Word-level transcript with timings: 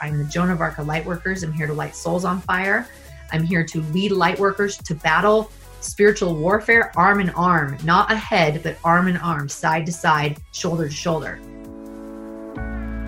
I'm 0.00 0.18
the 0.18 0.24
Joan 0.24 0.50
of 0.50 0.60
Arc 0.60 0.78
of 0.78 0.86
Lightworkers. 0.86 1.42
I'm 1.42 1.52
here 1.52 1.66
to 1.66 1.72
light 1.72 1.94
souls 1.94 2.24
on 2.24 2.40
fire. 2.40 2.88
I'm 3.32 3.42
here 3.42 3.64
to 3.64 3.80
lead 3.82 4.12
lightworkers 4.12 4.82
to 4.84 4.94
battle 4.94 5.50
spiritual 5.80 6.36
warfare 6.36 6.92
arm 6.96 7.20
in 7.20 7.30
arm, 7.30 7.76
not 7.84 8.10
ahead, 8.10 8.62
but 8.62 8.76
arm 8.84 9.08
in 9.08 9.16
arm, 9.16 9.48
side 9.48 9.86
to 9.86 9.92
side, 9.92 10.38
shoulder 10.52 10.88
to 10.88 10.94
shoulder. 10.94 11.40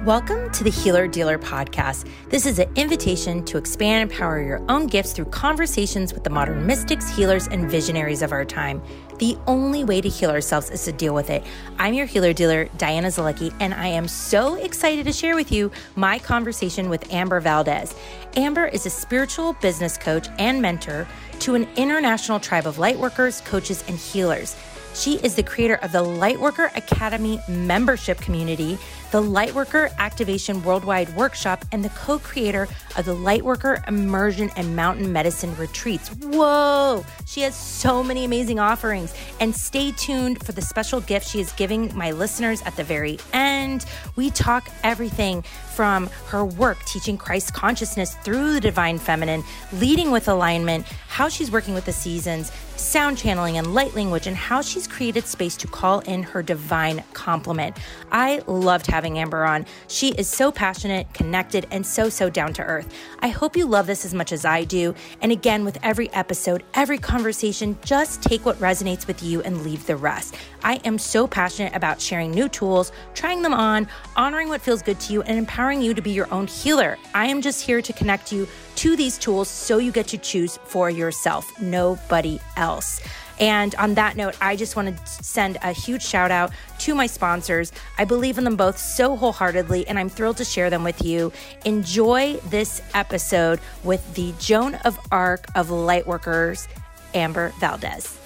Welcome 0.09 0.51
to 0.53 0.65
the 0.65 0.71
Healer 0.71 1.07
Dealer 1.07 1.39
Podcast. 1.39 2.09
This 2.31 2.47
is 2.47 2.59
an 2.59 2.71
invitation 2.77 3.45
to 3.45 3.59
expand 3.59 4.11
and 4.11 4.19
power 4.19 4.41
your 4.41 4.65
own 4.71 4.87
gifts 4.87 5.13
through 5.13 5.27
conversations 5.27 6.15
with 6.15 6.25
the 6.25 6.31
modern 6.31 6.67
mystics, 6.67 7.15
healers, 7.15 7.47
and 7.47 7.71
visionaries 7.71 8.23
of 8.23 8.33
our 8.33 8.47
time. 8.47 8.81
The 9.19 9.37
only 9.47 9.85
way 9.85 10.01
to 10.01 10.09
heal 10.09 10.31
ourselves 10.31 10.71
is 10.71 10.83
to 10.87 10.93
deal 10.93 11.13
with 11.13 11.29
it. 11.29 11.45
I'm 11.79 11.93
your 11.93 12.07
healer 12.07 12.33
dealer, 12.33 12.71
Diana 12.79 13.09
Zalecki, 13.09 13.53
and 13.61 13.75
I 13.75 13.89
am 13.89 14.09
so 14.09 14.55
excited 14.55 15.05
to 15.05 15.13
share 15.13 15.35
with 15.37 15.53
you 15.53 15.71
my 15.95 16.19
conversation 16.19 16.89
with 16.89 17.13
Amber 17.13 17.39
Valdez. 17.41 17.95
Amber 18.35 18.65
is 18.65 18.87
a 18.87 18.91
spiritual 18.91 19.53
business 19.61 19.99
coach 19.99 20.27
and 20.39 20.63
mentor 20.63 21.07
to 21.41 21.55
an 21.55 21.69
international 21.77 22.41
tribe 22.41 22.67
of 22.67 22.79
lightworkers, 22.79 23.45
coaches, 23.45 23.85
and 23.87 23.99
healers. 23.99 24.57
She 24.95 25.17
is 25.19 25.35
the 25.35 25.43
creator 25.43 25.77
of 25.77 25.93
the 25.93 26.03
Lightworker 26.03 26.75
Academy 26.77 27.39
membership 27.47 28.19
community, 28.19 28.79
the 29.11 29.23
Lightworker 29.23 29.97
Activation 29.99 30.63
Worldwide 30.63 31.15
Workshop, 31.17 31.65
and 31.73 31.85
the 31.85 31.89
co 31.91 32.19
creator 32.19 32.69
of 32.97 33.05
the 33.05 33.15
Lightworker 33.15 33.87
Immersion 33.89 34.51
and 34.57 34.77
Mountain 34.77 35.13
Medicine 35.13 35.57
Retreats. 35.57 36.09
Whoa! 36.09 37.05
She 37.27 37.43
has 37.43 37.55
so 37.55 38.03
many 38.03 38.25
amazing 38.25 38.59
offerings. 38.59 39.15
And 39.41 39.55
stay 39.55 39.93
tuned 39.93 40.45
for 40.45 40.53
the 40.53 40.63
special 40.63 41.01
gift 41.01 41.29
she 41.29 41.41
is 41.41 41.53
giving 41.53 41.97
my 41.97 42.11
listeners 42.11 42.61
at 42.63 42.77
the 42.77 42.85
very 42.85 43.19
end. 43.33 43.87
We 44.17 44.31
talk 44.31 44.69
everything 44.83 45.43
from 45.75 46.09
her 46.27 46.45
work 46.45 46.85
teaching 46.85 47.17
Christ 47.17 47.55
consciousness 47.55 48.17
through 48.25 48.55
the 48.55 48.61
divine 48.61 48.99
feminine, 48.99 49.45
leading 49.73 50.11
with 50.11 50.27
alignment, 50.27 50.87
how 51.07 51.29
she's 51.29 51.53
working 51.53 51.73
with 51.73 51.85
the 51.85 51.93
seasons, 51.93 52.51
sound 52.75 53.17
channeling 53.17 53.59
and 53.59 53.75
light 53.75 53.95
language, 53.95 54.27
and 54.27 54.37
how 54.37 54.61
she's 54.61 54.89
created 54.89 55.25
space 55.25 55.57
to 55.57 55.69
call 55.69 56.01
in 56.01 56.25
her 56.25 56.43
divine 56.43 57.05
complement. 57.13 57.77
I 58.11 58.43
loved 58.49 58.87
having 58.87 58.98
Amber 59.05 59.45
on. 59.45 59.67
She 59.87 60.09
is 60.11 60.29
so 60.29 60.51
passionate, 60.51 61.13
connected, 61.15 61.67
and 61.71 61.87
so, 61.87 62.09
so 62.09 62.29
down 62.29 62.53
to 62.55 62.63
earth. 62.63 62.93
I 63.21 63.29
hope 63.29 63.57
you 63.57 63.67
love 63.67 63.87
this 63.87 64.05
as 64.05 64.15
much 64.15 64.33
as 64.33 64.45
I 64.45 64.65
do. 64.65 64.95
And 65.21 65.31
again, 65.31 65.65
with 65.65 65.79
every 65.83 66.11
episode, 66.13 66.65
every 66.75 66.99
conversation, 66.99 67.79
just 67.85 68.23
take 68.23 68.45
what 68.45 68.57
resonates 68.57 69.07
with 69.07 69.23
you 69.23 69.43
and 69.43 69.63
leave 69.63 69.87
the 69.87 69.97
rest. 69.97 70.37
I 70.65 70.77
am 70.85 70.99
so 70.99 71.27
passionate 71.27 71.75
about 71.75 72.01
sharing 72.01 72.31
new 72.31 72.49
tools, 72.49 72.93
trying 73.15 73.43
them 73.43 73.55
on, 73.55 73.87
honoring 74.17 74.49
what 74.49 74.61
feels 74.61 74.83
good 74.83 74.99
to 75.01 75.13
you, 75.13 75.23
and 75.23 75.39
empowering 75.39 75.81
you 75.83 75.95
to 75.95 76.03
be 76.03 76.11
your 76.11 76.33
own 76.33 76.47
healer. 76.47 76.99
I 77.15 77.27
am 77.27 77.41
just 77.41 77.63
here 77.65 77.83
to 77.83 77.93
connect 77.93 78.33
you 78.33 78.49
to 78.77 78.97
these 78.97 79.19
tools 79.19 79.49
so 79.49 79.79
you 79.79 79.93
get 79.93 80.07
to 80.09 80.19
choose 80.19 80.59
for 80.65 80.91
yourself, 80.91 81.61
nobody 81.61 82.39
else. 82.57 83.01
And 83.41 83.75
on 83.77 83.95
that 83.95 84.17
note, 84.17 84.37
I 84.41 84.57
just 84.57 84.77
want 84.77 84.97
to 84.97 85.07
send 85.07 85.59
a 85.63 85.73
huge 85.73 86.03
shout 86.03 86.31
out 86.31 86.53
to 86.81 86.95
my 86.95 87.07
sponsors. 87.07 87.73
I 87.97 88.05
believe 88.05 88.39
in 88.39 88.45
them 88.45 88.57
both 88.57 88.79
so 88.79 89.17
wholeheartedly, 89.17 89.87
and 89.87 89.99
I'm 89.99 90.09
thrilled 90.09 90.39
to 90.39 90.45
share 90.45 90.71
them 90.71 90.85
with 90.85 91.03
you. 91.03 91.33
Enjoy 91.65 92.35
this 92.49 92.83
episode 92.95 93.61
with 93.85 94.15
the 94.15 94.33
Joan 94.39 94.75
of 94.77 94.99
Arc 95.13 95.47
of 95.55 95.69
Lightworkers, 95.69 96.67
Amber 97.15 97.53
Valdez. 97.61 98.19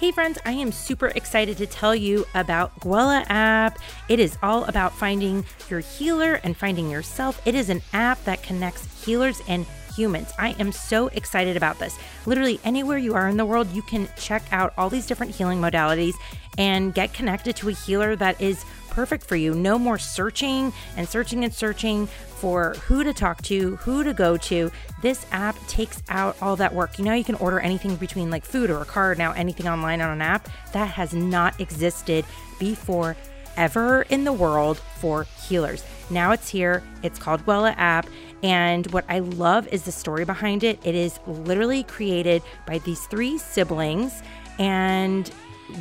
Hey 0.00 0.12
friends, 0.12 0.38
I 0.46 0.52
am 0.52 0.70
super 0.70 1.08
excited 1.08 1.56
to 1.56 1.66
tell 1.66 1.92
you 1.92 2.24
about 2.32 2.78
Gwella 2.78 3.26
app. 3.28 3.80
It 4.08 4.20
is 4.20 4.38
all 4.44 4.64
about 4.66 4.92
finding 4.92 5.44
your 5.68 5.80
healer 5.80 6.34
and 6.44 6.56
finding 6.56 6.88
yourself. 6.88 7.42
It 7.44 7.56
is 7.56 7.68
an 7.68 7.82
app 7.92 8.22
that 8.22 8.44
connects 8.44 9.04
healers 9.04 9.42
and 9.48 9.66
humans. 9.98 10.32
I 10.38 10.50
am 10.60 10.70
so 10.70 11.08
excited 11.08 11.56
about 11.56 11.80
this. 11.80 11.98
Literally 12.24 12.60
anywhere 12.62 12.98
you 12.98 13.14
are 13.14 13.28
in 13.28 13.36
the 13.36 13.44
world, 13.44 13.68
you 13.72 13.82
can 13.82 14.08
check 14.16 14.42
out 14.52 14.72
all 14.78 14.88
these 14.88 15.06
different 15.06 15.34
healing 15.34 15.60
modalities 15.60 16.14
and 16.56 16.94
get 16.94 17.12
connected 17.12 17.56
to 17.56 17.68
a 17.68 17.72
healer 17.72 18.14
that 18.16 18.40
is 18.40 18.64
perfect 18.90 19.24
for 19.24 19.36
you. 19.36 19.54
No 19.54 19.78
more 19.78 19.98
searching 19.98 20.72
and 20.96 21.08
searching 21.08 21.44
and 21.44 21.52
searching 21.52 22.06
for 22.06 22.74
who 22.86 23.02
to 23.02 23.12
talk 23.12 23.42
to, 23.42 23.76
who 23.76 24.04
to 24.04 24.14
go 24.14 24.36
to. 24.36 24.70
This 25.02 25.26
app 25.32 25.56
takes 25.66 26.02
out 26.08 26.36
all 26.40 26.56
that 26.56 26.74
work. 26.74 26.98
You 26.98 27.04
know, 27.04 27.14
you 27.14 27.24
can 27.24 27.34
order 27.36 27.58
anything 27.58 27.96
between 27.96 28.30
like 28.30 28.44
food 28.44 28.70
or 28.70 28.80
a 28.80 28.84
car, 28.84 29.14
now 29.16 29.32
anything 29.32 29.68
online 29.68 30.00
on 30.00 30.10
an 30.10 30.22
app. 30.22 30.48
That 30.72 30.90
has 30.90 31.12
not 31.12 31.60
existed 31.60 32.24
before 32.58 33.16
ever 33.56 34.02
in 34.02 34.24
the 34.24 34.32
world 34.32 34.78
for 35.00 35.24
healers. 35.48 35.84
Now 36.10 36.32
it's 36.32 36.48
here. 36.48 36.82
It's 37.02 37.18
called 37.18 37.44
Gwella 37.44 37.74
app. 37.76 38.06
And 38.42 38.86
what 38.92 39.04
I 39.08 39.18
love 39.18 39.66
is 39.68 39.82
the 39.82 39.92
story 39.92 40.24
behind 40.24 40.62
it. 40.64 40.78
It 40.84 40.94
is 40.94 41.18
literally 41.26 41.82
created 41.82 42.42
by 42.66 42.78
these 42.78 43.06
three 43.06 43.38
siblings 43.38 44.22
and 44.58 45.30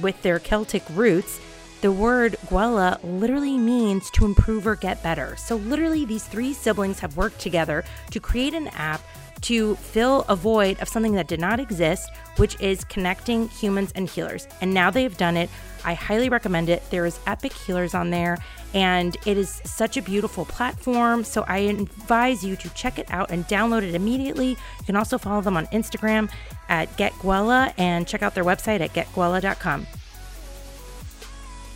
with 0.02 0.22
their 0.22 0.40
Celtic 0.40 0.84
roots 0.92 1.40
the 1.82 1.92
word 1.92 2.36
Gwella 2.48 3.00
literally 3.04 3.56
means 3.56 4.10
to 4.12 4.26
improve 4.26 4.66
or 4.66 4.76
get 4.76 5.04
better. 5.04 5.36
So, 5.36 5.58
literally, 5.58 6.06
these 6.06 6.24
three 6.24 6.54
siblings 6.54 7.00
have 7.02 7.16
worked 7.16 7.40
together 7.40 7.84
to 8.10 8.20
create 8.20 8.56
an 8.56 8.70
app 8.70 9.02
to 9.42 9.76
fill 9.76 10.22
a 10.30 10.36
void 10.36 10.80
of 10.80 10.88
something 10.88 11.14
that 11.14 11.28
did 11.28 11.40
not 11.40 11.60
exist, 11.60 12.10
which 12.38 12.60
is 12.60 12.84
connecting 12.86 13.50
humans 13.50 13.92
and 13.96 14.10
healers. 14.10 14.48
And 14.62 14.74
now 14.74 14.90
they've 14.90 15.16
done 15.16 15.38
it. 15.38 15.50
I 15.86 15.94
highly 15.94 16.30
recommend 16.30 16.70
it. 16.70 16.84
There 16.90 17.06
is 17.06 17.20
epic 17.28 17.54
healers 17.54 17.94
on 17.94 18.10
there, 18.10 18.38
and 18.74 19.16
it 19.26 19.38
is 19.38 19.62
such 19.64 19.96
a 19.98 20.02
beautiful 20.02 20.46
platform. 20.46 21.24
So 21.24 21.44
I 21.48 21.60
advise 21.60 22.44
you 22.44 22.56
to 22.58 22.70
check 22.74 23.00
it 23.00 23.10
out 23.10 23.32
and 23.32 23.48
download 23.48 23.84
it 23.84 23.96
immediately. 23.96 24.50
You 24.50 24.86
can 24.86 24.96
also 24.96 25.18
follow 25.18 25.42
them 25.42 25.56
on 25.56 25.68
Instagram 25.68 26.30
at 26.70 26.90
GetGwella 26.98 27.74
and 27.78 28.08
check 28.08 28.22
out 28.22 28.36
their 28.36 28.44
website 28.44 28.82
at 28.82 28.94
getgwella.com. 28.94 29.88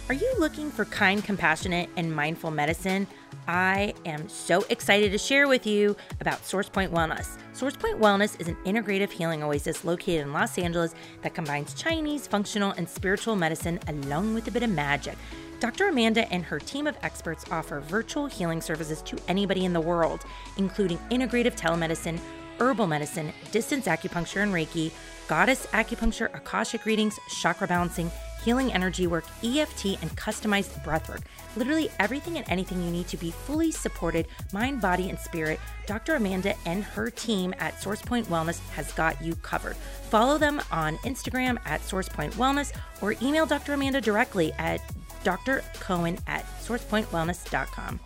Are 0.10 0.14
you 0.14 0.34
looking 0.40 0.72
for 0.72 0.84
kind, 0.86 1.24
compassionate, 1.24 1.90
and 1.96 2.14
mindful 2.14 2.52
medicine? 2.52 3.08
I 3.48 3.94
am 4.06 4.30
so 4.30 4.64
excited 4.70 5.12
to 5.12 5.18
share 5.18 5.48
with 5.48 5.66
you 5.66 5.96
about 6.20 6.44
SourcePoint 6.44 6.90
Wellness. 6.90 7.38
SourcePoint 7.54 8.00
Wellness 8.00 8.40
is 8.40 8.48
an 8.48 8.56
integrative 8.66 9.12
healing 9.12 9.44
oasis 9.44 9.84
located 9.84 10.22
in 10.22 10.34
Los 10.34 10.58
Angeles 10.58 10.94
that 11.22 11.34
combines 11.34 11.74
Chinese, 11.74 12.28
functional, 12.28 12.72
and 12.72 12.88
spiritual 12.88 13.36
medicine 13.36 13.80
along 13.88 14.34
with 14.34 14.48
a 14.48 14.52
bit 14.52 14.64
of 14.64 14.70
magic. 14.70 15.18
Dr. 15.60 15.90
Amanda 15.90 16.32
and 16.32 16.44
her 16.44 16.60
team 16.60 16.88
of 16.88 16.98
experts 17.04 17.46
offer 17.52 17.80
virtual 17.82 18.26
healing 18.26 18.62
services 18.62 19.02
to 19.04 19.18
anybody 19.28 19.66
in 19.66 19.74
the 19.74 19.82
world, 19.82 20.24
including 20.58 20.98
integrative 21.10 21.58
telemedicine, 21.58 22.20
herbal 22.60 22.88
medicine, 22.88 23.32
distance 23.52 23.86
acupuncture 23.86 24.44
and 24.44 24.54
Reiki, 24.54 24.92
goddess 25.28 25.66
acupuncture, 25.68 26.34
Akashic 26.36 26.86
readings, 26.86 27.20
chakra 27.42 27.68
balancing, 27.68 28.12
healing 28.44 28.74
energy 28.74 29.08
work, 29.08 29.26
EFT, 29.44 30.02
and 30.02 30.12
customized 30.18 30.84
breathwork. 30.84 31.22
Literally 31.56 31.90
everything 32.00 32.38
and 32.38 32.50
anything 32.50 32.82
you 32.84 32.92
need 32.92 33.08
to 33.08 33.18
be 33.18 33.32
fully 33.32 33.72
supported, 33.72 34.28
mind, 34.54 34.82
body, 34.82 35.10
and 35.10 35.20
spirit. 35.20 35.60
Dr. 35.86 36.16
Amanda 36.16 36.56
and 36.66 36.84
her 36.84 37.10
team 37.10 37.54
at 37.60 37.76
SourcePoint 37.76 38.26
Wellness 38.26 38.60
has 38.70 38.92
got 38.94 39.22
you 39.22 39.36
covered. 39.36 39.76
Follow 39.76 40.38
them 40.38 40.62
on 40.72 40.98
Instagram 41.00 41.58
at 41.66 41.82
SourcePoint 41.82 42.34
Wellness 42.34 42.72
or 43.02 43.16
email 43.22 43.46
Dr. 43.46 43.74
Amanda 43.74 44.02
directly 44.02 44.54
at 44.54 44.82
drcohen 45.24 46.20
at 46.28 46.46
sourcepointwellness.com. 46.62 48.00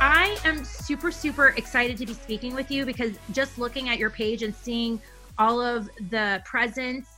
I 0.00 0.38
am 0.44 0.64
super, 0.64 1.10
super 1.10 1.48
excited 1.56 1.96
to 1.98 2.06
be 2.06 2.12
speaking 2.12 2.54
with 2.54 2.70
you 2.70 2.84
because 2.84 3.14
just 3.32 3.58
looking 3.58 3.88
at 3.88 3.98
your 3.98 4.10
page 4.10 4.42
and 4.42 4.54
seeing 4.54 5.00
all 5.38 5.60
of 5.60 5.88
the 6.10 6.42
presence 6.44 7.08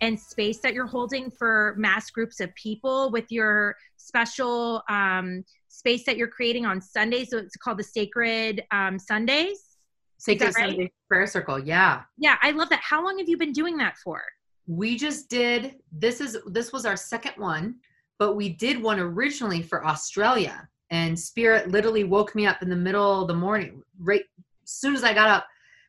and 0.00 0.18
space 0.18 0.58
that 0.58 0.74
you're 0.74 0.86
holding 0.86 1.30
for 1.30 1.74
mass 1.76 2.10
groups 2.10 2.40
of 2.40 2.54
people 2.54 3.10
with 3.10 3.30
your 3.30 3.76
special 3.96 4.82
um, 4.88 5.44
space 5.68 6.04
that 6.04 6.16
you're 6.16 6.28
creating 6.28 6.66
on 6.66 6.80
Sundays. 6.80 7.30
So 7.30 7.38
it's 7.38 7.56
called 7.56 7.78
the 7.78 7.84
Sacred 7.84 8.64
um, 8.70 8.98
Sundays. 8.98 9.76
Sacred 10.18 10.46
right? 10.46 10.54
Sunday 10.54 10.92
Prayer 11.08 11.26
Circle. 11.26 11.60
Yeah. 11.60 12.02
Yeah, 12.16 12.36
I 12.42 12.50
love 12.50 12.68
that. 12.70 12.80
How 12.82 13.04
long 13.04 13.18
have 13.18 13.28
you 13.28 13.36
been 13.36 13.52
doing 13.52 13.76
that 13.78 13.96
for? 13.98 14.22
We 14.66 14.96
just 14.96 15.28
did. 15.28 15.76
This 15.92 16.20
is 16.20 16.36
this 16.46 16.72
was 16.72 16.84
our 16.84 16.96
second 16.96 17.32
one, 17.36 17.76
but 18.18 18.34
we 18.34 18.50
did 18.50 18.82
one 18.82 18.98
originally 18.98 19.62
for 19.62 19.86
Australia. 19.86 20.68
And 20.90 21.18
Spirit 21.18 21.70
literally 21.70 22.04
woke 22.04 22.34
me 22.34 22.46
up 22.46 22.62
in 22.62 22.68
the 22.68 22.76
middle 22.76 23.22
of 23.22 23.28
the 23.28 23.34
morning. 23.34 23.82
Right 23.98 24.22
as 24.64 24.70
soon 24.70 24.94
as 24.94 25.04
I 25.04 25.14
got 25.14 25.28
up, 25.28 25.46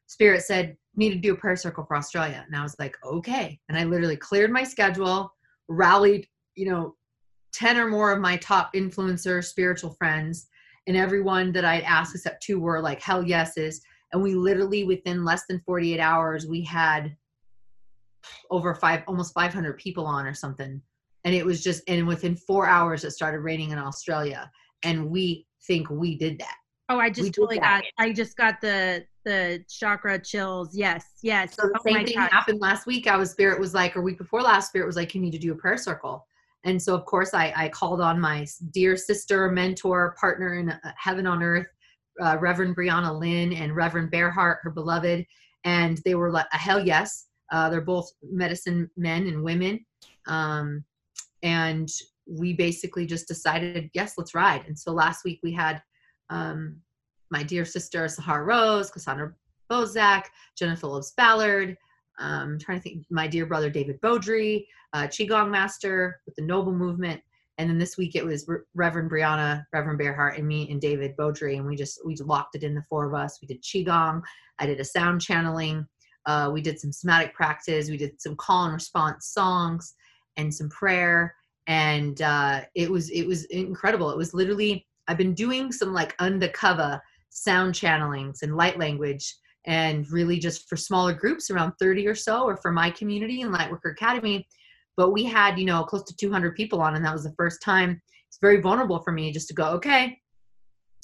Spirit 0.08 0.42
said, 0.44 0.78
need 0.96 1.12
to 1.12 1.20
do 1.20 1.34
a 1.34 1.38
prayer 1.38 1.56
circle 1.56 1.86
for 1.86 1.96
Australia. 1.96 2.44
And 2.46 2.56
I 2.56 2.64
was 2.64 2.76
like, 2.80 2.96
okay. 3.04 3.60
And 3.70 3.78
I 3.78 3.84
literally 3.84 4.18
cleared 4.18 4.52
my 4.52 4.64
schedule, 4.64 5.32
rallied, 5.68 6.28
you 6.56 6.70
know, 6.70 6.96
10 7.54 7.78
or 7.78 7.88
more 7.88 8.12
of 8.12 8.20
my 8.20 8.38
top 8.38 8.74
influencer 8.74 9.44
spiritual 9.44 9.94
friends. 9.94 10.48
And 10.88 10.98
everyone 10.98 11.52
that 11.54 11.66
I'd 11.66 11.84
asked 11.84 12.16
except 12.16 12.44
two 12.44 12.60
were 12.60 12.82
like, 12.82 13.02
hell 13.02 13.24
yeses. 13.24 13.82
And 14.12 14.22
we 14.22 14.34
literally, 14.34 14.84
within 14.84 15.24
less 15.24 15.44
than 15.48 15.62
48 15.66 16.00
hours, 16.00 16.48
we 16.48 16.64
had 16.64 17.16
over 18.52 18.74
five, 18.74 19.04
almost 19.08 19.34
500 19.34 19.78
people 19.78 20.06
on 20.06 20.26
or 20.26 20.34
something 20.34 20.82
and 21.24 21.36
it 21.36 21.46
was 21.46 21.64
just 21.64 21.84
and 21.88 22.08
within 22.08 22.36
four 22.36 22.68
hours 22.68 23.04
it 23.04 23.12
started 23.12 23.40
raining 23.40 23.72
in 23.72 23.78
australia 23.78 24.50
and 24.84 25.10
we 25.10 25.46
think 25.68 25.90
we 25.90 26.18
did 26.18 26.40
that 26.40 26.56
Oh, 26.90 27.00
I 27.00 27.10
just 27.12 27.34
totally 27.34 27.60
got. 27.60 27.84
I 28.00 28.12
just 28.12 28.36
got 28.36 28.60
the 28.62 29.06
the 29.24 29.64
chakra 29.70 30.18
chills. 30.20 30.76
Yes, 30.76 31.06
yes. 31.22 31.56
So 31.56 31.68
the 31.68 31.80
oh 31.80 31.84
same 31.86 32.06
thing 32.06 32.16
God. 32.16 32.32
happened 32.32 32.60
last 32.60 32.88
week. 32.88 33.06
I 33.08 33.16
was 33.16 33.32
spirit 33.32 33.60
was 33.60 33.76
like, 33.76 33.96
or 33.96 34.02
week 34.02 34.18
before 34.18 34.42
last, 34.42 34.70
spirit 34.70 34.88
was 34.88 34.96
like, 34.96 35.14
you 35.14 35.22
need 35.22 35.32
to 35.32 35.38
do 35.38 35.52
a 35.52 35.56
prayer 35.56 35.78
circle. 35.78 36.26
And 36.66 36.82
so 36.82 36.96
of 36.96 37.06
course 37.06 37.34
I, 37.34 37.54
I 37.56 37.70
called 37.70 38.02
on 38.02 38.20
my 38.20 38.46
dear 38.72 38.98
sister, 38.98 39.50
mentor, 39.52 40.16
partner 40.20 40.56
in 40.56 40.72
uh, 40.72 40.80
heaven 40.98 41.28
on 41.28 41.44
earth, 41.44 41.68
uh, 42.22 42.38
Reverend 42.40 42.76
Brianna 42.76 43.18
Lynn 43.18 43.54
and 43.54 43.76
Reverend 43.76 44.12
Bearhart, 44.12 44.58
her 44.64 44.72
beloved, 44.72 45.26
and 45.64 46.02
they 46.06 46.16
were 46.16 46.32
like 46.32 46.48
a 46.52 46.58
hell 46.58 46.84
yes. 46.84 47.28
Uh, 47.52 47.70
they're 47.70 47.82
both 47.82 48.10
medicine 48.24 48.90
men 48.98 49.28
and 49.28 49.44
women, 49.44 49.86
um, 50.28 50.84
and 51.44 51.90
we 52.28 52.54
basically 52.54 53.06
just 53.06 53.28
decided, 53.28 53.90
yes, 53.94 54.16
let's 54.18 54.36
ride. 54.36 54.64
And 54.68 54.78
so 54.78 54.92
last 54.92 55.24
week 55.24 55.40
we 55.42 55.52
had 55.52 55.82
um, 56.30 56.78
my 57.32 57.44
dear 57.44 57.66
sister 57.66 58.08
Sahara 58.08 58.44
Rose, 58.44 58.90
Cassandra 58.90 59.34
Bozak, 59.70 60.26
Jenna 60.58 60.76
Phillips 60.76 61.14
Ballard. 61.16 61.78
Um, 62.20 62.54
I'm 62.54 62.60
trying 62.60 62.80
to 62.80 62.84
think, 62.84 63.06
my 63.10 63.28
dear 63.28 63.46
brother 63.46 63.70
David 63.70 64.02
Beaudry, 64.02 64.66
uh, 64.94 65.04
Qigong 65.04 65.50
master 65.50 66.22
with 66.26 66.36
the 66.36 66.42
Noble 66.42 66.74
Movement. 66.74 67.22
And 67.58 67.70
then 67.70 67.78
this 67.78 67.98
week 67.98 68.16
it 68.16 68.26
was 68.26 68.48
Re- 68.48 68.60
Reverend 68.74 69.12
Brianna, 69.12 69.66
Reverend 69.74 70.00
Bearhart, 70.00 70.38
and 70.38 70.48
me 70.48 70.70
and 70.72 70.80
David 70.80 71.16
Beaudry, 71.18 71.58
and 71.58 71.66
we 71.66 71.76
just 71.76 72.00
we 72.06 72.16
locked 72.16 72.56
it 72.56 72.64
in 72.64 72.74
the 72.74 72.84
four 72.90 73.06
of 73.06 73.14
us. 73.14 73.40
We 73.42 73.48
did 73.48 73.62
qigong. 73.62 74.22
I 74.60 74.66
did 74.66 74.80
a 74.80 74.86
sound 74.86 75.22
channeling. 75.22 75.86
Uh, 76.26 76.50
we 76.54 76.62
did 76.62 76.80
some 76.80 76.94
somatic 76.94 77.34
practice. 77.34 77.90
We 77.90 77.98
did 77.98 78.22
some 78.22 78.36
call 78.38 78.66
and 78.66 78.74
response 78.74 79.28
songs 79.28 79.94
and 80.38 80.54
some 80.54 80.70
prayer, 80.70 81.36
and 81.68 82.22
uh, 82.22 82.62
it 82.76 82.90
was 82.90 83.10
it 83.10 83.26
was 83.26 83.44
incredible. 83.46 84.10
It 84.10 84.18
was 84.18 84.34
literally 84.34 84.88
I've 85.10 85.18
been 85.18 85.34
doing 85.34 85.72
some 85.72 85.92
like 85.94 86.16
undercover 86.20 87.02
sound 87.30 87.74
channelings 87.74 88.44
and 88.44 88.56
light 88.56 88.80
language 88.80 89.36
and 89.66 90.10
really 90.10 90.40
just 90.40 90.70
for 90.70 90.78
smaller 90.78 91.14
groups 91.14 91.50
around 91.50 91.74
30 91.80 92.08
or 92.08 92.16
so 92.16 92.44
or 92.44 92.56
for 92.56 92.72
my 92.72 92.90
community 92.90 93.42
in 93.42 93.52
lightworker 93.52 93.92
academy. 93.92 94.48
But 94.96 95.12
we 95.12 95.26
had 95.26 95.60
you 95.60 95.66
know 95.66 95.84
close 95.84 96.04
to 96.04 96.16
200 96.16 96.56
people 96.56 96.80
on 96.80 96.96
and 96.96 97.04
that 97.04 97.14
was 97.14 97.24
the 97.24 97.34
first 97.34 97.62
time. 97.62 98.02
It's 98.28 98.38
very 98.40 98.62
vulnerable 98.62 99.00
for 99.00 99.12
me 99.12 99.32
just 99.34 99.48
to 99.50 99.54
go 99.54 99.70
okay 99.72 100.20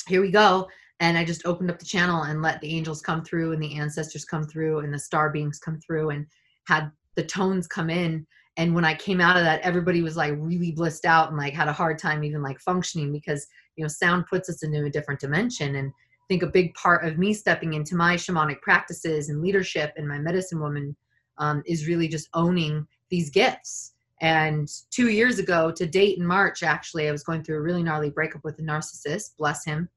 here 0.07 0.21
we 0.21 0.31
go. 0.31 0.67
And 1.01 1.17
i 1.17 1.25
just 1.25 1.45
opened 1.45 1.69
up 1.69 1.79
the 1.79 1.85
channel 1.85 2.23
and 2.23 2.41
let 2.41 2.61
the 2.61 2.73
angels 2.73 3.01
come 3.01 3.23
through 3.23 3.51
and 3.51 3.61
the 3.61 3.75
ancestors 3.75 4.23
come 4.23 4.43
through 4.43 4.79
and 4.79 4.93
the 4.93 4.99
star 4.99 5.29
beings 5.29 5.59
come 5.59 5.79
through 5.79 6.11
and 6.11 6.25
had 6.67 6.91
the 7.15 7.23
tones 7.23 7.67
come 7.67 7.89
in. 7.89 8.25
And 8.57 8.73
when 8.73 8.85
i 8.85 8.93
came 8.93 9.19
out 9.19 9.35
of 9.35 9.43
that 9.43 9.61
everybody 9.61 10.01
was 10.01 10.15
like 10.15 10.33
really 10.37 10.71
blissed 10.71 11.05
out 11.05 11.29
and 11.29 11.37
like 11.37 11.53
had 11.53 11.67
a 11.67 11.73
hard 11.73 11.99
time 11.99 12.23
even 12.23 12.41
like 12.41 12.59
functioning 12.59 13.11
because 13.11 13.45
you 13.75 13.83
know 13.83 13.88
sound 13.88 14.25
puts 14.27 14.50
us 14.50 14.63
into 14.63 14.86
a 14.86 14.89
different 14.89 15.19
dimension. 15.19 15.75
And 15.75 15.89
I 15.89 16.25
think 16.27 16.44
a 16.44 16.48
big 16.48 16.74
part 16.74 17.06
of 17.06 17.18
me 17.18 17.33
stepping 17.33 17.74
into 17.74 17.95
my 17.95 18.16
shamanic 18.16 18.62
practices 18.62 19.30
and 19.30 19.42
leadership 19.42 19.94
and 19.95 20.07
my 20.07 20.18
medicine 20.18 20.60
woman 20.60 20.95
um, 21.38 21.62
is 21.66 21.88
really 21.88 22.07
just 22.07 22.30
owning 22.33 22.88
these 23.10 23.30
gifts. 23.30 23.94
And 24.22 24.69
two 24.92 25.10
years 25.10 25.39
ago 25.39 25.72
to 25.72 25.86
date 25.86 26.18
in 26.18 26.25
march 26.25 26.63
actually 26.63 27.10
i 27.10 27.12
was 27.12 27.24
going 27.24 27.44
through 27.44 27.57
a 27.57 27.62
really 27.62 27.83
gnarly 27.83 28.10
breakup 28.10 28.45
with 28.45 28.57
a 28.60 28.62
narcissist 28.62 29.36
bless 29.38 29.66
him. 29.66 29.89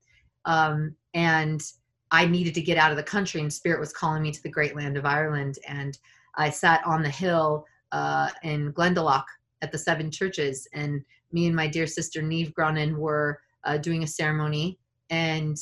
Um, 0.45 0.95
and 1.15 1.63
i 2.11 2.27
needed 2.27 2.55
to 2.55 2.63
get 2.63 2.79
out 2.79 2.91
of 2.91 2.97
the 2.97 3.03
country 3.03 3.41
and 3.41 3.53
spirit 3.53 3.81
was 3.81 3.93
calling 3.93 4.23
me 4.23 4.33
to 4.33 4.43
the 4.43 4.51
great 4.51 4.75
land 4.75 4.97
of 4.97 5.07
ireland. 5.07 5.59
And 5.69 5.97
i 6.37 6.51
sat 6.51 6.85
on 6.85 7.03
the 7.03 7.09
hill 7.09 7.65
uh, 7.93 8.29
in 8.43 8.73
glendalough 8.73 9.25
at 9.63 9.73
the 9.73 9.79
seven 9.79 10.11
churches. 10.11 10.69
And 10.73 11.05
me 11.33 11.47
and 11.47 11.57
my 11.57 11.67
dear 11.67 11.87
sister 11.87 12.23
neve 12.23 12.53
gronin 12.59 12.97
were 12.97 13.41
uh, 13.69 13.77
doing 13.77 14.03
a 14.03 14.07
ceremony 14.07 14.79
and 15.11 15.57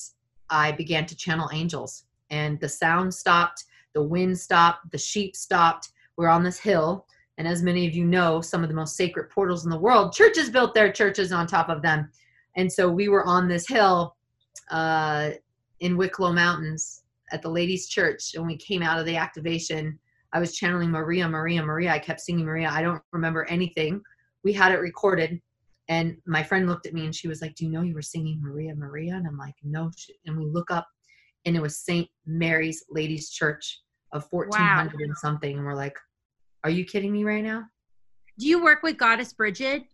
i 0.48 0.72
began 0.72 1.04
to 1.06 1.16
channel 1.16 1.50
angels. 1.52 2.04
And 2.30 2.58
the 2.60 2.68
sound 2.68 3.12
stopped 3.12 3.64
the 3.94 4.02
wind 4.02 4.38
stopped 4.38 4.90
the 4.92 4.98
sheep 4.98 5.34
stopped. 5.34 5.90
We're 6.16 6.28
on 6.28 6.44
this 6.44 6.58
hill 6.58 7.06
and 7.38 7.46
as 7.46 7.62
many 7.62 7.86
of 7.86 7.94
you 7.94 8.04
know 8.04 8.40
some 8.40 8.62
of 8.62 8.68
the 8.68 8.74
most 8.74 8.96
sacred 8.96 9.28
portals 9.30 9.64
in 9.64 9.70
the 9.70 9.78
world 9.78 10.12
churches 10.12 10.50
built 10.50 10.74
their 10.74 10.92
churches 10.92 11.32
on 11.32 11.46
top 11.46 11.68
of 11.68 11.82
them. 11.82 12.10
And 12.56 12.72
so 12.72 12.90
we 12.90 13.08
were 13.08 13.26
on 13.26 13.48
this 13.48 13.66
hill 13.68 14.16
uh, 14.70 15.30
in 15.80 15.96
wicklow 15.96 16.32
mountains 16.32 17.02
at 17.32 17.42
the 17.42 17.50
ladies 17.50 17.88
church. 17.88 18.34
And 18.34 18.46
we 18.46 18.56
came 18.56 18.82
out 18.82 18.98
of 18.98 19.06
the 19.06 19.16
activation. 19.16 19.98
I 20.32 20.38
was 20.38 20.54
channeling 20.54 20.90
maria 20.90 21.28
maria 21.28 21.62
maria. 21.62 21.92
I 21.92 21.98
kept 21.98 22.20
singing 22.20 22.46
maria. 22.46 22.70
I 22.70 22.82
don't 22.82 23.02
remember 23.12 23.44
anything. 23.46 24.00
We 24.44 24.52
had 24.52 24.72
it 24.72 24.80
recorded 24.80 25.40
and 25.88 26.16
my 26.26 26.42
friend 26.42 26.68
looked 26.68 26.86
at 26.86 26.94
me 26.94 27.04
and 27.04 27.14
she 27.14 27.28
was 27.28 27.40
like, 27.40 27.54
Do 27.54 27.64
you 27.64 27.70
know 27.70 27.82
you 27.82 27.94
were 27.94 28.02
singing 28.02 28.40
Maria, 28.42 28.74
Maria? 28.74 29.14
And 29.14 29.26
I'm 29.26 29.38
like, 29.38 29.54
No. 29.62 29.90
And 30.26 30.36
we 30.36 30.44
look 30.44 30.70
up 30.70 30.86
and 31.44 31.56
it 31.56 31.62
was 31.62 31.78
St. 31.78 32.08
Mary's 32.26 32.84
Ladies 32.90 33.30
Church 33.30 33.80
of 34.12 34.26
1400 34.30 34.92
wow. 34.92 35.04
and 35.04 35.16
something. 35.16 35.56
And 35.56 35.64
we're 35.64 35.74
like, 35.74 35.96
Are 36.64 36.70
you 36.70 36.84
kidding 36.84 37.12
me 37.12 37.24
right 37.24 37.44
now? 37.44 37.64
Do 38.38 38.46
you 38.46 38.62
work 38.62 38.82
with 38.82 38.98
Goddess 38.98 39.32
Bridget? 39.32 39.84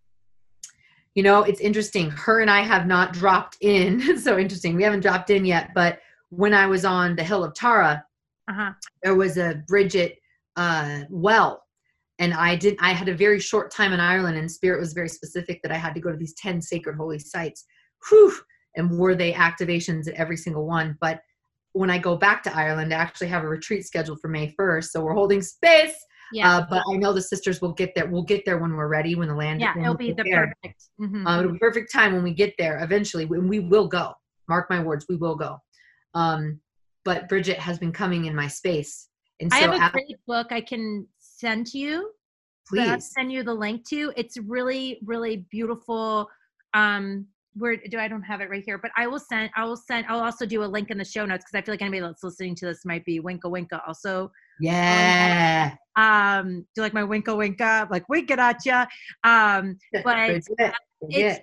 You 1.15 1.23
know, 1.23 1.43
it's 1.43 1.61
interesting. 1.61 2.11
Her 2.11 2.41
and 2.41 2.50
I 2.50 2.62
have 2.62 2.87
not 2.87 3.12
dropped 3.12 3.59
in. 3.61 4.19
so 4.19 4.38
interesting. 4.38 4.75
We 4.75 4.83
haven't 4.83 5.00
dropped 5.00 5.31
in 5.31 5.45
yet. 5.45 5.71
But 5.75 6.00
when 6.31 6.55
I 6.55 6.67
was 6.67 6.87
on 6.87 7.17
the 7.17 7.23
Hill 7.23 7.45
of 7.45 7.55
Tara, 7.55 8.03
uh-huh. 8.49 8.73
there 9.03 9.15
was 9.15 9.37
a 9.37 9.62
Bridget 9.69 10.19
uh, 10.56 11.00
well 11.11 11.65
and 12.23 12.33
i 12.35 12.55
did 12.57 12.77
i 12.81 12.93
had 12.93 13.09
a 13.09 13.15
very 13.15 13.41
short 13.41 13.71
time 13.71 13.93
in 13.93 14.01
ireland 14.01 14.37
and 14.39 14.51
spirit 14.51 14.81
was 14.81 14.93
very 14.93 15.09
specific 15.09 15.61
that 15.63 15.73
i 15.73 15.77
had 15.77 15.95
to 15.95 16.01
go 16.01 16.11
to 16.11 16.17
these 16.17 16.35
10 16.35 16.63
sacred 16.63 16.97
holy 16.97 17.19
sites 17.19 17.65
Whew, 18.09 18.35
and 18.77 18.99
were 18.99 19.15
they 19.15 19.33
activations 19.33 20.09
at 20.09 20.15
every 20.15 20.37
single 20.37 20.67
one 20.67 20.97
but 21.01 21.21
when 21.73 21.91
i 21.91 21.99
go 21.99 22.17
back 22.17 22.43
to 22.45 22.57
ireland 22.57 22.95
i 22.95 22.97
actually 22.97 23.29
have 23.29 23.45
a 23.45 23.49
retreat 23.49 23.85
scheduled 23.85 24.21
for 24.21 24.29
may 24.29 24.55
1st 24.59 24.85
so 24.85 25.03
we're 25.03 25.15
holding 25.15 25.43
space 25.43 25.95
yeah. 26.33 26.57
Uh, 26.57 26.67
but 26.69 26.83
I 26.91 26.97
know 26.97 27.13
the 27.13 27.23
sisters 27.23 27.61
will 27.61 27.73
get 27.73 27.95
there. 27.95 28.07
We'll 28.07 28.23
get 28.23 28.45
there 28.45 28.59
when 28.59 28.75
we're 28.75 28.89
ready, 28.89 29.15
when 29.15 29.29
the 29.29 29.35
land. 29.35 29.61
Yeah, 29.61 29.79
it'll 29.79 29.95
be 29.95 30.13
the 30.13 30.25
there. 30.25 30.55
perfect. 30.63 30.83
Mm-hmm. 31.01 31.27
Uh, 31.27 31.41
it'll 31.41 31.53
be 31.53 31.59
perfect 31.59 31.93
time 31.93 32.15
when 32.15 32.23
we 32.23 32.33
get 32.33 32.55
there. 32.59 32.83
Eventually, 32.83 33.27
when 33.27 33.49
we 33.49 33.61
will 33.61 33.87
go. 33.87 34.15
Mark 34.49 34.69
my 34.71 34.83
words, 34.83 35.07
we 35.09 35.17
will 35.17 35.37
go. 35.37 35.59
Um, 36.15 36.61
but 37.05 37.29
Bridget 37.29 37.59
has 37.59 37.79
been 37.79 37.93
coming 37.93 38.27
in 38.27 38.35
my 38.35 38.49
space, 38.49 39.09
and 39.41 39.53
so 39.53 39.59
I 39.59 39.61
have 39.61 39.73
a 39.73 39.77
after- 39.77 39.99
great 39.99 40.17
book 40.27 40.49
I 40.51 40.61
can 40.61 41.07
send 41.43 41.67
to 41.69 41.79
you. 41.79 42.11
Please 42.69 42.89
I'll 42.89 43.00
send 43.00 43.33
you 43.33 43.43
the 43.43 43.55
link 43.55 43.87
to. 43.89 44.12
It's 44.17 44.37
really, 44.39 45.00
really 45.05 45.47
beautiful. 45.50 46.29
Um, 46.75 47.27
where 47.55 47.77
do 47.77 47.99
I 47.99 48.09
don't 48.09 48.23
have 48.23 48.40
it 48.40 48.49
right 48.49 48.62
here, 48.64 48.78
but 48.78 48.93
I 48.97 49.07
will 49.07 49.19
send. 49.19 49.50
I 49.57 49.64
will 49.64 49.76
send. 49.76 50.07
I'll 50.09 50.23
also 50.23 50.47
do 50.47 50.64
a 50.64 50.71
link 50.76 50.90
in 50.90 50.97
the 50.97 51.05
show 51.05 51.26
notes 51.26 51.45
because 51.45 51.59
I 51.59 51.62
feel 51.64 51.75
like 51.75 51.83
anybody 51.83 52.00
that's 52.00 52.23
listening 52.23 52.55
to 52.57 52.66
this 52.66 52.85
might 52.87 53.05
be 53.05 53.21
winka 53.21 53.45
winka. 53.45 53.81
Also, 53.87 54.31
yeah. 54.61 55.75
Um, 55.97 56.61
do 56.61 56.66
you 56.76 56.83
like 56.83 56.95
my 56.95 57.02
winka 57.02 57.35
winka? 57.37 57.90
Like 57.90 58.09
winking 58.09 58.38
at 58.38 58.64
you. 58.64 58.83
Um, 59.28 59.76
but 60.05 60.31
it's, 60.31 60.49
it's 61.02 61.40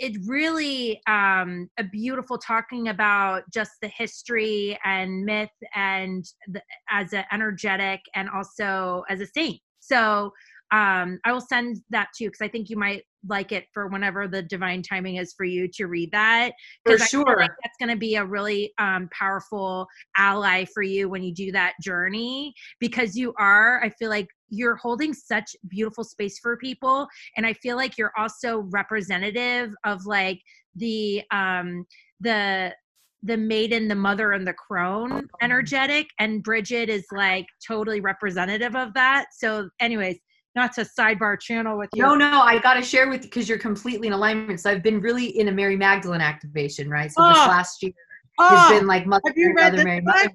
it 0.00 0.16
really 0.26 1.00
um, 1.06 1.68
a 1.78 1.84
beautiful 1.84 2.38
talking 2.38 2.88
about 2.88 3.42
just 3.52 3.72
the 3.82 3.88
history 3.88 4.78
and 4.84 5.24
myth 5.24 5.50
and 5.74 6.24
the, 6.48 6.62
as 6.90 7.12
an 7.12 7.24
energetic 7.30 8.00
and 8.14 8.30
also 8.30 9.04
as 9.10 9.20
a 9.20 9.26
saint. 9.26 9.60
So 9.78 10.32
um, 10.72 11.18
I 11.24 11.32
will 11.32 11.40
send 11.40 11.78
that 11.90 12.08
to 12.14 12.24
you 12.24 12.30
because 12.30 12.44
I 12.44 12.48
think 12.48 12.70
you 12.70 12.76
might 12.76 13.02
like 13.28 13.52
it 13.52 13.66
for 13.74 13.88
whenever 13.88 14.28
the 14.28 14.42
divine 14.42 14.82
timing 14.82 15.16
is 15.16 15.34
for 15.36 15.44
you 15.44 15.68
to 15.74 15.86
read 15.86 16.10
that. 16.12 16.52
For 16.86 16.98
sure. 16.98 17.36
Like 17.38 17.50
that's 17.62 17.76
going 17.78 17.90
to 17.90 17.96
be 17.96 18.14
a 18.14 18.24
really 18.24 18.72
um, 18.78 19.08
powerful 19.12 19.86
ally 20.16 20.64
for 20.72 20.82
you 20.82 21.08
when 21.08 21.22
you 21.22 21.34
do 21.34 21.50
that 21.52 21.74
journey 21.82 22.54
because 22.78 23.16
you 23.16 23.34
are, 23.36 23.82
I 23.82 23.90
feel 23.90 24.10
like 24.10 24.28
you're 24.48 24.76
holding 24.76 25.12
such 25.12 25.56
beautiful 25.68 26.04
space 26.04 26.38
for 26.38 26.56
people. 26.56 27.06
And 27.36 27.44
I 27.44 27.52
feel 27.54 27.76
like 27.76 27.98
you're 27.98 28.12
also 28.16 28.60
representative 28.70 29.72
of 29.84 30.06
like 30.06 30.40
the, 30.76 31.22
um, 31.32 31.84
the, 32.20 32.74
the 33.22 33.36
maiden, 33.36 33.86
the 33.86 33.94
mother, 33.94 34.32
and 34.32 34.46
the 34.46 34.54
crone 34.54 35.28
energetic, 35.42 36.06
and 36.18 36.42
Bridget 36.42 36.88
is 36.88 37.04
like 37.12 37.44
totally 37.66 38.00
representative 38.00 38.74
of 38.74 38.94
that. 38.94 39.26
So, 39.36 39.68
anyways, 39.78 40.18
not 40.54 40.72
to 40.74 40.82
sidebar 40.82 41.38
channel 41.40 41.78
with 41.78 41.90
you. 41.94 42.02
No, 42.02 42.14
no, 42.14 42.40
I 42.40 42.58
got 42.58 42.74
to 42.74 42.82
share 42.82 43.08
with 43.08 43.22
you 43.22 43.30
because 43.30 43.48
you're 43.48 43.58
completely 43.58 44.08
in 44.08 44.12
alignment. 44.12 44.60
So 44.60 44.70
I've 44.70 44.82
been 44.82 45.00
really 45.00 45.26
in 45.38 45.48
a 45.48 45.52
Mary 45.52 45.76
Magdalene 45.76 46.20
activation, 46.20 46.90
right? 46.90 47.10
So 47.10 47.22
oh. 47.22 47.28
this 47.28 47.38
last 47.38 47.82
year 47.82 47.92
oh. 48.38 48.48
has 48.48 48.78
been 48.78 48.86
like 48.86 49.06
Mother, 49.06 49.22
Have 49.26 49.36
you 49.36 49.54
read 49.54 49.72
Mother 49.72 49.84
Mary, 49.84 50.00
Mary. 50.00 50.28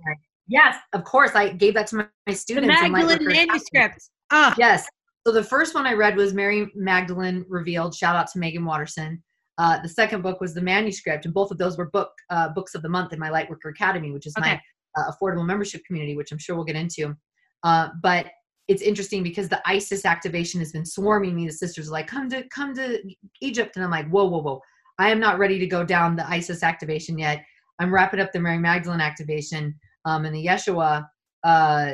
Yes, 0.47 0.77
of 0.93 1.03
course. 1.03 1.31
I 1.35 1.49
gave 1.49 1.73
that 1.73 1.87
to 1.87 1.97
my, 1.97 2.07
my 2.27 2.33
students. 2.33 2.67
The 2.67 2.89
Magdalene 2.89 3.27
manuscript. 3.27 4.09
Oh. 4.31 4.53
Yes. 4.57 4.87
So 5.25 5.33
the 5.33 5.43
first 5.43 5.73
one 5.73 5.87
I 5.87 5.93
read 5.93 6.15
was 6.15 6.33
Mary 6.33 6.71
Magdalene 6.75 7.45
Revealed. 7.49 7.95
Shout 7.95 8.15
out 8.15 8.27
to 8.31 8.39
Meggan 8.39 8.63
Watterson. 8.63 9.23
Uh, 9.57 9.81
the 9.81 9.89
second 9.89 10.21
book 10.21 10.41
was 10.41 10.53
the 10.53 10.61
manuscript, 10.61 11.25
and 11.25 11.33
both 11.33 11.49
of 11.49 11.57
those 11.57 11.77
were 11.77 11.89
book 11.89 12.11
uh, 12.29 12.49
books 12.49 12.75
of 12.75 12.81
the 12.81 12.89
month 12.89 13.13
in 13.13 13.19
my 13.19 13.29
Lightworker 13.29 13.71
Academy, 13.71 14.11
which 14.11 14.27
is 14.27 14.33
okay. 14.37 14.59
my 14.95 15.01
uh, 15.01 15.11
affordable 15.11 15.45
membership 15.45 15.81
community, 15.85 16.15
which 16.15 16.31
I'm 16.31 16.37
sure 16.37 16.55
we'll 16.55 16.65
get 16.65 16.75
into. 16.75 17.15
Uh, 17.63 17.89
but 18.03 18.27
it's 18.67 18.81
interesting 18.81 19.21
because 19.21 19.47
the 19.47 19.61
isis 19.65 20.05
activation 20.05 20.59
has 20.59 20.71
been 20.71 20.85
swarming 20.85 21.35
me. 21.35 21.45
The 21.45 21.53
sisters 21.53 21.87
are 21.87 21.91
like 21.91 22.07
come 22.07 22.29
to 22.29 22.43
come 22.49 22.73
to 22.75 23.01
egypt. 23.41 23.75
And 23.75 23.85
i'm 23.85 23.91
like 23.91 24.09
whoa 24.09 24.25
whoa 24.25 24.41
whoa. 24.41 24.61
I 24.97 25.09
am 25.09 25.19
not 25.19 25.39
ready 25.39 25.59
to 25.59 25.67
go 25.67 25.83
down 25.83 26.15
the 26.15 26.27
isis 26.29 26.63
activation 26.63 27.17
yet. 27.17 27.43
I'm 27.79 27.93
wrapping 27.93 28.19
up 28.19 28.31
the 28.31 28.39
mary 28.39 28.57
magdalene 28.57 29.01
activation 29.01 29.75
um, 30.05 30.25
and 30.25 30.35
the 30.35 30.45
yeshua 30.45 31.05
uh, 31.43 31.93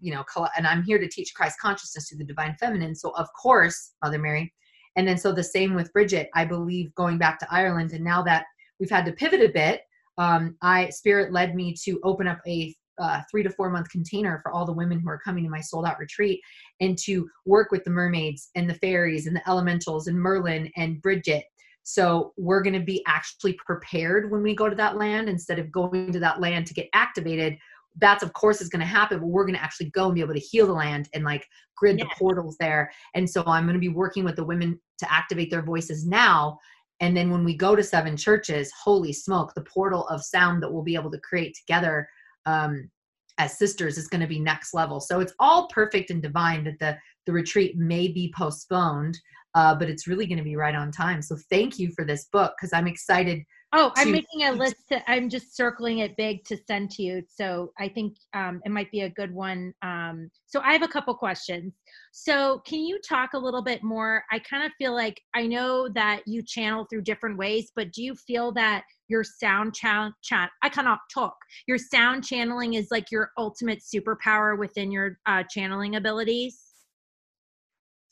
you 0.00 0.12
know 0.12 0.24
and 0.56 0.66
i'm 0.66 0.82
here 0.82 0.98
to 0.98 1.08
teach 1.08 1.34
christ 1.34 1.58
consciousness 1.60 2.08
to 2.08 2.16
the 2.16 2.24
divine 2.24 2.56
feminine. 2.60 2.94
So 2.94 3.10
of 3.10 3.28
course 3.40 3.92
mother 4.02 4.18
mary. 4.18 4.52
And 4.96 5.06
then 5.06 5.16
so 5.16 5.32
the 5.32 5.44
same 5.44 5.74
with 5.74 5.92
bridget 5.92 6.28
i 6.34 6.44
believe 6.44 6.94
going 6.94 7.18
back 7.18 7.38
to 7.40 7.48
ireland. 7.50 7.92
And 7.92 8.04
now 8.04 8.22
that 8.24 8.44
we've 8.78 8.90
had 8.90 9.06
to 9.06 9.12
pivot 9.12 9.40
a 9.40 9.48
bit 9.48 9.82
um, 10.18 10.56
i 10.60 10.90
spirit 10.90 11.32
led 11.32 11.54
me 11.54 11.74
to 11.84 11.98
open 12.02 12.26
up 12.28 12.40
a 12.46 12.74
uh, 13.00 13.20
three 13.30 13.42
to 13.42 13.50
four 13.50 13.70
month 13.70 13.88
container 13.90 14.38
for 14.42 14.52
all 14.52 14.66
the 14.66 14.72
women 14.72 15.00
who 15.00 15.08
are 15.08 15.18
coming 15.18 15.44
to 15.44 15.50
my 15.50 15.60
sold 15.60 15.86
out 15.86 15.98
retreat 15.98 16.40
and 16.80 16.98
to 16.98 17.28
work 17.46 17.70
with 17.70 17.84
the 17.84 17.90
mermaids 17.90 18.50
and 18.54 18.68
the 18.68 18.74
fairies 18.74 19.26
and 19.26 19.34
the 19.34 19.48
elementals 19.48 20.06
and 20.06 20.18
merlin 20.18 20.70
and 20.76 21.00
bridget. 21.02 21.44
So 21.82 22.32
we're 22.36 22.62
going 22.62 22.78
to 22.78 22.84
be 22.84 23.02
actually 23.06 23.54
prepared 23.54 24.30
when 24.30 24.42
we 24.42 24.54
go 24.54 24.68
to 24.68 24.76
that 24.76 24.96
land. 24.96 25.28
Instead 25.28 25.58
of 25.58 25.72
going 25.72 26.12
to 26.12 26.20
that 26.20 26.40
land 26.40 26.66
to 26.66 26.74
get 26.74 26.88
activated 26.92 27.56
that's 27.96 28.22
of 28.22 28.32
course 28.32 28.60
is 28.60 28.68
going 28.68 28.80
to 28.80 28.86
happen 28.86 29.18
but 29.18 29.26
we're 29.26 29.44
going 29.44 29.54
to 29.54 29.62
actually 29.62 29.90
go 29.90 30.06
and 30.06 30.14
be 30.14 30.20
able 30.20 30.34
to 30.34 30.40
heal 30.40 30.66
the 30.66 30.72
land 30.72 31.08
and 31.14 31.24
like 31.24 31.46
grid 31.76 31.98
the 31.98 32.06
portals 32.18 32.56
there. 32.58 32.90
And 33.14 33.28
so 33.28 33.42
i'm 33.46 33.64
going 33.64 33.74
to 33.74 33.80
be 33.80 33.88
working 33.88 34.24
with 34.24 34.36
the 34.36 34.44
women 34.44 34.78
to 34.98 35.12
activate 35.12 35.50
their 35.50 35.62
voices 35.62 36.06
now. 36.06 36.58
And 37.00 37.16
then 37.16 37.30
when 37.30 37.44
we 37.44 37.56
go 37.56 37.74
to 37.74 37.82
seven 37.82 38.16
churches 38.16 38.72
holy 38.72 39.12
smoke 39.12 39.54
the 39.54 39.62
portal 39.62 40.06
of 40.08 40.22
sound 40.22 40.62
that 40.62 40.72
we'll 40.72 40.82
be 40.82 40.94
able 40.94 41.10
to 41.10 41.20
create 41.20 41.56
together 41.56 42.08
um, 42.46 42.90
as 43.38 43.58
sisters 43.58 43.96
is 43.96 44.08
going 44.08 44.20
to 44.20 44.26
be 44.26 44.40
next 44.40 44.74
level. 44.74 45.00
So 45.00 45.20
it's 45.20 45.34
all 45.38 45.68
perfect 45.68 46.10
and 46.10 46.22
divine 46.22 46.64
that 46.64 46.78
the 46.78 46.98
the 47.26 47.32
retreat 47.32 47.76
may 47.76 48.08
be 48.08 48.32
postponed 48.36 49.18
uh, 49.54 49.74
but 49.74 49.88
it's 49.88 50.06
really 50.06 50.26
going 50.26 50.38
to 50.38 50.44
be 50.44 50.56
right 50.56 50.74
on 50.74 50.92
time. 50.92 51.22
So 51.22 51.36
thank 51.50 51.78
you 51.78 51.90
for 51.96 52.04
this 52.04 52.26
book 52.32 52.54
because 52.56 52.72
i'm 52.72 52.86
excited 52.86 53.42
Oh, 53.72 53.92
I'm 53.96 54.10
making 54.10 54.42
a 54.44 54.52
list. 54.52 54.76
To, 54.88 55.08
I'm 55.08 55.28
just 55.28 55.56
circling 55.56 55.98
it 55.98 56.16
big 56.16 56.44
to 56.46 56.56
send 56.66 56.90
to 56.92 57.04
you. 57.04 57.22
So 57.28 57.72
I 57.78 57.88
think 57.88 58.16
um, 58.34 58.60
it 58.64 58.72
might 58.72 58.90
be 58.90 59.02
a 59.02 59.10
good 59.10 59.32
one. 59.32 59.72
Um, 59.82 60.28
so 60.46 60.60
I 60.60 60.72
have 60.72 60.82
a 60.82 60.88
couple 60.88 61.14
questions. 61.14 61.72
So 62.10 62.62
can 62.66 62.80
you 62.80 62.98
talk 63.08 63.34
a 63.34 63.38
little 63.38 63.62
bit 63.62 63.84
more? 63.84 64.24
I 64.32 64.40
kind 64.40 64.64
of 64.64 64.72
feel 64.76 64.92
like 64.92 65.20
I 65.36 65.46
know 65.46 65.88
that 65.90 66.22
you 66.26 66.42
channel 66.42 66.84
through 66.90 67.02
different 67.02 67.38
ways, 67.38 67.70
but 67.76 67.92
do 67.92 68.02
you 68.02 68.16
feel 68.16 68.50
that 68.52 68.82
your 69.06 69.22
sound 69.22 69.72
channel? 69.72 70.10
Chat. 70.20 70.50
I 70.62 70.68
cannot 70.68 70.98
talk. 71.14 71.36
Your 71.68 71.78
sound 71.78 72.24
channeling 72.24 72.74
is 72.74 72.88
like 72.90 73.12
your 73.12 73.30
ultimate 73.38 73.82
superpower 73.82 74.58
within 74.58 74.90
your 74.90 75.18
uh, 75.26 75.44
channeling 75.48 75.94
abilities. 75.94 76.58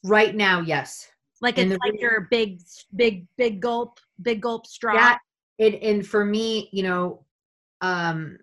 Right 0.04 0.36
now, 0.36 0.60
yes. 0.60 1.08
Like 1.40 1.58
it's 1.58 1.76
like 1.84 2.00
your 2.00 2.28
big, 2.30 2.60
big, 2.94 3.26
big 3.36 3.60
gulp, 3.60 3.98
big 4.22 4.40
gulp 4.40 4.66
straw. 4.66 4.94
It 5.58 5.82
and 5.82 6.06
for 6.06 6.24
me 6.24 6.68
you 6.72 6.82
know 6.82 7.24
um 7.80 8.38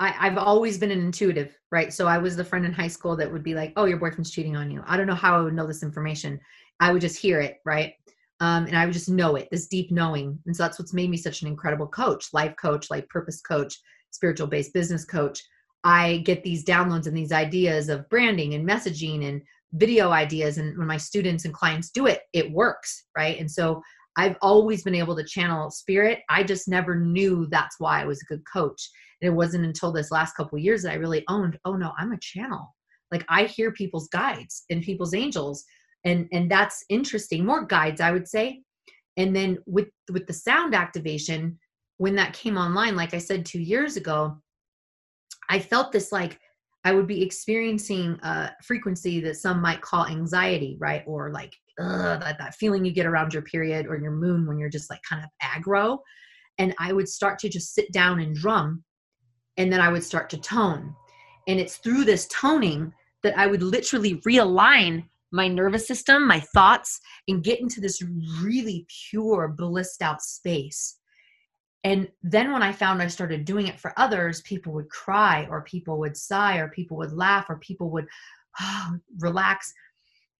I, 0.00 0.14
i've 0.20 0.38
always 0.38 0.78
been 0.78 0.90
an 0.90 1.00
intuitive 1.00 1.56
right? 1.70 1.92
So 1.92 2.06
i 2.06 2.18
was 2.18 2.36
the 2.36 2.44
friend 2.44 2.64
in 2.66 2.72
high 2.72 2.88
school 2.88 3.16
that 3.16 3.32
would 3.32 3.42
be 3.42 3.54
like 3.54 3.72
oh 3.76 3.84
your 3.84 3.98
boyfriend's 3.98 4.30
cheating 4.30 4.56
on 4.56 4.70
you. 4.70 4.82
I 4.86 4.96
don't 4.96 5.06
know 5.06 5.14
how 5.14 5.38
i 5.38 5.42
would 5.42 5.54
know 5.54 5.66
this 5.66 5.82
information. 5.82 6.40
I 6.80 6.92
would 6.92 7.00
just 7.00 7.18
hear 7.18 7.40
it 7.40 7.58
right? 7.64 7.94
Um, 8.40 8.66
and 8.66 8.76
i 8.76 8.84
would 8.84 8.94
just 8.94 9.08
know 9.08 9.36
it 9.36 9.48
this 9.50 9.66
deep 9.66 9.90
knowing. 9.90 10.38
And 10.46 10.56
so 10.56 10.62
that's 10.62 10.78
what's 10.78 10.94
made 10.94 11.10
me 11.10 11.16
such 11.16 11.42
an 11.42 11.48
incredible 11.48 11.86
coach 11.86 12.28
life 12.32 12.54
coach 12.60 12.90
life 12.90 13.08
purpose 13.08 13.40
coach 13.40 13.76
spiritual 14.10 14.46
based 14.46 14.72
business 14.74 15.04
coach. 15.04 15.42
I 15.84 16.18
get 16.18 16.44
these 16.44 16.64
downloads 16.64 17.06
and 17.06 17.16
these 17.16 17.32
ideas 17.32 17.88
of 17.88 18.08
branding 18.08 18.54
and 18.54 18.68
messaging 18.68 19.28
and 19.28 19.42
video 19.74 20.10
ideas 20.10 20.58
and 20.58 20.76
when 20.76 20.86
my 20.86 20.98
students 20.98 21.44
and 21.46 21.54
clients 21.54 21.90
do 21.90 22.06
it 22.06 22.20
it 22.32 22.52
works 22.52 23.04
right? 23.16 23.38
And 23.38 23.50
so 23.50 23.82
I've 24.16 24.36
always 24.42 24.82
been 24.82 24.94
able 24.94 25.16
to 25.16 25.24
channel 25.24 25.70
spirit. 25.70 26.20
I 26.28 26.42
just 26.42 26.68
never 26.68 26.96
knew 26.96 27.46
that's 27.50 27.76
why 27.78 28.02
I 28.02 28.04
was 28.04 28.20
a 28.20 28.26
good 28.26 28.42
coach. 28.52 28.90
And 29.20 29.28
it 29.28 29.34
wasn't 29.34 29.64
until 29.64 29.92
this 29.92 30.10
last 30.10 30.34
couple 30.36 30.58
years 30.58 30.82
that 30.82 30.92
I 30.92 30.96
really 30.96 31.24
owned, 31.28 31.58
oh 31.64 31.74
no, 31.74 31.92
I'm 31.98 32.12
a 32.12 32.18
channel. 32.18 32.74
Like 33.10 33.24
I 33.28 33.44
hear 33.44 33.72
people's 33.72 34.08
guides 34.08 34.64
and 34.70 34.82
people's 34.82 35.14
angels. 35.14 35.64
And 36.04 36.28
and 36.32 36.50
that's 36.50 36.84
interesting. 36.88 37.44
More 37.44 37.64
guides, 37.64 38.00
I 38.00 38.10
would 38.10 38.28
say. 38.28 38.62
And 39.16 39.34
then 39.34 39.58
with 39.66 39.88
with 40.10 40.26
the 40.26 40.32
sound 40.32 40.74
activation, 40.74 41.58
when 41.98 42.16
that 42.16 42.32
came 42.32 42.56
online, 42.56 42.96
like 42.96 43.14
I 43.14 43.18
said 43.18 43.46
two 43.46 43.60
years 43.60 43.96
ago, 43.96 44.36
I 45.48 45.58
felt 45.58 45.92
this 45.92 46.10
like 46.10 46.40
I 46.84 46.92
would 46.92 47.06
be 47.06 47.22
experiencing 47.22 48.18
a 48.22 48.50
frequency 48.62 49.20
that 49.20 49.36
some 49.36 49.60
might 49.60 49.80
call 49.80 50.06
anxiety, 50.06 50.76
right? 50.80 51.04
Or 51.06 51.30
like 51.30 51.54
ugh, 51.80 52.20
that, 52.20 52.38
that 52.38 52.54
feeling 52.56 52.84
you 52.84 52.92
get 52.92 53.06
around 53.06 53.32
your 53.32 53.42
period 53.42 53.86
or 53.86 53.96
your 53.96 54.10
moon 54.10 54.46
when 54.46 54.58
you're 54.58 54.68
just 54.68 54.90
like 54.90 55.00
kind 55.08 55.24
of 55.24 55.30
aggro. 55.42 55.98
And 56.58 56.74
I 56.78 56.92
would 56.92 57.08
start 57.08 57.38
to 57.40 57.48
just 57.48 57.74
sit 57.74 57.92
down 57.92 58.20
and 58.20 58.34
drum. 58.34 58.84
And 59.56 59.72
then 59.72 59.80
I 59.80 59.90
would 59.90 60.02
start 60.02 60.28
to 60.30 60.38
tone. 60.38 60.94
And 61.46 61.60
it's 61.60 61.76
through 61.76 62.04
this 62.04 62.26
toning 62.28 62.92
that 63.22 63.38
I 63.38 63.46
would 63.46 63.62
literally 63.62 64.16
realign 64.26 65.04
my 65.30 65.48
nervous 65.48 65.86
system, 65.86 66.26
my 66.26 66.40
thoughts, 66.40 67.00
and 67.28 67.44
get 67.44 67.60
into 67.60 67.80
this 67.80 68.02
really 68.42 68.86
pure, 69.10 69.48
blissed 69.48 70.02
out 70.02 70.20
space. 70.20 70.98
And 71.84 72.08
then 72.22 72.52
when 72.52 72.62
I 72.62 72.72
found 72.72 73.02
I 73.02 73.08
started 73.08 73.44
doing 73.44 73.66
it 73.66 73.80
for 73.80 73.92
others, 73.96 74.40
people 74.42 74.72
would 74.74 74.88
cry, 74.88 75.46
or 75.50 75.62
people 75.62 75.98
would 75.98 76.16
sigh, 76.16 76.58
or 76.58 76.68
people 76.68 76.96
would 76.98 77.12
laugh, 77.12 77.46
or 77.48 77.56
people 77.58 77.90
would 77.90 78.06
oh, 78.60 78.96
relax. 79.18 79.72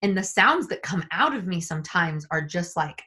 And 0.01 0.17
the 0.17 0.23
sounds 0.23 0.67
that 0.67 0.83
come 0.83 1.03
out 1.11 1.35
of 1.35 1.47
me 1.47 1.59
sometimes 1.59 2.25
are 2.31 2.41
just 2.41 2.75
like 2.77 3.01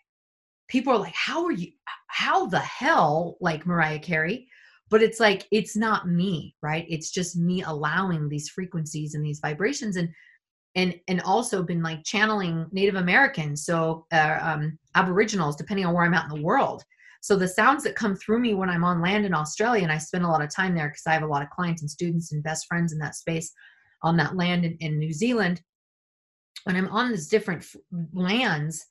people 0.68 0.92
are 0.92 0.98
like 0.98 1.14
how 1.14 1.44
are 1.44 1.52
you 1.52 1.70
how 2.08 2.46
the 2.46 2.58
hell 2.58 3.36
like 3.40 3.66
mariah 3.66 3.98
carey. 3.98 4.48
But 4.88 5.02
it's 5.02 5.18
like 5.18 5.46
it's 5.50 5.76
not 5.76 6.08
me 6.08 6.54
right? 6.62 6.86
It's 6.88 7.10
just 7.10 7.36
me 7.36 7.62
allowing 7.62 8.28
these 8.28 8.50
frequencies 8.50 9.14
and 9.14 9.24
these 9.24 9.40
vibrations 9.40 9.96
and 9.96 10.10
and 10.76 10.94
and 11.08 11.22
also 11.22 11.62
been 11.62 11.82
like 11.82 12.04
channeling 12.04 12.66
native 12.70 12.94
americans 12.94 13.64
so 13.64 14.06
uh, 14.12 14.38
um, 14.40 14.78
aboriginals 14.94 15.56
depending 15.56 15.86
on 15.86 15.94
where 15.94 16.04
i'm 16.04 16.14
at 16.14 16.30
in 16.30 16.36
the 16.36 16.42
world 16.42 16.84
so 17.26 17.34
the 17.36 17.48
sounds 17.48 17.82
that 17.82 17.96
come 17.96 18.14
through 18.14 18.38
me 18.38 18.54
when 18.54 18.70
i'm 18.70 18.84
on 18.84 19.02
land 19.02 19.26
in 19.26 19.34
australia 19.34 19.82
and 19.82 19.92
i 19.92 19.98
spend 19.98 20.24
a 20.24 20.28
lot 20.28 20.42
of 20.42 20.54
time 20.54 20.74
there 20.74 20.88
because 20.88 21.06
i 21.06 21.12
have 21.12 21.22
a 21.22 21.26
lot 21.26 21.42
of 21.42 21.50
clients 21.50 21.82
and 21.82 21.90
students 21.90 22.32
and 22.32 22.42
best 22.42 22.66
friends 22.66 22.92
in 22.92 22.98
that 22.98 23.14
space 23.14 23.52
on 24.02 24.16
that 24.16 24.36
land 24.36 24.64
in, 24.64 24.76
in 24.80 24.98
new 24.98 25.12
zealand 25.12 25.60
when 26.66 26.74
I'm 26.74 26.88
on 26.88 27.12
these 27.12 27.28
different 27.28 27.64
lands, 28.12 28.84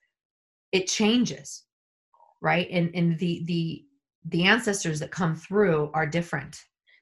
it 0.72 0.88
changes, 0.88 1.66
right? 2.42 2.68
And 2.72 2.90
and 2.96 3.20
the 3.20 3.44
the 3.46 3.84
the 4.30 4.44
ancestors 4.44 5.00
that 5.02 5.12
come 5.12 5.36
through 5.36 5.92
are 5.94 6.08
different. 6.08 6.58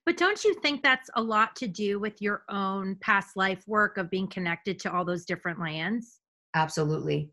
But 0.06 0.18
don't 0.18 0.44
you 0.44 0.56
think 0.62 0.82
that's 0.82 1.12
a 1.16 1.22
lot 1.22 1.56
to 1.58 1.68
do 1.68 2.00
with 2.00 2.22
your 2.22 2.44
own 2.50 2.98
past 3.02 3.38
life 3.38 3.64
work 3.68 3.98
of 3.98 4.10
being 4.10 4.28
connected 4.28 4.80
to 4.80 4.92
all 4.92 5.06
those 5.06 5.26
different 5.26 5.60
lands? 5.60 6.20
Absolutely. 6.56 7.30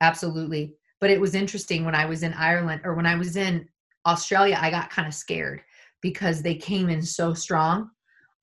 Absolutely. 0.00 0.74
But 1.02 1.10
it 1.10 1.20
was 1.20 1.34
interesting 1.34 1.84
when 1.84 1.96
I 1.96 2.06
was 2.06 2.22
in 2.22 2.32
Ireland 2.32 2.82
or 2.84 2.94
when 2.94 3.06
I 3.06 3.16
was 3.16 3.36
in 3.36 3.68
Australia, 4.06 4.56
I 4.60 4.70
got 4.70 4.88
kind 4.88 5.08
of 5.08 5.12
scared 5.12 5.60
because 6.00 6.42
they 6.42 6.54
came 6.54 6.88
in 6.88 7.02
so 7.02 7.34
strong. 7.34 7.90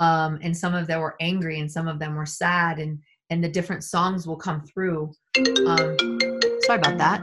Um, 0.01 0.39
and 0.41 0.55
some 0.55 0.75
of 0.75 0.85
them 0.85 0.99
were 0.99 1.15
angry 1.21 1.61
and 1.61 1.71
some 1.71 1.87
of 1.87 1.99
them 1.99 2.15
were 2.15 2.25
sad. 2.25 2.79
And 2.79 2.99
and 3.29 3.41
the 3.41 3.47
different 3.47 3.85
songs 3.85 4.27
will 4.27 4.35
come 4.35 4.59
through. 4.61 5.13
Um, 5.37 6.19
sorry 6.63 6.79
about 6.79 6.97
that. 6.97 7.21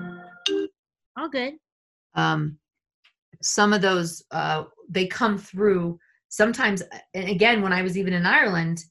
All 1.18 1.28
good. 1.28 1.56
Um, 2.14 2.58
some 3.42 3.74
of 3.74 3.82
those 3.82 4.24
uh, 4.30 4.64
they 4.88 5.06
come 5.06 5.36
through 5.36 5.98
sometimes. 6.30 6.82
And 7.12 7.28
again, 7.28 7.60
when 7.60 7.74
I 7.74 7.82
was 7.82 7.98
even 7.98 8.14
in 8.14 8.24
Ireland, 8.24 8.86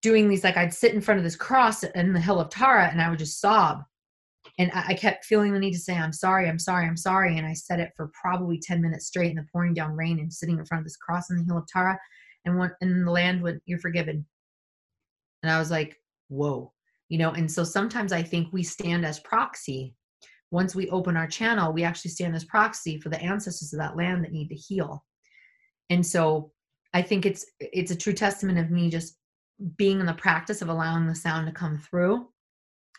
doing 0.00 0.28
these, 0.28 0.42
like 0.42 0.56
I'd 0.56 0.74
sit 0.74 0.92
in 0.92 1.00
front 1.00 1.18
of 1.18 1.24
this 1.24 1.36
cross 1.36 1.84
in 1.84 2.12
the 2.12 2.20
hill 2.20 2.40
of 2.40 2.50
Tara, 2.50 2.88
and 2.90 3.00
I 3.00 3.08
would 3.08 3.20
just 3.20 3.40
sob. 3.40 3.84
And 4.58 4.70
I 4.74 4.94
kept 4.94 5.24
feeling 5.24 5.54
the 5.54 5.58
need 5.58 5.72
to 5.72 5.78
say, 5.78 5.94
I'm 5.94 6.12
sorry, 6.12 6.48
I'm 6.48 6.58
sorry, 6.58 6.86
I'm 6.86 6.96
sorry. 6.96 7.38
And 7.38 7.46
I 7.46 7.54
said 7.54 7.80
it 7.80 7.92
for 7.96 8.12
probably 8.12 8.58
10 8.58 8.82
minutes 8.82 9.06
straight 9.06 9.30
in 9.30 9.36
the 9.36 9.46
pouring 9.50 9.72
down 9.72 9.96
rain 9.96 10.20
and 10.20 10.32
sitting 10.32 10.58
in 10.58 10.66
front 10.66 10.80
of 10.80 10.84
this 10.84 10.96
cross 10.96 11.30
on 11.30 11.38
the 11.38 11.44
hill 11.44 11.56
of 11.56 11.66
Tara. 11.66 11.98
And, 12.44 12.58
when, 12.58 12.70
and 12.82 13.06
the 13.06 13.10
land 13.10 13.42
went, 13.42 13.62
You're 13.64 13.78
forgiven. 13.78 14.26
And 15.42 15.50
I 15.50 15.58
was 15.58 15.70
like, 15.70 15.96
whoa 16.32 16.72
you 17.08 17.18
know 17.18 17.30
and 17.30 17.50
so 17.50 17.62
sometimes 17.62 18.12
i 18.12 18.22
think 18.22 18.48
we 18.52 18.62
stand 18.62 19.04
as 19.04 19.20
proxy 19.20 19.94
once 20.50 20.74
we 20.74 20.88
open 20.90 21.16
our 21.16 21.26
channel 21.26 21.72
we 21.72 21.84
actually 21.84 22.10
stand 22.10 22.34
as 22.34 22.44
proxy 22.44 22.98
for 22.98 23.10
the 23.10 23.20
ancestors 23.22 23.72
of 23.72 23.78
that 23.78 23.96
land 23.96 24.24
that 24.24 24.32
need 24.32 24.48
to 24.48 24.54
heal 24.54 25.04
and 25.90 26.04
so 26.04 26.50
i 26.94 27.02
think 27.02 27.26
it's 27.26 27.44
it's 27.60 27.90
a 27.90 27.96
true 27.96 28.14
testament 28.14 28.58
of 28.58 28.70
me 28.70 28.88
just 28.88 29.18
being 29.76 30.00
in 30.00 30.06
the 30.06 30.14
practice 30.14 30.62
of 30.62 30.68
allowing 30.68 31.06
the 31.06 31.14
sound 31.14 31.46
to 31.46 31.52
come 31.52 31.78
through 31.78 32.26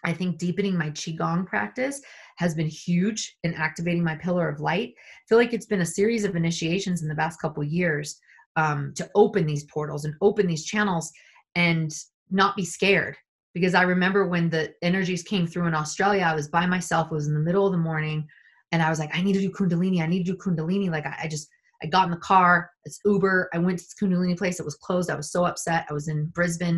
i 0.06 0.14
think 0.14 0.38
deepening 0.38 0.78
my 0.78 0.90
qigong 0.92 1.46
practice 1.46 2.02
has 2.38 2.56
been 2.56 2.68
huge 2.68 3.38
in 3.44 3.54
activating 3.54 4.04
my 4.04 4.16
pillar 4.16 4.50
of 4.50 4.60
light 4.60 4.94
i 4.98 5.24
feel 5.28 5.38
like 5.38 5.54
it's 5.54 5.66
been 5.66 5.82
a 5.82 5.86
series 5.86 6.24
of 6.24 6.36
initiations 6.36 7.02
in 7.02 7.08
the 7.08 7.16
past 7.16 7.40
couple 7.42 7.64
years 7.64 8.20
um, 8.56 8.94
to 8.96 9.10
open 9.16 9.46
these 9.46 9.66
portals 9.66 10.06
and 10.06 10.14
open 10.22 10.46
these 10.46 10.66
channels 10.66 11.12
and 11.56 11.92
not 12.30 12.56
be 12.56 12.66
scared 12.66 13.16
because 13.54 13.76
I 13.76 13.84
remember 13.84 14.28
when 14.28 14.50
the 14.50 14.74
energies 14.82 15.24
came 15.24 15.46
through 15.46 15.68
in 15.68 15.76
Australia, 15.76 16.24
I 16.24 16.36
was 16.36 16.48
by 16.48 16.66
myself, 16.66 17.12
it 17.12 17.16
was 17.16 17.28
in 17.28 17.34
the 17.34 17.40
middle 17.40 17.66
of 17.66 17.72
the 17.72 17.78
morning, 17.78 18.28
and 18.72 18.82
I 18.82 18.90
was 18.90 19.00
like, 19.00 19.16
I 19.16 19.22
need 19.22 19.34
to 19.34 19.40
do 19.40 19.52
Kundalini. 19.52 20.02
I 20.02 20.08
need 20.08 20.26
to 20.26 20.32
do 20.32 20.38
Kundalini. 20.38 20.90
Like, 20.90 21.06
I, 21.06 21.16
I 21.24 21.28
just, 21.28 21.48
I 21.84 21.88
got 21.88 22.06
in 22.06 22.12
the 22.12 22.18
car, 22.18 22.72
it's 22.86 23.00
Uber. 23.06 23.50
I 23.54 23.60
went 23.60 23.78
to 23.78 23.86
this 23.86 23.94
Kundalini 24.02 24.36
place. 24.36 24.60
It 24.60 24.66
was 24.66 24.76
closed. 24.76 25.12
I 25.12 25.16
was 25.16 25.32
so 25.32 25.46
upset. 25.46 25.86
I 25.90 25.94
was 25.94 26.08
in 26.08 26.26
Brisbane, 26.28 26.76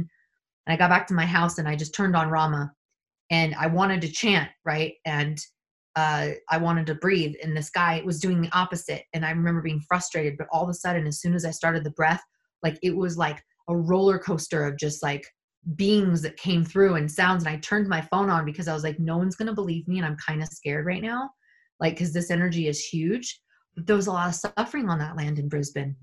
and 0.68 0.74
I 0.74 0.76
got 0.76 0.90
back 0.90 1.08
to 1.08 1.14
my 1.14 1.26
house 1.26 1.58
and 1.58 1.68
I 1.68 1.76
just 1.76 1.96
turned 1.96 2.16
on 2.16 2.30
Rama, 2.30 2.74
and 3.30 3.56
I 3.56 3.68
wanted 3.68 4.02
to 4.02 4.12
chant, 4.12 4.50
right? 4.66 4.94
And 5.06 5.40
uh, 5.96 6.32
I 6.50 6.58
wanted 6.58 6.86
to 6.88 6.96
breathe, 6.96 7.36
and 7.42 7.56
this 7.56 7.70
guy 7.70 8.02
was 8.06 8.20
doing 8.20 8.42
the 8.42 8.52
opposite. 8.52 9.04
And 9.14 9.26
I 9.26 9.32
remember 9.32 9.62
being 9.62 9.82
frustrated, 9.88 10.38
but 10.38 10.48
all 10.52 10.64
of 10.64 10.70
a 10.70 10.74
sudden, 10.74 11.08
as 11.08 11.22
soon 11.22 11.34
as 11.34 11.46
I 11.46 11.52
started 11.52 11.84
the 11.84 11.92
breath, 11.92 12.22
like 12.64 12.78
it 12.84 12.96
was 12.96 13.18
like 13.18 13.42
a 13.70 13.76
roller 13.76 14.20
coaster 14.20 14.66
of 14.66 14.78
just 14.78 15.02
like 15.02 15.26
beings 15.76 16.22
that 16.22 16.38
came 16.38 16.64
through 16.64 16.94
and 16.94 17.12
sounds 17.12 17.44
and 17.44 17.52
i 17.52 17.58
turned 17.60 17.88
my 17.88 18.00
phone 18.00 18.30
on 18.30 18.46
because 18.46 18.68
i 18.68 18.74
was 18.74 18.84
like 18.84 19.00
no 19.00 19.18
one's 19.18 19.36
going 19.36 19.48
to 19.48 19.54
believe 19.54 19.88
me 19.88 19.98
and 19.98 20.06
i'm 20.06 20.18
kind 20.18 20.44
of 20.44 20.48
scared 20.50 20.86
right 20.86 21.02
now 21.02 21.28
like 21.80 21.94
because 21.94 22.14
this 22.14 22.30
energy 22.30 22.68
is 22.68 22.86
huge 22.86 23.42
but 23.76 23.88
there 23.88 23.96
was 23.96 24.06
a 24.06 24.12
lot 24.12 24.30
of 24.30 24.36
suffering 24.36 24.90
on 24.90 25.00
that 25.00 25.18
land 25.18 25.40
in 25.40 25.50
brisbane 25.50 25.96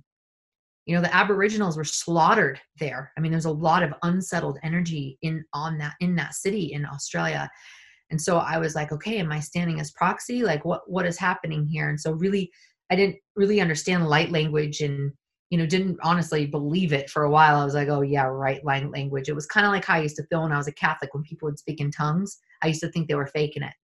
you 0.86 0.94
know 0.94 1.02
the 1.02 1.14
aboriginals 1.14 1.76
were 1.76 1.84
slaughtered 1.84 2.60
there 2.78 3.12
i 3.16 3.20
mean 3.20 3.30
there's 3.30 3.44
a 3.44 3.50
lot 3.50 3.82
of 3.82 3.94
unsettled 4.02 4.58
energy 4.62 5.18
in 5.22 5.44
on 5.52 5.78
that 5.78 5.94
in 6.00 6.14
that 6.16 6.34
city 6.34 6.72
in 6.72 6.84
australia 6.86 7.48
and 8.10 8.20
so 8.20 8.38
i 8.38 8.58
was 8.58 8.74
like 8.74 8.92
okay 8.92 9.18
am 9.18 9.32
i 9.32 9.40
standing 9.40 9.80
as 9.80 9.92
proxy 9.92 10.42
like 10.42 10.64
what 10.64 10.82
what 10.90 11.06
is 11.06 11.18
happening 11.18 11.66
here 11.66 11.88
and 11.88 12.00
so 12.00 12.12
really 12.12 12.50
i 12.90 12.96
didn't 12.96 13.16
really 13.36 13.60
understand 13.60 14.08
light 14.08 14.30
language 14.30 14.80
and 14.80 15.12
you 15.52 15.58
know, 15.58 15.66
didn't 15.66 15.98
honestly 16.02 16.46
believe 16.46 16.94
it 16.94 17.10
for 17.10 17.24
a 17.24 17.30
while. 17.30 17.56
I 17.56 17.64
was 17.66 17.74
like, 17.74 17.88
oh, 17.88 18.00
yeah, 18.00 18.24
right 18.24 18.64
language. 18.64 19.28
It 19.28 19.34
was 19.34 19.44
kind 19.44 19.66
of 19.66 19.72
like 19.72 19.84
how 19.84 19.96
I 19.96 20.00
used 20.00 20.16
to 20.16 20.24
feel 20.28 20.44
when 20.44 20.50
I 20.50 20.56
was 20.56 20.66
a 20.66 20.72
Catholic 20.72 21.12
when 21.12 21.24
people 21.24 21.46
would 21.46 21.58
speak 21.58 21.78
in 21.78 21.90
tongues. 21.90 22.38
I 22.62 22.68
used 22.68 22.80
to 22.80 22.88
think 22.88 23.06
they 23.06 23.16
were 23.16 23.26
faking 23.26 23.62
it. 23.62 23.74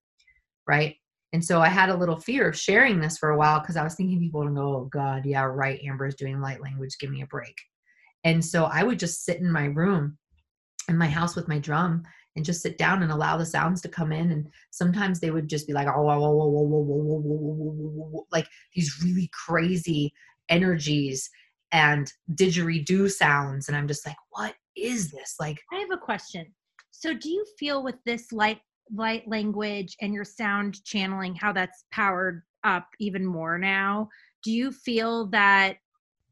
Right. 0.66 0.96
And 1.32 1.44
so 1.44 1.60
I 1.60 1.68
had 1.68 1.90
a 1.90 1.96
little 1.96 2.18
fear 2.18 2.48
of 2.48 2.58
sharing 2.58 3.00
this 3.00 3.18
for 3.18 3.30
a 3.30 3.36
while 3.36 3.60
because 3.60 3.76
I 3.76 3.84
was 3.84 3.94
thinking 3.94 4.18
people 4.18 4.40
would 4.40 4.54
go, 4.54 4.76
oh 4.76 4.88
God, 4.90 5.26
yeah, 5.26 5.42
right. 5.42 5.80
Amber's 5.84 6.14
doing 6.14 6.40
light 6.40 6.62
language. 6.62 6.96
Give 6.98 7.10
me 7.10 7.22
a 7.22 7.26
break. 7.26 7.54
And 8.24 8.44
so 8.44 8.64
I 8.64 8.82
would 8.82 8.98
just 8.98 9.24
sit 9.24 9.38
in 9.38 9.52
my 9.52 9.66
room 9.66 10.16
in 10.88 10.96
my 10.96 11.06
house 11.06 11.36
with 11.36 11.48
my 11.48 11.58
drum 11.58 12.02
and 12.34 12.44
just 12.44 12.62
sit 12.62 12.78
down 12.78 13.02
and 13.02 13.12
allow 13.12 13.36
the 13.36 13.44
sounds 13.44 13.80
to 13.82 13.88
come 13.88 14.12
in. 14.12 14.32
And 14.32 14.48
sometimes 14.70 15.20
they 15.20 15.30
would 15.30 15.48
just 15.48 15.66
be 15.66 15.72
like, 15.72 15.86
oh, 15.86 16.02
whoa, 16.02 16.18
whoa, 16.18 16.30
whoa, 16.30 16.62
whoa, 16.62 16.82
whoa, 16.82 18.00
whoa, 18.10 18.26
like 18.32 18.46
these 18.74 19.02
really 19.02 19.30
crazy 19.46 20.12
energies 20.48 21.28
and 21.72 22.10
didgeridoo 22.34 23.10
sounds. 23.10 23.68
And 23.68 23.76
I'm 23.76 23.88
just 23.88 24.06
like, 24.06 24.16
what 24.30 24.54
is 24.76 25.10
this? 25.10 25.34
Like, 25.38 25.60
I 25.72 25.78
have 25.78 25.90
a 25.92 25.98
question. 25.98 26.46
So, 26.90 27.12
do 27.14 27.28
you 27.28 27.44
feel 27.58 27.82
with 27.82 27.96
this 28.06 28.32
light 28.32 28.60
light 28.94 29.26
language 29.28 29.96
and 30.00 30.12
your 30.12 30.24
sound 30.24 30.82
channeling 30.84 31.34
how 31.34 31.52
that's 31.52 31.84
powered 31.90 32.42
up 32.64 32.86
even 32.98 33.24
more 33.24 33.58
now. 33.58 34.08
Do 34.42 34.52
you 34.52 34.72
feel 34.72 35.26
that 35.28 35.76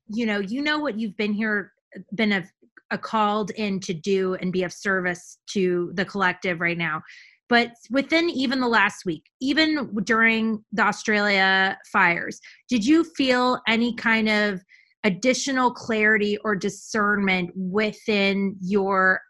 you 0.08 0.26
know 0.26 0.38
you 0.38 0.62
know 0.62 0.78
what 0.78 0.98
you've 0.98 1.16
been 1.16 1.32
here 1.32 1.72
been 2.14 2.32
a, 2.32 2.44
a 2.90 2.98
called 2.98 3.50
in 3.52 3.80
to 3.80 3.94
do 3.94 4.34
and 4.34 4.52
be 4.52 4.62
of 4.62 4.72
service 4.72 5.38
to 5.50 5.90
the 5.94 6.04
collective 6.04 6.60
right 6.60 6.78
now. 6.78 7.02
But 7.48 7.72
within 7.90 8.28
even 8.30 8.60
the 8.60 8.68
last 8.68 9.04
week 9.04 9.25
even 9.40 9.94
during 10.02 10.64
the 10.72 10.82
australia 10.82 11.78
fires 11.92 12.40
did 12.68 12.84
you 12.84 13.04
feel 13.04 13.60
any 13.68 13.94
kind 13.94 14.28
of 14.28 14.60
additional 15.04 15.70
clarity 15.70 16.36
or 16.38 16.56
discernment 16.56 17.50
within 17.54 18.56
your 18.60 19.20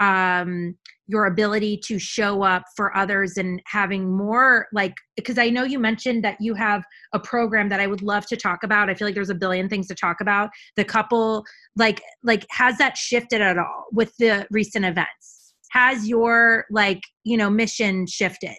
um 0.00 0.76
your 1.08 1.26
ability 1.26 1.76
to 1.76 1.98
show 1.98 2.42
up 2.42 2.64
for 2.74 2.96
others 2.96 3.36
and 3.36 3.62
having 3.66 4.16
more 4.16 4.66
like 4.72 4.94
because 5.14 5.38
I 5.38 5.50
know 5.50 5.62
you 5.62 5.78
mentioned 5.78 6.24
that 6.24 6.36
you 6.40 6.54
have 6.54 6.82
a 7.12 7.20
program 7.20 7.68
that 7.68 7.80
I 7.80 7.86
would 7.86 8.02
love 8.02 8.26
to 8.26 8.36
talk 8.36 8.64
about. 8.64 8.90
I 8.90 8.94
feel 8.94 9.06
like 9.06 9.14
there's 9.14 9.30
a 9.30 9.34
billion 9.34 9.68
things 9.68 9.86
to 9.88 9.94
talk 9.94 10.20
about. 10.20 10.50
The 10.74 10.84
couple 10.84 11.44
like 11.76 12.02
like 12.24 12.44
has 12.50 12.76
that 12.78 12.96
shifted 12.96 13.40
at 13.40 13.58
all 13.58 13.86
with 13.92 14.12
the 14.18 14.46
recent 14.50 14.84
events? 14.84 15.54
Has 15.70 16.08
your 16.08 16.64
like, 16.70 17.02
you 17.24 17.36
know, 17.36 17.50
mission 17.50 18.06
shifted? 18.06 18.56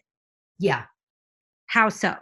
Yeah. 0.59 0.83
How 1.67 1.89
so? 1.89 2.15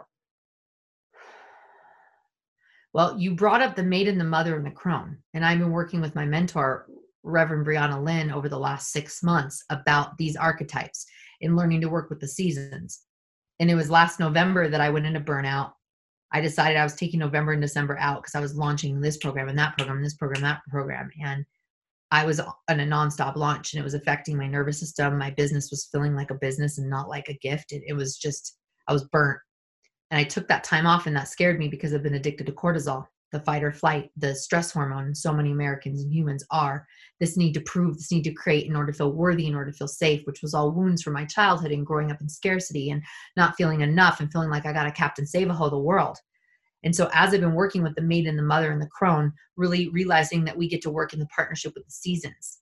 Well, 2.92 3.18
you 3.18 3.34
brought 3.34 3.60
up 3.60 3.76
the 3.76 3.82
maiden, 3.82 4.16
the 4.16 4.24
mother, 4.24 4.56
and 4.56 4.64
the 4.64 4.70
crone. 4.70 5.18
And 5.34 5.44
I've 5.44 5.58
been 5.58 5.70
working 5.70 6.00
with 6.00 6.14
my 6.14 6.24
mentor, 6.24 6.86
Reverend 7.26 7.66
Brianna 7.66 8.02
Lynn, 8.02 8.30
over 8.30 8.48
the 8.48 8.58
last 8.58 8.92
six 8.92 9.22
months 9.22 9.62
about 9.68 10.16
these 10.16 10.36
archetypes 10.36 11.04
and 11.42 11.56
learning 11.56 11.80
to 11.82 11.88
work 11.88 12.08
with 12.08 12.20
the 12.20 12.28
seasons. 12.28 13.00
And 13.58 13.70
it 13.70 13.74
was 13.74 13.90
last 13.90 14.20
November 14.20 14.68
that 14.68 14.80
I 14.80 14.90
went 14.90 15.06
into 15.06 15.20
burnout. 15.20 15.72
I 16.32 16.40
decided 16.40 16.76
I 16.76 16.84
was 16.84 16.94
taking 16.94 17.20
November 17.20 17.52
and 17.52 17.62
December 17.62 17.98
out 17.98 18.22
because 18.22 18.34
I 18.34 18.40
was 18.40 18.54
launching 18.54 19.00
this 19.00 19.16
program 19.16 19.48
and 19.48 19.58
that 19.58 19.76
program, 19.76 19.96
and 19.96 20.04
this 20.06 20.14
program, 20.14 20.42
that 20.42 20.60
program. 20.70 21.10
And 21.22 21.44
I 22.10 22.24
was 22.24 22.38
on 22.40 22.54
a 22.68 22.86
nonstop 22.86 23.36
launch 23.36 23.72
and 23.72 23.80
it 23.80 23.84
was 23.84 23.94
affecting 23.94 24.36
my 24.36 24.46
nervous 24.46 24.78
system. 24.78 25.18
My 25.18 25.30
business 25.30 25.70
was 25.70 25.88
feeling 25.90 26.14
like 26.14 26.30
a 26.30 26.36
business 26.36 26.78
and 26.78 26.88
not 26.88 27.08
like 27.08 27.28
a 27.28 27.38
gift. 27.38 27.72
It, 27.72 27.82
it 27.86 27.94
was 27.94 28.16
just, 28.16 28.56
I 28.86 28.92
was 28.92 29.04
burnt 29.04 29.40
and 30.10 30.18
I 30.20 30.24
took 30.24 30.46
that 30.46 30.62
time 30.62 30.86
off, 30.86 31.06
and 31.06 31.16
that 31.16 31.26
scared 31.26 31.58
me 31.58 31.66
because 31.66 31.92
I've 31.92 32.04
been 32.04 32.14
addicted 32.14 32.46
to 32.46 32.52
cortisol, 32.52 33.06
the 33.36 33.44
fight 33.44 33.62
or 33.62 33.72
flight, 33.72 34.10
the 34.16 34.34
stress 34.34 34.72
hormone. 34.72 35.14
So 35.14 35.32
many 35.32 35.52
Americans 35.52 36.02
and 36.02 36.12
humans 36.12 36.44
are 36.50 36.86
this 37.20 37.36
need 37.36 37.52
to 37.54 37.60
prove, 37.60 37.96
this 37.96 38.10
need 38.10 38.24
to 38.24 38.32
create 38.32 38.66
in 38.66 38.74
order 38.74 38.92
to 38.92 38.98
feel 38.98 39.12
worthy, 39.12 39.46
in 39.46 39.54
order 39.54 39.70
to 39.70 39.76
feel 39.76 39.88
safe, 39.88 40.22
which 40.24 40.42
was 40.42 40.54
all 40.54 40.72
wounds 40.72 41.02
from 41.02 41.12
my 41.12 41.24
childhood 41.24 41.72
and 41.72 41.86
growing 41.86 42.10
up 42.10 42.20
in 42.20 42.28
scarcity 42.28 42.90
and 42.90 43.02
not 43.36 43.56
feeling 43.56 43.82
enough 43.82 44.20
and 44.20 44.32
feeling 44.32 44.50
like 44.50 44.66
I 44.66 44.72
got 44.72 44.86
a 44.86 44.92
Captain 44.92 45.26
Save 45.26 45.50
a 45.50 45.52
Ho 45.52 45.68
the 45.68 45.78
world. 45.78 46.16
And 46.82 46.94
so, 46.94 47.10
as 47.12 47.34
I've 47.34 47.40
been 47.40 47.54
working 47.54 47.82
with 47.82 47.94
the 47.94 48.02
maiden, 48.02 48.36
the 48.36 48.42
mother, 48.42 48.70
and 48.70 48.80
the 48.80 48.88
crone, 48.88 49.32
really 49.56 49.88
realizing 49.88 50.44
that 50.44 50.56
we 50.56 50.68
get 50.68 50.82
to 50.82 50.90
work 50.90 51.12
in 51.12 51.18
the 51.18 51.26
partnership 51.26 51.74
with 51.74 51.84
the 51.84 51.90
seasons. 51.90 52.58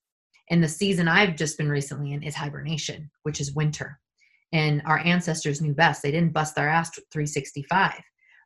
And 0.50 0.62
the 0.62 0.68
season 0.68 1.08
I've 1.08 1.36
just 1.36 1.58
been 1.58 1.68
recently 1.68 2.12
in 2.12 2.22
is 2.22 2.34
hibernation, 2.34 3.10
which 3.22 3.40
is 3.40 3.54
winter 3.54 3.98
and 4.54 4.80
our 4.86 5.00
ancestors 5.00 5.60
knew 5.60 5.74
best. 5.74 6.00
They 6.00 6.12
didn't 6.12 6.32
bust 6.32 6.54
their 6.54 6.68
ass 6.68 6.90
365, 7.12 7.92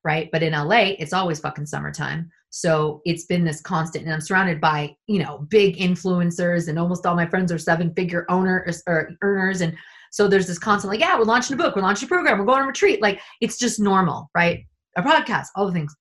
right? 0.04 0.28
But 0.32 0.42
in 0.42 0.52
LA, 0.52 0.94
it's 0.98 1.12
always 1.12 1.40
fucking 1.40 1.66
summertime. 1.66 2.30
So 2.50 3.02
it's 3.04 3.26
been 3.26 3.44
this 3.44 3.61
constant, 3.61 4.04
and 4.04 4.12
I'm 4.14 4.20
surrounded 4.20 4.61
by 4.61 4.96
you 5.06 5.22
know 5.22 5.46
big 5.48 5.76
influencers, 5.76 6.68
and 6.68 6.78
almost 6.78 7.04
all 7.04 7.14
my 7.14 7.26
friends 7.26 7.52
are 7.52 7.58
seven 7.58 7.92
figure 7.94 8.24
owners 8.28 8.82
or 8.87 9.11
earners, 9.22 9.61
and 9.61 9.76
so 10.11 10.28
there's 10.28 10.46
this 10.46 10.58
constant 10.58 10.90
like, 10.90 11.00
yeah, 11.00 11.16
we're 11.18 11.24
launching 11.24 11.54
a 11.54 11.56
book, 11.56 11.76
we're 11.76 11.82
launching 11.82 12.06
a 12.06 12.08
program, 12.08 12.38
we're 12.38 12.44
going 12.44 12.58
on 12.58 12.64
a 12.64 12.68
retreat. 12.68 13.02
Like 13.02 13.20
it's 13.40 13.58
just 13.58 13.80
normal, 13.80 14.30
right? 14.34 14.64
A 14.96 15.02
podcast, 15.02 15.46
all 15.54 15.66
the 15.66 15.72
things. 15.72 15.94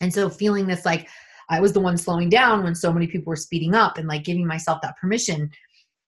And 0.00 0.12
so 0.12 0.28
feeling 0.28 0.66
this 0.66 0.84
like 0.84 1.08
I 1.48 1.60
was 1.60 1.72
the 1.72 1.80
one 1.80 1.96
slowing 1.96 2.28
down 2.28 2.62
when 2.62 2.74
so 2.74 2.92
many 2.92 3.06
people 3.06 3.30
were 3.30 3.36
speeding 3.36 3.74
up 3.74 3.98
and 3.98 4.08
like 4.08 4.24
giving 4.24 4.46
myself 4.46 4.80
that 4.82 4.96
permission. 4.98 5.50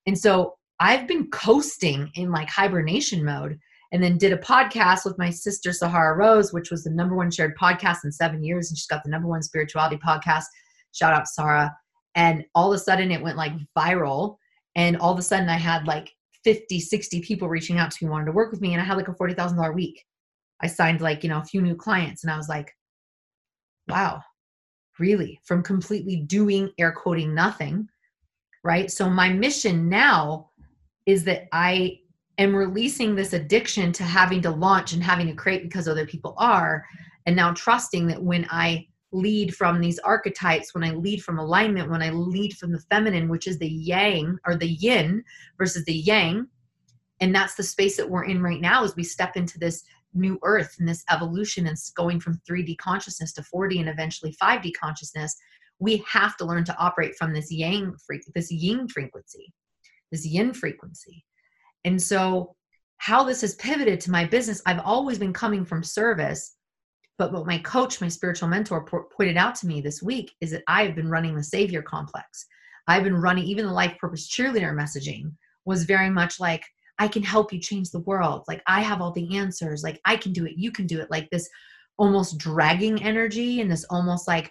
And 0.06 0.18
so 0.18 0.56
I've 0.80 1.06
been 1.06 1.28
coasting 1.30 2.10
in 2.14 2.30
like 2.30 2.48
hibernation 2.48 3.24
mode 3.24 3.58
and 3.92 4.02
then 4.02 4.18
did 4.18 4.32
a 4.32 4.38
podcast 4.38 5.04
with 5.04 5.18
my 5.18 5.30
sister 5.30 5.72
Sahara 5.72 6.16
Rose, 6.16 6.52
which 6.52 6.70
was 6.70 6.84
the 6.84 6.90
number 6.90 7.14
one 7.14 7.30
shared 7.30 7.56
podcast 7.56 8.04
in 8.04 8.12
seven 8.12 8.42
years. 8.42 8.70
And 8.70 8.76
she's 8.76 8.86
got 8.86 9.04
the 9.04 9.10
number 9.10 9.28
one 9.28 9.42
spirituality 9.42 9.96
podcast. 9.96 10.44
Shout 10.92 11.14
out 11.14 11.28
Sarah. 11.28 11.74
And 12.14 12.44
all 12.54 12.72
of 12.72 12.76
a 12.76 12.82
sudden 12.82 13.10
it 13.10 13.22
went 13.22 13.36
like 13.36 13.52
viral. 13.76 14.36
And 14.74 14.96
all 14.96 15.12
of 15.12 15.18
a 15.18 15.22
sudden 15.22 15.48
I 15.48 15.56
had 15.56 15.86
like 15.86 16.10
50, 16.44 16.80
60 16.80 17.20
people 17.20 17.48
reaching 17.48 17.78
out 17.78 17.90
to 17.90 18.04
me, 18.04 18.10
wanted 18.10 18.26
to 18.26 18.32
work 18.32 18.50
with 18.50 18.60
me. 18.60 18.72
And 18.72 18.80
I 18.80 18.84
had 18.84 18.96
like 18.96 19.08
a 19.08 19.14
$40,000 19.14 19.74
week. 19.74 20.04
I 20.62 20.66
signed 20.66 21.00
like, 21.00 21.22
you 21.22 21.28
know, 21.28 21.38
a 21.38 21.44
few 21.44 21.60
new 21.60 21.76
clients. 21.76 22.24
And 22.24 22.32
I 22.32 22.36
was 22.36 22.48
like, 22.48 22.72
wow, 23.88 24.20
really? 24.98 25.38
From 25.44 25.62
completely 25.62 26.16
doing 26.16 26.70
air 26.78 26.92
quoting 26.92 27.34
nothing. 27.34 27.88
Right. 28.64 28.90
So 28.90 29.08
my 29.08 29.28
mission 29.28 29.88
now 29.88 30.50
is 31.04 31.24
that 31.24 31.46
I 31.52 32.00
am 32.38 32.54
releasing 32.54 33.14
this 33.14 33.32
addiction 33.32 33.92
to 33.92 34.02
having 34.02 34.42
to 34.42 34.50
launch 34.50 34.92
and 34.92 35.02
having 35.02 35.26
to 35.26 35.34
create 35.34 35.62
because 35.62 35.88
other 35.88 36.06
people 36.06 36.34
are. 36.38 36.84
And 37.26 37.34
now 37.34 37.52
trusting 37.54 38.06
that 38.08 38.22
when 38.22 38.46
I 38.50 38.86
lead 39.12 39.54
from 39.54 39.80
these 39.80 39.98
archetypes, 40.00 40.74
when 40.74 40.84
I 40.84 40.92
lead 40.92 41.22
from 41.22 41.38
alignment, 41.38 41.90
when 41.90 42.02
I 42.02 42.10
lead 42.10 42.56
from 42.56 42.72
the 42.72 42.82
feminine, 42.90 43.28
which 43.28 43.46
is 43.46 43.58
the 43.58 43.68
yang 43.68 44.38
or 44.46 44.56
the 44.56 44.68
yin 44.68 45.24
versus 45.58 45.84
the 45.84 45.94
yang, 45.94 46.46
and 47.20 47.34
that's 47.34 47.54
the 47.54 47.62
space 47.62 47.96
that 47.96 48.08
we're 48.08 48.24
in 48.24 48.42
right 48.42 48.60
now 48.60 48.84
as 48.84 48.94
we 48.94 49.02
step 49.02 49.36
into 49.36 49.58
this 49.58 49.82
new 50.12 50.38
earth 50.42 50.76
and 50.78 50.88
this 50.88 51.04
evolution 51.10 51.66
and 51.66 51.76
going 51.94 52.20
from 52.20 52.40
3D 52.48 52.76
consciousness 52.78 53.32
to 53.32 53.42
4D 53.42 53.80
and 53.80 53.88
eventually 53.88 54.34
5D 54.40 54.72
consciousness, 54.78 55.36
we 55.78 56.04
have 56.10 56.36
to 56.36 56.44
learn 56.44 56.64
to 56.64 56.76
operate 56.78 57.14
from 57.16 57.32
this 57.32 57.50
yang 57.50 57.94
this 58.34 58.50
yin 58.50 58.88
frequency 58.88 59.52
this 60.10 60.26
yin 60.26 60.52
frequency. 60.52 61.24
And 61.86 62.02
so, 62.02 62.54
how 62.98 63.24
this 63.24 63.42
has 63.42 63.54
pivoted 63.54 64.00
to 64.00 64.10
my 64.10 64.24
business, 64.24 64.60
I've 64.66 64.80
always 64.80 65.18
been 65.18 65.32
coming 65.32 65.64
from 65.64 65.82
service. 65.82 66.56
But 67.18 67.32
what 67.32 67.46
my 67.46 67.58
coach, 67.58 68.00
my 68.00 68.08
spiritual 68.08 68.48
mentor, 68.48 68.84
pointed 69.16 69.36
out 69.36 69.54
to 69.56 69.66
me 69.66 69.80
this 69.80 70.02
week 70.02 70.34
is 70.40 70.50
that 70.50 70.64
I 70.66 70.84
have 70.84 70.94
been 70.94 71.08
running 71.08 71.34
the 71.34 71.42
savior 71.42 71.80
complex. 71.80 72.46
I've 72.88 73.04
been 73.04 73.16
running, 73.16 73.44
even 73.44 73.66
the 73.66 73.72
life 73.72 73.96
purpose 73.98 74.28
cheerleader 74.28 74.74
messaging 74.74 75.32
was 75.64 75.84
very 75.84 76.10
much 76.10 76.40
like, 76.40 76.64
I 76.98 77.08
can 77.08 77.22
help 77.22 77.52
you 77.52 77.60
change 77.60 77.90
the 77.90 78.00
world. 78.00 78.44
Like, 78.48 78.62
I 78.66 78.80
have 78.80 79.00
all 79.00 79.12
the 79.12 79.36
answers. 79.36 79.82
Like, 79.82 80.00
I 80.04 80.16
can 80.16 80.32
do 80.32 80.44
it. 80.44 80.54
You 80.56 80.70
can 80.70 80.86
do 80.86 81.00
it. 81.00 81.10
Like, 81.10 81.28
this 81.30 81.48
almost 81.98 82.38
dragging 82.38 83.02
energy 83.02 83.60
and 83.60 83.70
this 83.70 83.84
almost 83.90 84.28
like 84.28 84.50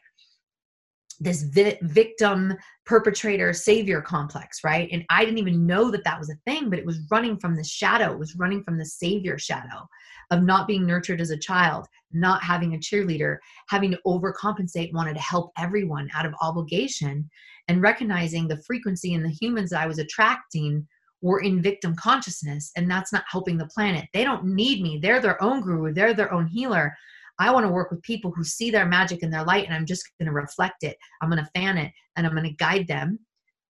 this 1.20 1.44
vi- 1.44 1.78
victim 1.82 2.54
perpetrator 2.86 3.54
savior 3.54 4.02
complex 4.02 4.64
right? 4.64 4.90
And 4.92 5.06
i 5.10 5.24
didn't 5.24 5.40
even 5.40 5.66
know 5.66 5.92
that 5.92 6.04
that 6.04 6.20
was 6.20 6.30
a 6.30 6.36
thing 6.46 6.70
but 6.70 6.80
it 6.80 6.86
was 6.86 7.00
running 7.12 7.38
from 7.38 7.56
the 7.56 7.64
shadow. 7.64 8.14
It 8.14 8.20
was 8.20 8.36
running 8.36 8.64
from 8.64 8.78
the 8.78 8.86
savior 8.86 9.38
shadow 9.38 9.88
of 10.32 10.44
not 10.44 10.68
being 10.68 10.86
nurtured 10.86 11.22
as 11.22 11.30
a 11.30 11.38
child 11.38 11.88
not 12.12 12.42
having 12.44 12.74
a 12.74 12.80
cheerleader 12.80 13.38
having 13.70 13.92
to 13.92 14.00
overcompensate 14.08 14.94
wanted 14.94 15.16
to 15.16 15.22
help 15.22 15.52
everyone 15.58 16.10
out 16.16 16.26
of 16.26 16.34
obligation 16.42 17.30
and 17.68 17.82
recognizing 17.82 18.48
the 18.48 18.62
frequency 18.64 19.14
and 19.14 19.24
the 19.24 19.30
humans 19.30 19.70
that 19.70 19.82
i 19.82 19.88
was 19.88 20.00
attracting 20.00 20.88
were 21.26 21.42
in 21.42 21.60
victim 21.62 21.96
consciousness 21.96 22.72
and 22.76 22.90
that's 22.90 23.12
not 23.12 23.24
helping 23.28 23.58
the 23.58 23.66
planet. 23.66 24.08
They 24.14 24.24
don't 24.24 24.46
need 24.46 24.84
me. 24.84 25.00
They're 25.02 25.20
their 25.20 25.42
own 25.42 25.62
guru. 25.62 25.92
They're 25.92 26.14
their 26.14 26.32
own 26.32 26.46
healer 26.46 26.96
I 27.40 27.52
want 27.52 27.66
to 27.66 27.72
work 27.72 27.92
with 27.92 28.02
people 28.02 28.32
who 28.32 28.44
see 28.44 28.72
their 28.72 28.86
magic 28.86 29.24
and 29.24 29.34
their 29.34 29.44
light, 29.44 29.66
and 29.66 29.74
I'm 29.74 29.86
just 29.86 30.10
going 30.20 30.28
to 30.28 30.32
reflect 30.34 30.84
it. 30.84 30.98
I'm 31.22 31.30
going 31.30 31.44
to 31.44 31.52
fan 31.60 31.78
it, 31.78 31.92
and 32.16 32.26
I'm 32.26 32.34
going 32.34 32.48
to 32.50 32.56
guide 32.56 32.88
them 32.88 33.20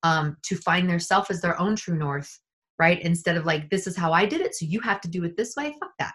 um, 0.04 0.38
to 0.43 0.56
find 0.58 0.89
their 0.89 0.99
self 0.99 1.32
as 1.32 1.41
their 1.41 1.60
own 1.60 1.75
true 1.75 1.97
north, 1.97 2.39
right? 2.78 3.01
Instead 3.01 3.38
of 3.38 3.45
like, 3.45 3.69
this 3.69 3.88
is 3.88 3.97
how 3.97 4.12
I 4.12 4.25
did 4.25 4.41
it, 4.41 4.56
so 4.56 4.65
you 4.65 4.80
have 4.82 5.01
to 5.01 5.08
do 5.08 5.23
it 5.23 5.36
this 5.36 5.56
way. 5.56 5.75
Fuck 5.80 5.93
that, 5.99 6.13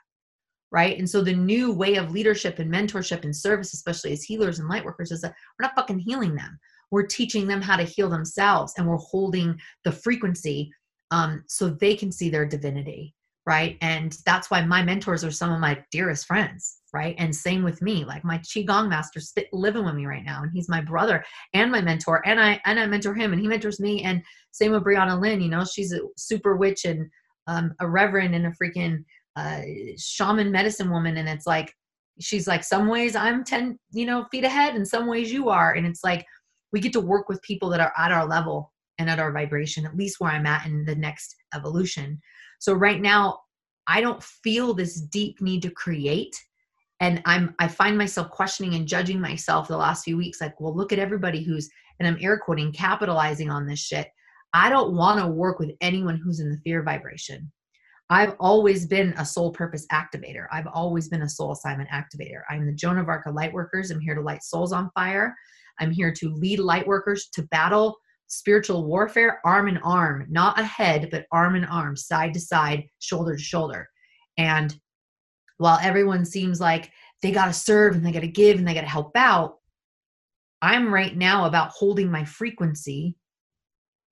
right? 0.70 0.96
And 0.98 1.08
so 1.08 1.22
the 1.22 1.34
new 1.34 1.72
way 1.72 1.96
of 1.96 2.12
leadership 2.12 2.60
and 2.60 2.72
mentorship 2.72 3.24
and 3.24 3.34
service, 3.34 3.74
especially 3.74 4.12
as 4.12 4.22
healers 4.22 4.60
and 4.60 4.68
light 4.68 4.84
workers, 4.84 5.10
is 5.10 5.20
that 5.22 5.34
we're 5.58 5.66
not 5.66 5.74
fucking 5.74 5.98
healing 5.98 6.36
them. 6.36 6.58
We're 6.92 7.06
teaching 7.06 7.46
them 7.46 7.62
how 7.62 7.76
to 7.76 7.84
heal 7.84 8.08
themselves, 8.08 8.74
and 8.76 8.86
we're 8.86 8.96
holding 8.96 9.58
the 9.84 9.92
frequency 9.92 10.72
um, 11.10 11.44
so 11.48 11.68
they 11.68 11.96
can 11.96 12.12
see 12.12 12.30
their 12.30 12.46
divinity, 12.46 13.14
right? 13.46 13.76
And 13.80 14.16
that's 14.24 14.50
why 14.50 14.64
my 14.64 14.84
mentors 14.84 15.24
are 15.24 15.32
some 15.32 15.52
of 15.52 15.58
my 15.58 15.82
dearest 15.90 16.26
friends 16.26 16.79
right? 16.92 17.14
And 17.18 17.34
same 17.34 17.62
with 17.62 17.80
me 17.82 18.04
like 18.04 18.24
my 18.24 18.38
qigong 18.38 18.88
master 18.88 19.20
living 19.52 19.84
with 19.84 19.94
me 19.94 20.06
right 20.06 20.24
now 20.24 20.42
and 20.42 20.50
he's 20.52 20.68
my 20.68 20.80
brother 20.80 21.24
and 21.54 21.70
my 21.70 21.80
mentor 21.80 22.26
and 22.26 22.40
i 22.40 22.60
and 22.64 22.78
i 22.78 22.86
mentor 22.86 23.14
him 23.14 23.32
and 23.32 23.40
he 23.40 23.48
mentors 23.48 23.80
me 23.80 24.02
and 24.02 24.22
same 24.50 24.72
with 24.72 24.84
brianna 24.84 25.20
lynn 25.20 25.40
you 25.40 25.48
know 25.48 25.64
she's 25.64 25.92
a 25.92 26.00
super 26.16 26.56
witch 26.56 26.84
and 26.84 27.08
um, 27.46 27.74
a 27.80 27.88
reverend 27.88 28.34
and 28.34 28.46
a 28.46 28.52
freaking 28.52 29.04
uh, 29.36 29.60
shaman 29.96 30.50
medicine 30.50 30.90
woman 30.90 31.16
and 31.16 31.28
it's 31.28 31.46
like 31.46 31.72
she's 32.20 32.46
like 32.46 32.64
some 32.64 32.88
ways 32.88 33.16
i'm 33.16 33.44
10 33.44 33.78
you 33.92 34.06
know 34.06 34.26
feet 34.30 34.44
ahead 34.44 34.74
and 34.74 34.86
some 34.86 35.06
ways 35.06 35.32
you 35.32 35.48
are 35.48 35.74
and 35.74 35.86
it's 35.86 36.04
like 36.04 36.24
we 36.72 36.80
get 36.80 36.92
to 36.92 37.00
work 37.00 37.28
with 37.28 37.42
people 37.42 37.68
that 37.68 37.80
are 37.80 37.92
at 37.96 38.12
our 38.12 38.26
level 38.26 38.72
and 38.98 39.08
at 39.08 39.18
our 39.18 39.32
vibration 39.32 39.86
at 39.86 39.96
least 39.96 40.20
where 40.20 40.30
i'm 40.30 40.46
at 40.46 40.66
in 40.66 40.84
the 40.84 40.94
next 40.94 41.34
evolution. 41.54 42.20
So 42.58 42.74
right 42.74 43.00
now 43.00 43.40
i 43.86 44.00
don't 44.00 44.22
feel 44.22 44.74
this 44.74 45.00
deep 45.00 45.40
need 45.40 45.62
to 45.62 45.70
create 45.70 46.36
and 47.00 47.20
i'm 47.24 47.54
i 47.58 47.66
find 47.66 47.96
myself 47.96 48.30
questioning 48.30 48.74
and 48.74 48.86
judging 48.86 49.20
myself 49.20 49.68
the 49.68 49.76
last 49.76 50.04
few 50.04 50.16
weeks 50.16 50.40
like 50.40 50.58
well 50.60 50.76
look 50.76 50.92
at 50.92 50.98
everybody 50.98 51.42
who's 51.42 51.68
and 52.00 52.08
i'm 52.08 52.18
air 52.20 52.38
quoting 52.38 52.72
capitalizing 52.72 53.50
on 53.50 53.66
this 53.66 53.78
shit. 53.78 54.08
I 54.52 54.68
don't 54.68 54.94
want 54.96 55.20
to 55.20 55.28
work 55.28 55.60
with 55.60 55.70
anyone 55.80 56.16
who's 56.16 56.40
in 56.40 56.50
the 56.50 56.58
fear 56.58 56.82
vibration. 56.82 57.52
I've 58.08 58.34
always 58.40 58.86
been 58.86 59.14
a 59.16 59.24
soul 59.24 59.52
purpose 59.52 59.86
activator. 59.92 60.46
I've 60.50 60.66
always 60.66 61.08
been 61.08 61.22
a 61.22 61.28
soul 61.28 61.52
assignment 61.52 61.88
activator. 61.90 62.40
I'm 62.50 62.66
the 62.66 62.72
joan 62.72 62.98
of 62.98 63.08
arc 63.08 63.26
of 63.26 63.34
light 63.34 63.52
workers 63.52 63.90
i'm 63.90 64.00
here 64.00 64.16
to 64.16 64.20
light 64.20 64.42
souls 64.42 64.72
on 64.72 64.90
fire. 64.94 65.36
I'm 65.78 65.92
here 65.92 66.12
to 66.14 66.34
lead 66.34 66.58
light 66.58 66.86
workers 66.86 67.28
to 67.34 67.42
battle 67.44 67.96
spiritual 68.26 68.84
warfare 68.86 69.40
arm 69.44 69.68
in 69.68 69.76
arm 69.78 70.24
not 70.30 70.58
ahead 70.58 71.08
but 71.10 71.26
arm 71.32 71.56
in 71.56 71.64
arm 71.64 71.96
side 71.96 72.32
to 72.32 72.40
side 72.40 72.84
shoulder 72.98 73.36
to 73.36 73.42
shoulder. 73.42 73.88
And 74.38 74.76
while 75.60 75.78
everyone 75.82 76.24
seems 76.24 76.58
like 76.58 76.90
they 77.20 77.30
got 77.30 77.44
to 77.44 77.52
serve 77.52 77.94
and 77.94 78.04
they 78.04 78.12
got 78.12 78.20
to 78.20 78.26
give 78.26 78.58
and 78.58 78.66
they 78.66 78.72
got 78.72 78.80
to 78.80 78.86
help 78.86 79.14
out, 79.14 79.58
I'm 80.62 80.92
right 80.92 81.14
now 81.14 81.44
about 81.44 81.68
holding 81.68 82.10
my 82.10 82.24
frequency 82.24 83.14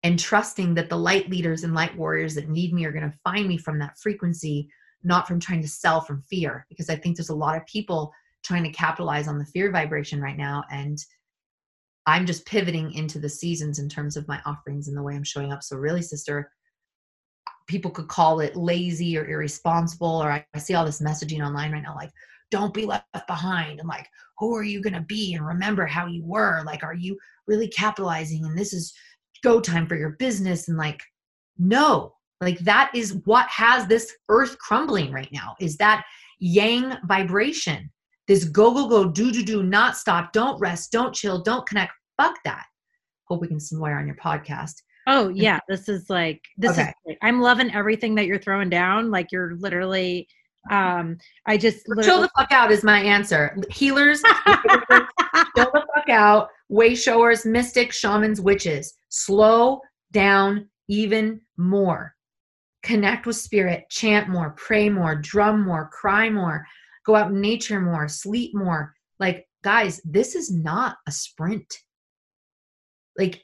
and 0.03 0.19
trusting 0.19 0.75
that 0.75 0.91
the 0.91 0.99
light 0.99 1.31
leaders 1.31 1.65
and 1.65 1.73
light 1.73 1.97
warriors 1.97 2.35
that 2.35 2.51
need 2.51 2.75
me 2.75 2.85
are 2.85 2.93
going 2.93 3.11
to 3.11 3.19
find 3.25 3.49
me 3.49 3.57
from 3.57 3.79
that 3.79 3.99
frequency, 3.99 4.69
not 5.03 5.27
from 5.27 5.41
trying 5.41 5.63
to 5.63 5.69
sell 5.69 6.03
from 6.03 6.21
fear. 6.21 6.67
Because 6.69 6.91
I 6.91 6.97
think 6.97 7.17
there's 7.17 7.31
a 7.31 7.35
lot 7.35 7.57
of 7.57 7.65
people 7.65 8.13
trying 8.45 8.65
to 8.65 8.71
capitalize 8.71 9.27
on 9.27 9.39
the 9.39 9.47
fear 9.47 9.71
vibration 9.73 10.21
right 10.21 10.37
now. 10.37 10.65
And 10.71 10.99
I'm 12.05 12.27
just 12.27 12.45
pivoting 12.45 12.93
into 12.93 13.19
the 13.19 13.29
seasons 13.31 13.79
in 13.79 13.89
terms 13.89 14.19
of 14.19 14.29
my 14.29 14.39
offerings 14.45 14.87
and 14.87 14.97
the 14.97 15.03
way 15.03 15.15
I'm 15.15 15.25
showing 15.25 15.51
up. 15.51 15.63
So, 15.63 15.77
really, 15.77 16.03
sister, 16.03 16.53
people 17.68 17.90
could 17.90 18.09
call 18.09 18.40
it 18.40 18.57
lazy 18.57 19.16
or 19.16 19.26
irresponsible 19.26 20.22
or 20.22 20.31
I, 20.31 20.44
I 20.54 20.59
see 20.59 20.74
all 20.74 20.85
this 20.85 21.00
messaging 21.02 21.46
online 21.46 21.72
right 21.72 21.83
now 21.83 21.94
like 21.94 22.11
don't 22.50 22.74
be 22.74 22.87
left 22.87 23.07
behind 23.26 23.78
and 23.78 23.88
like 23.88 24.09
who 24.38 24.54
are 24.57 24.62
you 24.62 24.81
going 24.81 24.94
to 24.94 25.00
be? 25.00 25.35
And 25.35 25.44
remember 25.46 25.85
how 25.85 26.07
you 26.07 26.24
were 26.24 26.62
like 26.64 26.83
are 26.83 26.94
you 26.94 27.18
really 27.46 27.68
capitalizing? 27.68 28.44
And 28.44 28.57
this 28.57 28.72
is 28.72 28.92
go 29.42 29.61
time 29.61 29.87
for 29.87 29.96
your 29.96 30.16
business 30.18 30.68
and 30.68 30.76
like 30.76 31.00
no 31.59 32.14
like 32.40 32.59
that 32.61 32.90
is 32.94 33.20
what 33.24 33.46
has 33.48 33.87
this 33.87 34.12
earth 34.28 34.59
crumbling 34.59 35.12
right 35.12 35.28
now 35.33 35.54
is 35.61 35.76
that 35.76 36.04
yang 36.40 36.96
vibration 37.07 37.90
this 38.26 38.44
go 38.44 38.72
go 38.72 38.88
go 38.88 39.09
do 39.09 39.31
do 39.31 39.44
do 39.44 39.62
not 39.62 39.96
stop 39.96 40.33
don't 40.33 40.59
rest 40.61 40.90
don't 40.90 41.14
chill 41.14 41.40
don't 41.40 41.66
connect 41.66 41.92
fuck 42.18 42.37
that. 42.44 42.66
Hope 43.24 43.40
we 43.40 43.48
can 43.48 43.61
swear 43.61 43.98
on 43.98 44.07
your 44.07 44.16
podcast 44.16 44.74
Oh 45.11 45.31
yeah, 45.31 45.59
this 45.68 45.88
is 45.88 46.11
like 46.11 46.44
this 46.59 46.79
okay. 46.79 46.92
is 47.07 47.16
I'm 47.23 47.40
loving 47.40 47.73
everything 47.73 48.14
that 48.16 48.27
you're 48.27 48.38
throwing 48.38 48.68
down. 48.68 49.11
Like 49.11 49.33
you're 49.33 49.57
literally 49.57 50.29
um 50.71 51.16
I 51.47 51.57
just 51.57 51.87
chill 52.03 52.21
the 52.21 52.31
fuck 52.37 52.53
out 52.53 52.71
is 52.71 52.85
my 52.85 53.01
answer. 53.01 53.57
Healers, 53.71 54.21
chill 54.47 55.71
the 55.73 55.87
fuck 55.94 56.11
out. 56.11 56.49
Way 56.68 56.94
showers, 56.94 57.47
mystics, 57.47 57.97
shamans, 57.97 58.42
witches. 58.42 58.94
Slow 59.09 59.81
down 60.12 60.68
even 60.88 61.40
more. 61.57 62.14
Connect 62.83 63.27
with 63.27 63.37
spirit, 63.37 63.85
chant 63.90 64.29
more, 64.29 64.51
pray 64.59 64.90
more, 64.90 65.16
drum 65.16 65.64
more, 65.64 65.88
cry 65.88 66.29
more, 66.29 66.66
go 67.07 67.14
out 67.14 67.31
in 67.31 67.40
nature 67.40 67.81
more, 67.81 68.09
sleep 68.09 68.55
more. 68.55 68.92
Like 69.18 69.49
guys, 69.64 70.03
this 70.05 70.35
is 70.35 70.53
not 70.53 70.97
a 71.07 71.12
sprint. 71.12 71.79
Like 73.18 73.42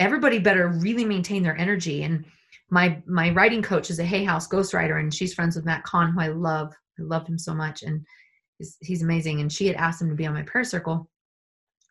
everybody 0.00 0.38
better 0.38 0.68
really 0.68 1.04
maintain 1.04 1.42
their 1.42 1.56
energy. 1.56 2.02
And 2.02 2.24
my 2.70 3.00
my 3.06 3.30
writing 3.30 3.62
coach 3.62 3.90
is 3.90 3.98
a 3.98 4.04
hay 4.04 4.24
house 4.24 4.48
ghostwriter 4.48 4.98
and 4.98 5.12
she's 5.12 5.34
friends 5.34 5.56
with 5.56 5.64
matt 5.64 5.82
kahn 5.82 6.12
who 6.12 6.20
i 6.20 6.28
love 6.28 6.72
i 6.98 7.02
love 7.02 7.26
him 7.26 7.36
so 7.36 7.52
much 7.52 7.82
and 7.82 8.04
he's, 8.58 8.76
he's 8.80 9.02
amazing. 9.02 9.40
And 9.40 9.52
she 9.52 9.66
had 9.66 9.76
asked 9.76 10.00
him 10.00 10.08
to 10.08 10.14
be 10.14 10.26
on 10.26 10.34
my 10.34 10.42
prayer 10.42 10.64
circle 10.64 11.08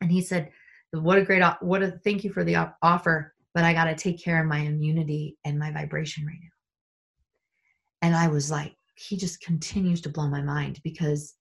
and 0.01 0.11
he 0.11 0.21
said 0.21 0.51
what 0.91 1.17
a 1.17 1.23
great 1.23 1.43
what 1.61 1.83
a 1.83 1.91
thank 2.03 2.23
you 2.23 2.31
for 2.31 2.43
the 2.43 2.55
offer 2.81 3.33
but 3.53 3.63
i 3.63 3.73
got 3.73 3.85
to 3.85 3.95
take 3.95 4.23
care 4.23 4.41
of 4.41 4.47
my 4.47 4.59
immunity 4.59 5.37
and 5.45 5.59
my 5.59 5.71
vibration 5.71 6.25
right 6.25 6.39
now. 6.41 8.07
And 8.07 8.15
i 8.15 8.27
was 8.27 8.49
like 8.49 8.73
he 8.95 9.15
just 9.15 9.41
continues 9.41 10.01
to 10.01 10.09
blow 10.09 10.27
my 10.27 10.41
mind 10.41 10.81
because 10.83 11.35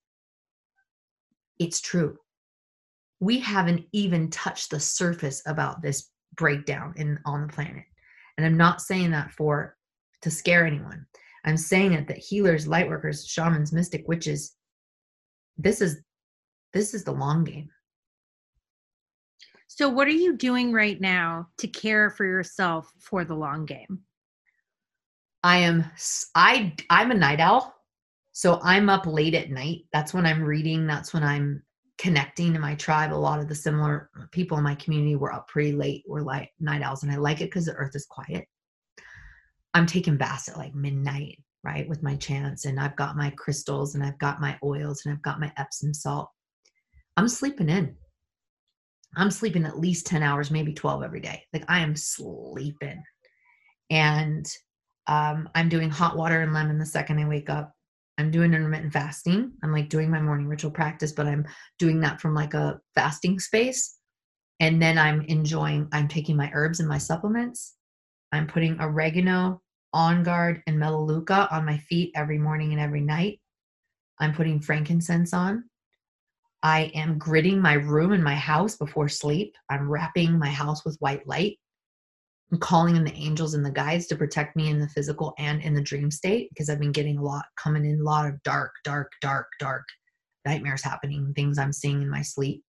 it's 1.59 1.81
true. 1.81 2.17
We 3.19 3.41
haven't 3.41 3.85
even 3.93 4.31
touched 4.31 4.71
the 4.71 4.79
surface 4.79 5.43
about 5.45 5.83
this 5.83 6.09
breakdown 6.37 6.95
in 6.97 7.19
on 7.25 7.47
the 7.47 7.53
planet. 7.53 7.85
And 8.37 8.47
I'm 8.47 8.57
not 8.57 8.81
saying 8.81 9.11
that 9.11 9.33
for 9.33 9.77
to 10.23 10.31
scare 10.31 10.67
anyone. 10.67 11.07
I'm 11.45 11.57
saying 11.57 11.93
it 11.93 12.09
that 12.09 12.19
healers, 12.19 12.67
lightworkers, 12.67 13.29
shamans, 13.29 13.73
mystic 13.73 14.07
witches, 14.07 14.55
this 15.57 15.81
is 15.81 16.03
this 16.73 16.95
is 16.95 17.05
the 17.05 17.13
long 17.13 17.45
game. 17.45 17.69
So 19.69 19.89
what 19.89 20.09
are 20.09 20.11
you 20.11 20.37
doing 20.37 20.73
right 20.73 21.01
now 21.01 21.49
to 21.59 21.69
care 21.69 22.11
for 22.11 22.25
yourself 22.25 22.91
for 22.99 23.25
the 23.25 23.35
long 23.35 23.65
game? 23.65 24.01
I 25.43 25.59
am 25.59 25.85
I 26.35 26.75
I'm 26.91 27.11
a 27.11 27.15
night 27.15 27.41
owl. 27.41 27.75
So 28.33 28.61
I'm 28.63 28.89
up 28.89 29.07
late 29.07 29.35
at 29.35 29.51
night. 29.51 29.87
That's 29.93 30.15
when 30.15 30.27
I'm 30.27 30.43
reading, 30.43 30.87
that's 30.87 31.13
when 31.13 31.25
I'm 31.25 31.63
connecting 31.99 32.53
to 32.53 32.61
my 32.61 32.75
tribe. 32.77 33.13
A 33.13 33.15
lot 33.15 33.41
of 33.41 33.49
the 33.49 33.55
similar 33.55 34.09
people 34.31 34.57
in 34.57 34.65
my 34.65 34.77
community 34.77 35.17
were 35.17 35.33
up 35.33 35.49
pretty 35.49 35.73
late, 35.73 36.05
were 36.07 36.23
like 36.23 36.51
night 36.61 36.83
owls, 36.83 37.03
and 37.03 37.13
I 37.13 37.17
like 37.17 37.41
it 37.41 37.47
because 37.47 37.67
the 37.67 37.75
earth 37.75 37.95
is 37.95 38.07
quiet. 38.07 38.47
I'm 39.75 39.87
taking 39.87 40.17
baths 40.17 40.49
at 40.49 40.57
like 40.57 40.75
midnight, 40.75 41.43
right, 41.63 41.89
with 41.89 42.03
my 42.03 42.17
chants, 42.17 42.65
and 42.65 42.81
I've 42.81 42.97
got 42.97 43.17
my 43.17 43.31
crystals, 43.31 43.95
and 43.95 44.05
I've 44.05 44.19
got 44.19 44.41
my 44.41 44.57
oils, 44.63 45.03
and 45.05 45.13
I've 45.13 45.23
got 45.23 45.41
my 45.41 45.53
Epsom 45.57 45.93
salt. 45.93 46.31
I'm 47.17 47.29
sleeping 47.29 47.69
in. 47.69 47.97
I'm 49.17 49.31
sleeping 49.31 49.65
at 49.65 49.79
least 49.79 50.07
10 50.07 50.23
hours, 50.23 50.51
maybe 50.51 50.73
12 50.73 51.03
every 51.03 51.21
day. 51.21 51.43
Like 51.53 51.65
I 51.69 51.81
am 51.81 51.97
sleeping. 51.97 53.03
And 53.91 54.47
um, 55.07 55.49
I'm 55.55 55.69
doing 55.69 55.91
hot 55.91 56.17
water 56.17 56.43
and 56.43 56.53
lemon 56.53 56.79
the 56.79 56.87
second 56.87 57.19
I 57.19 57.27
wake 57.27 57.51
up. 57.51 57.75
I'm 58.19 58.31
doing 58.33 58.53
intermittent 58.53 58.93
fasting. 58.93 59.53
I'm 59.63 59.73
like 59.73 59.89
doing 59.89 60.11
my 60.11 60.21
morning 60.21 60.49
ritual 60.49 60.73
practice, 60.73 61.13
but 61.13 61.27
I'm 61.27 61.47
doing 61.79 62.01
that 62.01 62.21
from 62.21 62.35
like 62.35 62.53
a 62.55 62.81
fasting 62.95 63.39
space. 63.39 63.95
and 64.61 64.83
then 64.83 64.99
I'm 64.99 65.23
enjoying, 65.23 65.89
I'm 65.93 66.09
taking 66.09 66.37
my 66.37 66.51
herbs 66.53 66.81
and 66.81 66.89
my 66.89 66.99
supplements. 66.99 67.77
I'm 68.33 68.47
putting 68.47 68.81
oregano, 68.81 69.63
on 69.95 70.23
guard, 70.23 70.63
and 70.67 70.79
melaleuca 70.79 71.49
on 71.51 71.65
my 71.65 71.79
feet 71.79 72.13
every 72.15 72.39
morning 72.39 72.73
and 72.73 72.81
every 72.81 73.01
night. 73.01 73.41
I'm 74.19 74.35
putting 74.35 74.61
frankincense 74.61 75.33
on. 75.33 75.65
I 76.63 76.91
am 76.95 77.21
gridding 77.21 77.59
my 77.61 77.75
room 77.75 78.13
and 78.13 78.23
my 78.23 78.35
house 78.35 78.77
before 78.77 79.09
sleep. 79.09 79.55
I'm 79.71 79.89
wrapping 79.89 80.39
my 80.39 80.51
house 80.51 80.85
with 80.85 80.97
white 80.99 81.27
light. 81.27 81.59
Calling 82.61 82.97
in 82.97 83.05
the 83.05 83.15
angels 83.15 83.53
and 83.53 83.65
the 83.65 83.71
guides 83.71 84.07
to 84.07 84.17
protect 84.17 84.57
me 84.57 84.71
in 84.71 84.81
the 84.81 84.89
physical 84.89 85.35
and 85.39 85.61
in 85.61 85.75
the 85.75 85.83
dream 85.83 86.11
state 86.11 86.49
because 86.49 86.71
I've 86.71 86.81
been 86.81 86.93
getting 86.93 87.19
a 87.19 87.23
lot 87.23 87.45
coming 87.57 87.85
in, 87.85 88.01
a 88.01 88.05
lot 88.05 88.27
of 88.27 88.43
dark, 88.43 88.73
dark, 88.85 89.13
dark, 89.21 89.49
dark 89.61 89.85
nightmares 90.47 90.83
happening, 90.83 91.33
things 91.35 91.59
I'm 91.59 91.73
seeing 91.73 92.01
in 92.01 92.09
my 92.09 92.23
sleep. 92.23 92.63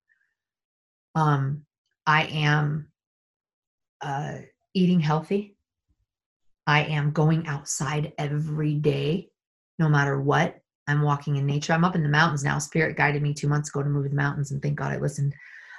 Um, 1.16 1.66
I 2.06 2.24
am 2.26 2.90
uh, 4.02 4.40
eating 4.74 5.00
healthy. 5.00 5.56
I 6.68 6.84
am 6.84 7.12
going 7.12 7.48
outside 7.48 8.14
every 8.18 8.76
day, 8.76 9.30
no 9.80 9.90
matter 9.90 10.20
what. 10.20 10.60
I'm 10.88 11.02
walking 11.02 11.36
in 11.36 11.46
nature. 11.46 11.74
I'm 11.74 11.86
up 11.86 11.96
in 11.96 12.04
the 12.04 12.10
mountains 12.10 12.44
now. 12.44 12.58
Spirit 12.58 12.98
guided 12.98 13.22
me 13.22 13.34
two 13.34 13.48
months 13.48 13.70
ago 13.70 13.84
to 13.84 13.90
move 13.90 14.04
to 14.04 14.10
the 14.10 14.16
mountains, 14.16 14.52
and 14.52 14.62
thank 14.62 14.76
God 14.76 14.92
I 14.92 14.98
listened. 14.98 15.34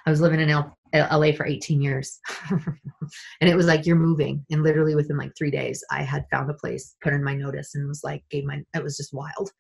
I 0.07 0.11
was 0.11 0.21
living 0.21 0.41
in 0.41 0.51
L- 0.51 0.79
LA 0.95 1.33
for 1.33 1.47
18 1.47 1.81
years. 1.81 2.19
and 2.51 3.49
it 3.51 3.57
was 3.57 3.67
like, 3.67 3.87
you're 3.87 3.97
moving. 3.97 4.45
And 4.51 4.63
literally 4.63 4.95
within 4.95 5.17
like 5.17 5.33
three 5.37 5.51
days, 5.51 5.83
I 5.91 6.03
had 6.03 6.27
found 6.31 6.51
a 6.51 6.55
place, 6.55 6.97
put 7.03 7.13
in 7.13 7.25
my 7.25 7.35
notice, 7.35 7.75
and 7.75 7.87
was 7.89 8.03
like, 8.05 8.23
gave 8.31 8.45
my, 8.45 8.63
it 8.75 8.83
was 8.83 8.97
just 8.97 9.13
wild. 9.13 9.51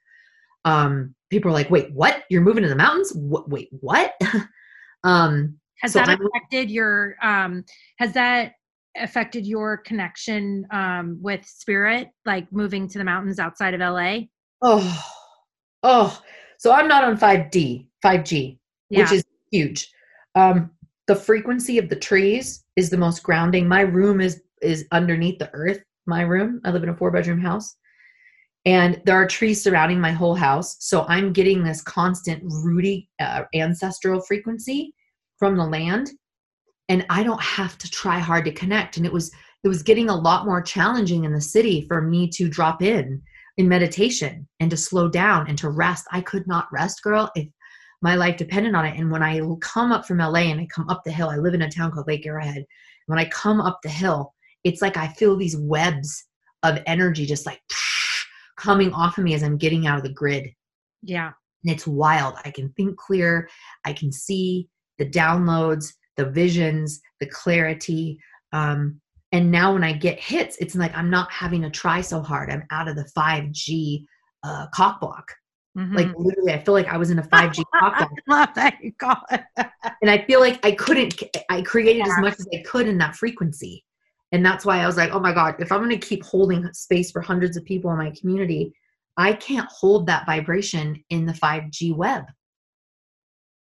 Um, 0.64 1.14
people 1.31 1.51
were 1.51 1.55
like, 1.55 1.71
wait, 1.71 1.93
what? 1.93 2.25
You're 2.31 2.43
moving 2.43 2.62
to 2.62 2.69
the 2.69 2.77
mountains? 2.77 3.12
What, 3.14 3.49
wait, 3.49 3.69
what? 3.81 4.12
um, 5.05 5.59
has 5.83 5.93
so 5.93 6.01
that 6.01 6.09
I'm, 6.09 6.27
affected 6.27 6.71
your, 6.71 7.16
um, 7.23 7.64
has 7.99 8.12
that 8.12 8.53
affected 8.97 9.47
your 9.47 9.79
connection 9.79 10.66
um, 10.71 11.19
with 11.23 11.45
spirit, 11.47 12.11
like 12.27 12.51
moving 12.53 12.88
to 12.88 12.99
the 12.99 13.05
mountains 13.05 13.38
outside 13.38 13.75
of 13.75 13.81
LA? 13.81 14.21
Oh, 14.62 15.05
oh, 15.83 16.21
so 16.59 16.73
I'm 16.73 16.88
not 16.88 17.05
on 17.05 17.16
5D, 17.16 17.87
5G, 18.05 18.59
yeah. 18.90 19.01
which 19.01 19.12
is 19.12 19.25
huge. 19.51 19.90
Um, 20.35 20.71
the 21.11 21.16
frequency 21.16 21.77
of 21.77 21.88
the 21.88 21.96
trees 21.96 22.64
is 22.77 22.88
the 22.88 22.96
most 22.96 23.25
grounding. 23.25 23.66
My 23.66 23.81
room 23.81 24.20
is 24.20 24.42
is 24.62 24.87
underneath 24.92 25.40
the 25.40 25.51
earth. 25.55 25.81
My 26.07 26.20
room. 26.20 26.61
I 26.64 26.70
live 26.70 26.85
in 26.85 26.88
a 26.88 26.94
four 26.94 27.11
bedroom 27.11 27.40
house, 27.40 27.75
and 28.64 29.03
there 29.07 29.16
are 29.16 29.27
trees 29.27 29.61
surrounding 29.61 30.01
my 30.01 30.12
whole 30.12 30.37
house. 30.37 30.77
So 30.79 31.05
I'm 31.09 31.33
getting 31.33 31.64
this 31.64 31.83
constant 31.83 32.44
rooty 32.44 33.09
uh, 33.18 33.42
ancestral 33.57 34.20
frequency 34.20 34.94
from 35.37 35.57
the 35.57 35.66
land, 35.66 36.12
and 36.88 37.05
I 37.11 37.25
don't 37.25 37.42
have 37.42 37.77
to 37.79 37.90
try 37.90 38.20
hard 38.20 38.44
to 38.44 38.53
connect. 38.53 38.96
And 38.96 39.05
it 39.05 39.12
was 39.12 39.33
it 39.64 39.68
was 39.68 39.83
getting 39.83 40.11
a 40.11 40.14
lot 40.29 40.44
more 40.46 40.62
challenging 40.62 41.25
in 41.25 41.33
the 41.33 41.40
city 41.40 41.87
for 41.88 42.01
me 42.03 42.29
to 42.37 42.49
drop 42.49 42.83
in 42.83 43.20
in 43.57 43.68
meditation 43.68 44.46
and 44.61 44.70
to 44.70 44.77
slow 44.77 45.09
down 45.09 45.49
and 45.49 45.59
to 45.59 45.70
rest. 45.70 46.05
I 46.12 46.20
could 46.20 46.46
not 46.46 46.68
rest, 46.70 47.03
girl, 47.03 47.33
if 47.35 47.49
my 48.03 48.15
life 48.15 48.37
depended 48.37 48.75
on 48.75 48.87
it. 48.87 48.99
And 48.99 49.11
when 49.11 49.23
I 49.23 49.41
come 49.61 49.93
up 49.93 50.07
from 50.07 50.19
LA 50.19 50.41
and 50.41 50.61
I 50.61 50.67
come 50.67 50.89
up 50.89 51.03
the 51.05 51.13
hill, 51.13 51.29
I 51.29 51.37
live 51.37 51.55
in 51.55 51.63
a 51.63 51.71
town 51.71 51.93
called 51.93 52.07
Lake 52.07 52.27
Arrowhead. 52.27 52.65
When 53.07 53.19
I 53.19 53.27
come 53.27 53.61
up 53.61 53.81
the 53.83 53.91
hill, 53.91 54.35
it's 54.65 54.83
like 54.83 54.97
I 54.97 55.09
feel 55.09 55.37
these 55.37 55.57
webs 55.57 56.25
of 56.63 56.79
energy 56.87 57.27
just 57.27 57.47
like 57.47 57.61
coming 58.57 58.93
off 58.93 59.19
of 59.19 59.25
me 59.25 59.35
as 59.35 59.43
I'm 59.43 59.59
getting 59.59 59.87
out 59.87 59.99
of 59.99 60.03
the 60.03 60.13
grid. 60.13 60.51
Yeah. 61.03 61.33
And 61.65 61.73
it's 61.73 61.87
wild. 61.87 62.37
I 62.45 62.51
can 62.51 62.71
think 62.71 62.97
clear. 62.97 63.49
I 63.85 63.93
can 63.93 64.13
see 64.13 64.69
the 64.99 65.09
downloads, 65.09 65.93
the 66.17 66.27
visions, 66.27 67.01
the 67.21 67.27
clarity. 67.27 68.19
Um, 68.53 69.01
and 69.33 69.51
now 69.51 69.73
when 69.73 69.85
I 69.85 69.93
get 69.93 70.19
hits, 70.19 70.57
it's 70.59 70.75
like 70.75 70.95
I'm 70.97 71.11
not 71.11 71.31
having 71.31 71.63
to 71.63 71.71
try 71.71 72.01
so 72.01 72.21
hard. 72.21 72.51
I'm 72.51 72.67
out 72.71 72.89
of 72.89 72.97
the 72.97 73.09
5G 73.17 74.05
uh, 74.43 74.67
cock 74.75 75.01
block. 75.01 75.33
Mm-hmm. 75.79 75.97
Like 75.97 76.09
literally, 76.17 76.53
I 76.53 76.65
feel 76.65 76.75
like 76.75 76.89
I 76.89 76.97
was 76.97 77.11
in 77.11 77.19
a 77.19 77.23
5G 77.23 77.63
cock 77.75 77.99
block. 77.99 78.11
I 78.29 78.33
love 78.33 78.55
that 78.57 78.79
you 78.83 78.93
call 78.93 79.23
it. 79.31 79.43
and 80.03 80.11
I 80.11 80.25
feel 80.25 80.41
like 80.41 80.65
I 80.65 80.73
couldn't, 80.73 81.15
I 81.49 81.63
created 81.63 81.99
yeah. 81.99 82.13
as 82.13 82.21
much 82.21 82.41
as 82.41 82.49
I 82.53 82.63
could 82.63 82.89
in 82.89 82.99
that 82.99 83.15
frequency. 83.15 83.85
And 84.33 84.45
that's 84.45 84.65
why 84.65 84.81
I 84.81 84.87
was 84.87 84.97
like, 84.97 85.13
oh 85.13 85.21
my 85.21 85.33
God, 85.33 85.57
if 85.59 85.71
I'm 85.73 85.81
going 85.81 85.91
to 85.91 86.07
keep 86.07 86.25
holding 86.25 86.73
space 86.73 87.11
for 87.11 87.21
hundreds 87.21 87.57
of 87.57 87.65
people 87.65 87.91
in 87.93 87.99
my 87.99 88.13
community, 88.19 88.73
I 89.17 89.33
can't 89.35 89.69
hold 89.71 90.07
that 90.07 90.27
vibration 90.27 91.03
in 91.11 91.27
the 91.27 91.33
5G 91.33 91.95
web. 91.95 92.25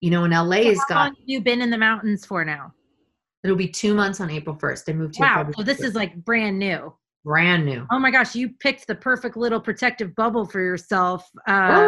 You 0.01 0.09
know, 0.09 0.23
in 0.23 0.31
LA 0.31 0.57
so 0.57 0.63
has 0.69 0.77
got. 0.87 0.89
How 0.89 1.03
long 1.05 1.15
have 1.15 1.23
you 1.25 1.41
been 1.41 1.61
in 1.61 1.69
the 1.69 1.77
mountains 1.77 2.25
for 2.25 2.43
now? 2.43 2.73
It'll 3.43 3.55
be 3.55 3.67
two 3.67 3.93
months 3.93 4.19
on 4.21 4.29
April 4.29 4.55
1st. 4.55 4.89
I 4.89 4.93
moved 4.93 5.15
here. 5.17 5.25
Wow. 5.25 5.49
So 5.55 5.63
this 5.63 5.81
is 5.81 5.95
like 5.95 6.15
brand 6.15 6.57
new. 6.57 6.93
Brand 7.23 7.65
new. 7.65 7.85
Oh 7.91 7.99
my 7.99 8.09
gosh, 8.09 8.35
you 8.35 8.49
picked 8.49 8.87
the 8.87 8.95
perfect 8.95 9.37
little 9.37 9.61
protective 9.61 10.15
bubble 10.15 10.45
for 10.45 10.59
yourself. 10.59 11.29
Uh, 11.47 11.87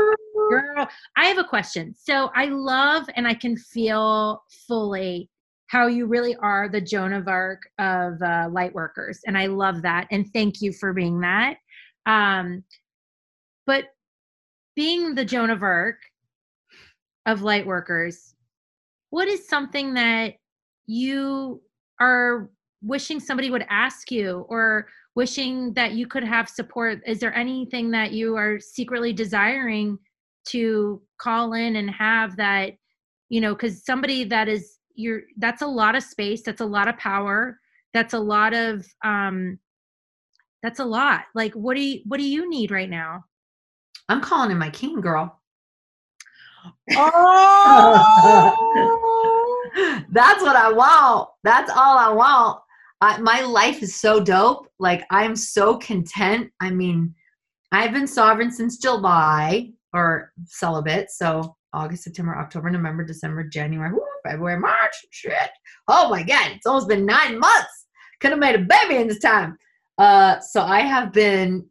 girl, 0.49 0.87
I 1.17 1.25
have 1.25 1.39
a 1.39 1.43
question. 1.43 1.95
So 1.97 2.29
I 2.35 2.45
love 2.45 3.05
and 3.15 3.27
I 3.27 3.33
can 3.33 3.57
feel 3.57 4.43
fully 4.67 5.29
how 5.67 5.87
you 5.87 6.05
really 6.05 6.35
are 6.35 6.69
the 6.69 6.81
Joan 6.81 7.13
of 7.13 7.27
Arc 7.27 7.63
of 7.79 8.21
uh, 8.21 8.47
light 8.51 8.75
workers. 8.75 9.21
And 9.25 9.35
I 9.35 9.47
love 9.47 9.81
that. 9.81 10.07
And 10.11 10.31
thank 10.33 10.61
you 10.61 10.71
for 10.71 10.93
being 10.93 11.21
that. 11.21 11.55
Um, 12.05 12.63
but 13.65 13.85
being 14.75 15.15
the 15.15 15.25
Joan 15.25 15.49
of 15.49 15.63
Arc 15.63 15.97
of 17.25 17.41
light 17.41 17.65
workers, 17.65 18.35
what 19.09 19.27
is 19.27 19.47
something 19.47 19.95
that 19.95 20.35
you 20.85 21.61
are 21.99 22.51
wishing 22.83 23.19
somebody 23.19 23.49
would 23.49 23.65
ask 23.69 24.11
you 24.11 24.45
or 24.49 24.87
wishing 25.15 25.73
that 25.73 25.93
you 25.93 26.08
could 26.08 26.23
have 26.23 26.49
support. 26.49 27.02
Is 27.06 27.19
there 27.19 27.36
anything 27.36 27.91
that 27.91 28.12
you 28.12 28.36
are 28.36 28.60
secretly 28.60 29.13
desiring 29.13 29.99
to 30.47 31.02
call 31.17 31.54
in 31.54 31.78
and 31.78 31.89
have 31.89 32.36
that 32.36 32.73
you 33.30 33.39
know 33.39 33.54
because 33.54 33.86
somebody 33.86 34.26
that 34.26 34.49
is 34.49 34.80
you're 34.93 35.21
that's 35.38 35.62
a 35.62 35.67
lot 35.67 35.95
of 35.95 36.04
space 36.04 36.41
that's 36.41 36.60
a 36.60 36.65
lot 36.65 36.89
of 36.89 36.97
power 36.97 37.58
that's 37.93 38.13
a 38.13 38.19
lot 38.19 38.54
of 38.54 38.86
um 39.06 39.58
that's 40.63 40.80
a 40.80 40.86
lot. 40.86 41.26
Like 41.36 41.54
what 41.54 41.76
do 41.76 41.82
you 41.82 41.99
what 42.06 42.17
do 42.17 42.26
you 42.26 42.49
need 42.49 42.71
right 42.71 42.89
now? 42.89 43.26
I'm 44.10 44.21
calling 44.21 44.49
in 44.49 44.58
my 44.58 44.69
king 44.69 45.02
girl. 45.02 45.39
Oh! 46.95 48.56
That's 50.12 50.41
what 50.41 50.56
i 50.56 50.71
want. 50.71 51.30
That's 51.43 51.71
all 51.71 51.97
i 51.97 52.10
want 52.10 52.60
I, 53.03 53.17
my 53.17 53.41
life 53.41 53.83
is 53.83 53.99
so 53.99 54.23
dope. 54.23 54.69
Like 54.79 55.03
I'm 55.11 55.35
so 55.35 55.77
content. 55.77 56.49
I 56.61 56.69
mean, 56.69 57.13
I've 57.73 57.91
been 57.91 58.07
sovereign 58.07 58.49
since 58.49 58.77
July 58.77 59.71
or 59.91 60.31
celibate. 60.45 61.11
So 61.11 61.53
August, 61.73 62.05
September, 62.05 62.37
October, 62.37 62.69
November, 62.69 63.03
December, 63.03 63.43
January, 63.43 63.91
whoo, 63.91 64.05
February, 64.25 64.57
March. 64.57 64.95
Shit. 65.09 65.49
Oh 65.89 66.09
my 66.09 66.23
God. 66.23 66.51
It's 66.51 66.65
almost 66.65 66.87
been 66.87 67.05
nine 67.05 67.37
months. 67.37 67.87
Could 68.21 68.31
have 68.31 68.39
made 68.39 68.55
a 68.55 68.59
baby 68.59 68.95
in 69.01 69.09
this 69.09 69.19
time. 69.19 69.57
Uh, 69.97 70.39
so 70.39 70.61
I 70.61 70.79
have 70.79 71.11
been 71.11 71.67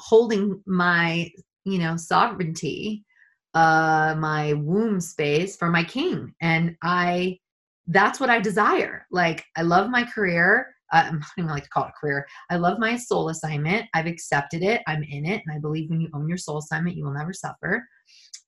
holding 0.00 0.62
my, 0.64 1.30
you 1.66 1.78
know, 1.78 1.98
sovereignty, 1.98 3.04
uh, 3.52 4.14
my 4.18 4.54
womb 4.54 4.98
space 4.98 5.56
for 5.56 5.68
my 5.68 5.84
king. 5.84 6.34
And 6.40 6.74
I 6.82 7.38
that's 7.86 8.20
what 8.20 8.30
I 8.30 8.40
desire. 8.40 9.06
Like, 9.10 9.44
I 9.56 9.62
love 9.62 9.90
my 9.90 10.04
career. 10.04 10.74
Uh, 10.92 11.04
I 11.06 11.10
don't 11.10 11.24
even 11.38 11.50
like 11.50 11.64
to 11.64 11.70
call 11.70 11.84
it 11.84 11.90
a 11.90 12.00
career. 12.00 12.26
I 12.50 12.56
love 12.56 12.78
my 12.78 12.96
soul 12.96 13.28
assignment. 13.28 13.86
I've 13.94 14.06
accepted 14.06 14.62
it. 14.62 14.82
I'm 14.86 15.02
in 15.02 15.26
it. 15.26 15.42
And 15.46 15.56
I 15.56 15.58
believe 15.58 15.90
when 15.90 16.00
you 16.00 16.08
own 16.14 16.28
your 16.28 16.38
soul 16.38 16.58
assignment, 16.58 16.96
you 16.96 17.04
will 17.04 17.12
never 17.12 17.32
suffer. 17.32 17.86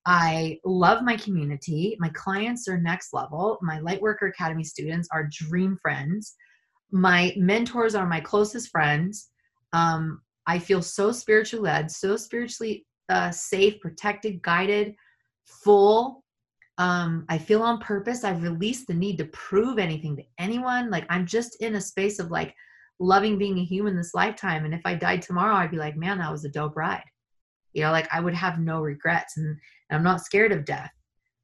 I 0.07 0.59
love 0.65 1.03
my 1.03 1.17
community. 1.17 1.97
My 1.99 2.11
clients 2.11 2.69
are 2.69 2.79
next 2.79 3.13
level. 3.13 3.59
My 3.61 3.81
Lightworker 3.81 4.29
Academy 4.29 4.63
students 4.63 5.09
are 5.13 5.29
dream 5.31 5.77
friends. 5.83 6.35
My 6.93 7.35
mentors 7.37 7.97
are 7.97 8.07
my 8.07 8.21
closest 8.21 8.71
friends. 8.71 9.31
Um, 9.73 10.23
I 10.47 10.61
feel 10.61 10.81
so 10.81 11.11
spiritually 11.11 11.65
led, 11.65 11.91
so 11.91 12.17
spiritually 12.17 12.87
uh, 13.09 13.33
safe, 13.33 13.81
protected, 13.81 14.43
guided, 14.43 14.95
full 15.45 16.23
um 16.79 17.25
i 17.29 17.39
feel 17.39 17.63
on 17.63 17.79
purpose 17.79 18.25
i've 18.25 18.43
released 18.43 18.87
the 18.87 18.95
need 18.95 19.17
to 19.17 19.25
prove 19.27 19.79
anything 19.79 20.17
to 20.17 20.23
anyone 20.39 20.91
like 20.91 21.07
i'm 21.09 21.27
just 21.27 21.61
in 21.63 21.77
a 21.77 21.81
space 21.81 22.19
of 22.19 22.31
like 22.31 22.55
loving 22.99 23.39
being 23.39 23.59
a 23.59 23.65
human 23.65 23.97
this 23.97 24.15
lifetime 24.15 24.65
and 24.65 24.75
if 24.75 24.81
i 24.85 24.95
died 24.95 25.23
tomorrow 25.23 25.57
i'd 25.57 25.71
be 25.71 25.77
like 25.77 25.97
man 25.97 26.19
that 26.19 26.33
was 26.33 26.45
a 26.45 26.51
dope 26.51 26.77
ride. 26.77 27.05
You 27.73 27.83
know 27.83 27.93
like 27.93 28.09
i 28.13 28.21
would 28.21 28.35
have 28.35 28.59
no 28.59 28.81
regrets 28.81 29.37
and, 29.37 29.49
and 29.49 29.97
i'm 29.97 30.03
not 30.03 30.23
scared 30.23 30.53
of 30.53 30.65
death 30.65 30.91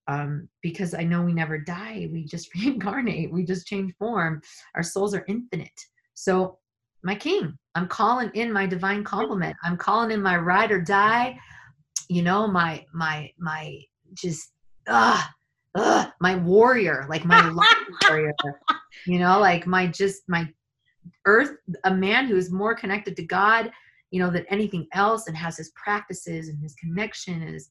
um 0.09 0.49
because 0.63 0.95
i 0.95 1.03
know 1.03 1.23
we 1.23 1.33
never 1.33 1.59
die 1.59 2.09
we 2.13 2.25
just 2.25 2.55
reincarnate 2.55 3.33
we 3.33 3.45
just 3.45 3.67
change 3.67 3.93
form 3.99 4.41
our 4.75 4.83
souls 4.83 5.15
are 5.15 5.25
infinite. 5.29 5.71
So 6.15 6.59
my 7.03 7.15
king 7.15 7.57
i'm 7.75 7.89
calling 7.89 8.31
in 8.35 8.53
my 8.53 8.67
divine 8.67 9.05
complement 9.05 9.57
i'm 9.63 9.77
calling 9.77 10.11
in 10.11 10.23
my 10.23 10.37
ride 10.37 10.71
or 10.71 10.81
die 10.81 11.39
you 12.09 12.23
know 12.23 12.47
my 12.47 12.85
my 12.93 13.31
my 13.39 13.79
just 14.15 14.53
ah, 14.89 15.33
ugh, 15.75 16.13
my 16.21 16.37
warrior, 16.37 17.07
like 17.09 17.25
my 17.25 17.49
life 17.49 17.77
warrior. 18.09 18.35
You 19.07 19.19
know, 19.19 19.41
like 19.41 19.67
my 19.67 19.87
just 19.87 20.23
my 20.29 20.49
earth, 21.27 21.57
a 21.85 21.95
man 21.95 22.27
who 22.27 22.37
is 22.37 22.51
more 22.51 22.75
connected 22.75 23.17
to 23.17 23.25
God, 23.25 23.71
you 24.11 24.21
know, 24.21 24.31
than 24.31 24.47
anything 24.49 24.87
else 24.93 25.27
and 25.27 25.37
has 25.37 25.57
his 25.57 25.73
practices 25.75 26.49
and 26.49 26.59
his 26.61 26.75
connection 26.75 27.43
is 27.43 27.71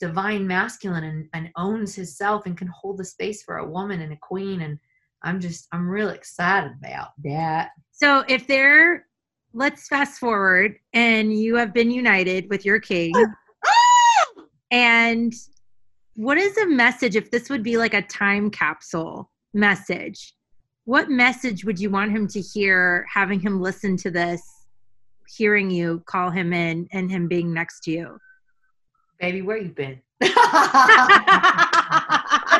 divine 0.00 0.46
masculine 0.46 1.04
and, 1.04 1.28
and 1.32 1.50
owns 1.56 1.94
himself 1.94 2.46
and 2.46 2.56
can 2.56 2.68
hold 2.68 2.98
the 2.98 3.04
space 3.04 3.42
for 3.42 3.58
a 3.58 3.68
woman 3.68 4.00
and 4.00 4.12
a 4.12 4.18
queen. 4.20 4.62
And 4.62 4.78
I'm 5.22 5.40
just, 5.40 5.68
I'm 5.72 5.88
real 5.88 6.10
excited 6.10 6.72
about 6.78 7.08
that. 7.24 7.70
So 7.92 8.24
if 8.28 8.46
they're, 8.46 9.06
let's 9.52 9.88
fast 9.88 10.18
forward 10.18 10.76
and 10.92 11.32
you 11.32 11.56
have 11.56 11.72
been 11.72 11.90
united 11.90 12.48
with 12.50 12.64
your 12.64 12.78
king. 12.78 13.14
and 14.70 15.32
what 16.16 16.38
is 16.38 16.56
a 16.56 16.66
message 16.66 17.14
if 17.14 17.30
this 17.30 17.50
would 17.50 17.62
be 17.62 17.76
like 17.76 17.92
a 17.94 18.00
time 18.02 18.50
capsule 18.50 19.30
message? 19.52 20.34
What 20.84 21.10
message 21.10 21.64
would 21.64 21.78
you 21.78 21.90
want 21.90 22.10
him 22.10 22.26
to 22.28 22.40
hear 22.40 23.06
having 23.12 23.38
him 23.38 23.60
listen 23.60 23.98
to 23.98 24.10
this, 24.10 24.42
hearing 25.28 25.70
you 25.70 26.02
call 26.06 26.30
him 26.30 26.54
in 26.54 26.88
and 26.92 27.10
him 27.10 27.28
being 27.28 27.52
next 27.52 27.80
to 27.84 27.90
you? 27.90 28.18
Baby, 29.20 29.42
where 29.42 29.58
you 29.58 29.68
been? 29.68 30.00
I 30.22 31.50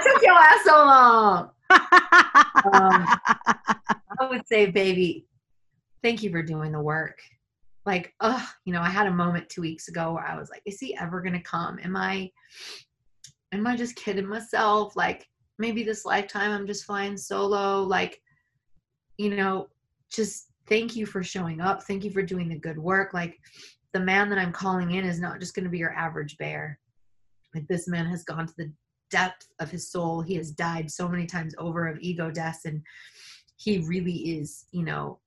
took 0.05 0.23
your 0.23 0.35
ass 0.35 0.65
so 0.65 0.77
long. 0.85 1.51
Um, 2.73 3.07
I 4.21 4.29
would 4.29 4.47
say, 4.47 4.67
baby, 4.67 5.27
thank 6.03 6.23
you 6.23 6.31
for 6.31 6.43
doing 6.43 6.73
the 6.73 6.81
work. 6.81 7.19
Like, 7.87 8.13
oh, 8.21 8.47
you 8.67 8.75
know, 8.75 8.83
I 8.83 8.91
had 8.91 9.07
a 9.07 9.13
moment 9.13 9.49
two 9.49 9.63
weeks 9.63 9.89
ago 9.89 10.13
where 10.13 10.27
I 10.27 10.39
was 10.39 10.51
like, 10.51 10.61
is 10.67 10.79
he 10.79 10.95
ever 10.97 11.23
gonna 11.23 11.43
come? 11.43 11.79
Am 11.83 11.97
I 11.97 12.31
am 13.53 13.67
I 13.67 13.77
just 13.77 13.97
kidding 13.97 14.27
myself? 14.27 14.97
Like, 14.97 15.27
maybe 15.59 15.83
this 15.83 16.05
lifetime 16.05 16.51
I'm 16.51 16.67
just 16.67 16.85
flying 16.85 17.17
solo. 17.17 17.83
Like, 17.83 18.21
you 19.19 19.35
know, 19.35 19.69
just 20.13 20.49
thank 20.69 20.97
you 20.97 21.07
for 21.07 21.23
showing 21.23 21.61
up. 21.61 21.83
Thank 21.83 22.05
you 22.05 22.11
for 22.11 22.23
doing 22.23 22.49
the 22.49 22.59
good 22.59 22.79
work. 22.79 23.15
Like, 23.15 23.39
the 23.93 24.01
man 24.01 24.29
that 24.31 24.39
I'm 24.39 24.53
calling 24.53 24.93
in 24.93 25.05
is 25.05 25.21
not 25.21 25.41
just 25.41 25.55
going 25.55 25.65
to 25.65 25.71
be 25.71 25.79
your 25.79 25.95
average 25.95 26.37
bear. 26.39 26.79
Like, 27.55 27.67
this 27.69 27.89
man 27.89 28.07
has 28.07 28.25
gone 28.25 28.47
to 28.47 28.55
the 28.59 28.73
depth 29.11 29.49
of 29.61 29.71
his 29.71 29.91
soul. 29.91 30.21
He 30.21 30.35
has 30.35 30.51
died 30.51 30.91
so 30.91 31.09
many 31.09 31.27
times 31.27 31.55
over 31.59 31.87
of 31.87 31.99
ego 32.01 32.31
deaths, 32.31 32.65
and 32.65 32.83
he 33.57 33.79
really 33.87 34.39
is, 34.39 34.67
you 34.73 34.85
know, 34.85 35.21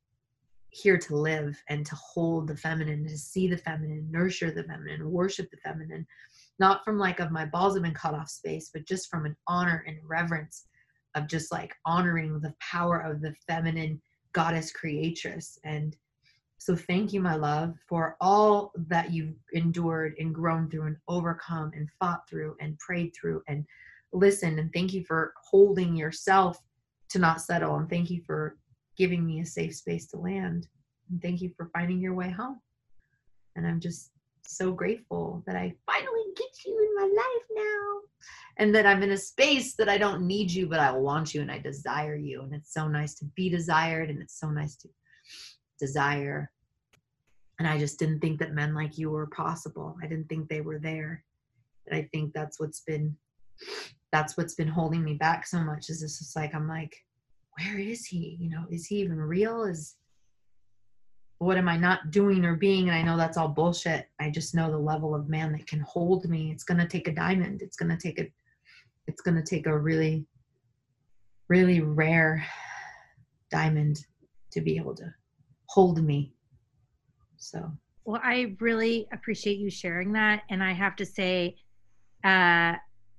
here 0.72 0.98
to 1.00 1.16
live 1.16 1.60
and 1.70 1.86
to 1.86 1.96
hold 1.96 2.48
the 2.48 2.56
feminine, 2.56 3.04
to 3.08 3.18
see 3.18 3.48
the 3.48 3.58
feminine, 3.58 4.08
nurture 4.12 4.52
the 4.52 4.64
feminine, 4.64 5.10
worship 5.10 5.50
the 5.50 5.58
feminine, 5.58 6.06
not 6.60 6.84
from 6.84 6.98
like 6.98 7.20
of 7.20 7.32
my 7.32 7.46
balls 7.46 7.76
have 7.76 7.84
been 7.84 7.94
cut 7.94 8.14
off 8.14 8.30
space, 8.30 8.70
but 8.74 8.86
just 8.88 9.10
from 9.10 9.26
an 9.26 9.36
honor 9.48 9.84
and 9.88 9.98
reverence 10.04 10.66
of 11.16 11.28
just 11.28 11.52
like 11.52 11.74
honoring 11.86 12.40
the 12.40 12.54
power 12.60 13.00
of 13.00 13.22
the 13.22 13.34
feminine 13.48 14.02
goddess 14.34 14.72
creatress. 14.72 15.58
And 15.64 15.96
so 16.58 16.76
thank 16.76 17.14
you, 17.14 17.22
my 17.22 17.36
love, 17.36 17.76
for 17.88 18.18
all 18.20 18.74
that 18.88 19.12
you've 19.12 19.36
endured 19.54 20.16
and 20.20 20.36
grown 20.36 20.70
through 20.70 20.88
and 20.88 20.98
overcome 21.08 21.72
and 21.74 21.90
fought 22.00 22.28
through 22.30 22.56
and 22.60 22.78
prayed 22.80 23.14
through 23.20 23.42
and 23.48 23.66
listened. 24.12 24.60
And 24.60 24.72
thank 24.74 24.94
you 24.94 25.04
for 25.06 25.34
holding 25.42 25.96
yourself 25.96 26.60
to 27.10 27.20
not 27.20 27.42
settle. 27.42 27.78
And 27.78 27.90
thank 27.90 28.10
you 28.10 28.22
for 28.26 28.58
giving 28.98 29.26
me 29.26 29.40
a 29.40 29.46
safe 29.46 29.76
space 29.76 30.08
to 30.08 30.18
land. 30.18 30.68
And 31.10 31.22
thank 31.22 31.42
you 31.42 31.52
for 31.56 31.70
finding 31.74 32.02
your 32.02 32.14
way 32.14 32.30
home. 32.30 32.60
And 33.56 33.66
I'm 33.66 33.80
just 33.80 34.12
so 34.50 34.72
grateful 34.72 35.44
that 35.46 35.56
I 35.56 35.74
finally 35.86 36.24
get 36.36 36.50
you 36.66 36.78
in 36.80 36.96
my 36.96 37.16
life 37.16 37.46
now. 37.56 38.00
And 38.58 38.76
that 38.76 38.86
I'm 38.86 39.04
in 39.04 39.12
a 39.12 39.18
space 39.18 39.76
that 39.76 39.88
I 39.88 39.98
don't 39.98 40.28
need 40.28 40.52
you, 40.52 40.68
but 40.68 40.82
I 40.82 40.92
want 40.92 41.34
you 41.34 41.42
and 41.42 41.50
I 41.50 41.60
desire 41.60 42.16
you. 42.16 42.42
And 42.42 42.54
it's 42.54 42.74
so 42.74 42.90
nice 42.90 43.16
to 43.16 43.26
be 43.36 43.50
desired 43.50 44.10
and 44.10 44.22
it's 44.22 44.38
so 44.38 44.50
nice 44.50 44.76
to 44.78 44.90
desire. 45.80 46.52
And 47.60 47.68
I 47.68 47.78
just 47.78 48.00
didn't 48.00 48.20
think 48.20 48.40
that 48.40 48.54
men 48.54 48.74
like 48.74 48.98
you 48.98 49.12
were 49.12 49.28
possible. 49.28 49.96
I 50.04 50.08
didn't 50.08 50.28
think 50.28 50.50
they 50.50 50.60
were 50.60 50.80
there. 50.80 51.24
And 51.88 51.98
I 51.98 52.10
think 52.12 52.34
that's 52.34 52.60
what's 52.60 52.82
been 52.82 53.16
that's 54.12 54.38
what's 54.38 54.56
been 54.56 54.68
holding 54.68 55.04
me 55.04 55.14
back 55.14 55.46
so 55.46 55.60
much 55.60 55.90
is 55.90 56.02
this 56.02 56.20
just 56.20 56.36
like 56.36 56.56
I'm 56.56 56.68
like, 56.68 56.96
where 57.58 57.78
is 57.78 58.06
he? 58.06 58.38
You 58.40 58.50
know, 58.50 58.66
is 58.70 58.88
he 58.88 58.98
even 58.98 59.18
real? 59.18 59.64
Is 59.64 59.96
what 61.40 61.58
am 61.58 61.70
I 61.70 61.78
not 61.78 62.12
doing 62.12 62.46
or 62.46 62.56
being? 62.56 62.90
And 62.90 62.98
I 62.98 63.02
know 63.02 63.18
that's 63.18 63.38
all 63.38 63.48
bullshit. 63.48 64.10
I 64.20 64.30
just 64.30 64.54
know 64.54 64.70
the 64.70 64.78
level 64.78 65.16
of 65.16 65.30
man 65.30 65.54
that 65.54 65.68
can 65.68 65.80
hold 65.82 66.30
me. 66.30 66.52
It's 66.52 66.66
gonna 66.66 66.88
take 66.88 67.08
a 67.08 67.14
diamond. 67.14 67.62
It's 67.62 67.78
gonna 67.78 67.98
take 67.98 68.20
a 68.20 68.32
it's 69.08 69.22
gonna 69.22 69.44
take 69.44 69.66
a 69.66 69.78
really, 69.78 70.26
really 71.48 71.80
rare 71.80 72.46
diamond 73.50 74.06
to 74.52 74.62
be 74.62 74.76
able 74.78 74.96
to 74.96 75.14
hold 75.68 76.04
me. 76.04 76.34
So 77.38 77.72
well, 78.04 78.22
I 78.24 78.56
really 78.60 79.08
appreciate 79.14 79.60
you 79.60 79.70
sharing 79.70 80.12
that. 80.14 80.42
And 80.50 80.64
I 80.64 80.74
have 80.74 80.96
to 80.98 81.06
say, 81.06 81.56
uh, 82.24 82.76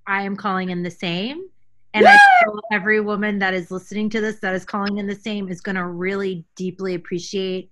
I 0.07 0.23
am 0.23 0.37
calling 0.37 0.71
in 0.71 0.83
the 0.83 0.91
same. 0.91 1.45
And 1.95 2.07
I 2.07 2.19
feel 2.43 2.61
every 2.73 3.01
woman 3.01 3.39
that 3.41 3.55
is 3.55 3.71
listening 3.71 4.11
to 4.11 4.21
this 4.21 4.41
that 4.41 4.55
is 4.55 4.65
calling 4.65 4.99
in 4.99 5.07
the 5.07 5.15
same 5.15 5.49
is 5.49 5.61
going 5.61 5.77
to 5.77 5.87
really 5.87 6.45
deeply 6.55 6.95
appreciate 6.95 7.71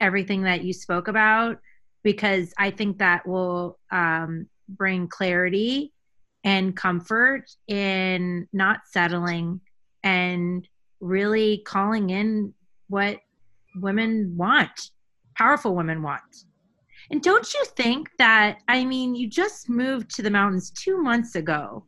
everything 0.00 0.42
that 0.42 0.62
you 0.62 0.72
spoke 0.72 1.08
about 1.08 1.58
because 2.02 2.52
I 2.58 2.70
think 2.70 2.98
that 2.98 3.26
will 3.26 3.78
um, 3.90 4.46
bring 4.68 5.08
clarity 5.08 5.92
and 6.44 6.76
comfort 6.76 7.50
in 7.66 8.46
not 8.52 8.82
settling 8.90 9.60
and 10.04 10.66
really 11.00 11.62
calling 11.66 12.10
in 12.10 12.54
what 12.88 13.18
women 13.74 14.34
want, 14.36 14.90
powerful 15.36 15.74
women 15.74 16.02
want. 16.02 16.22
And 17.10 17.22
don't 17.22 17.52
you 17.52 17.64
think 17.76 18.08
that, 18.18 18.58
I 18.68 18.84
mean, 18.84 19.14
you 19.14 19.28
just 19.28 19.68
moved 19.68 20.14
to 20.16 20.22
the 20.22 20.30
mountains 20.30 20.70
two 20.70 20.98
months 21.02 21.34
ago. 21.34 21.84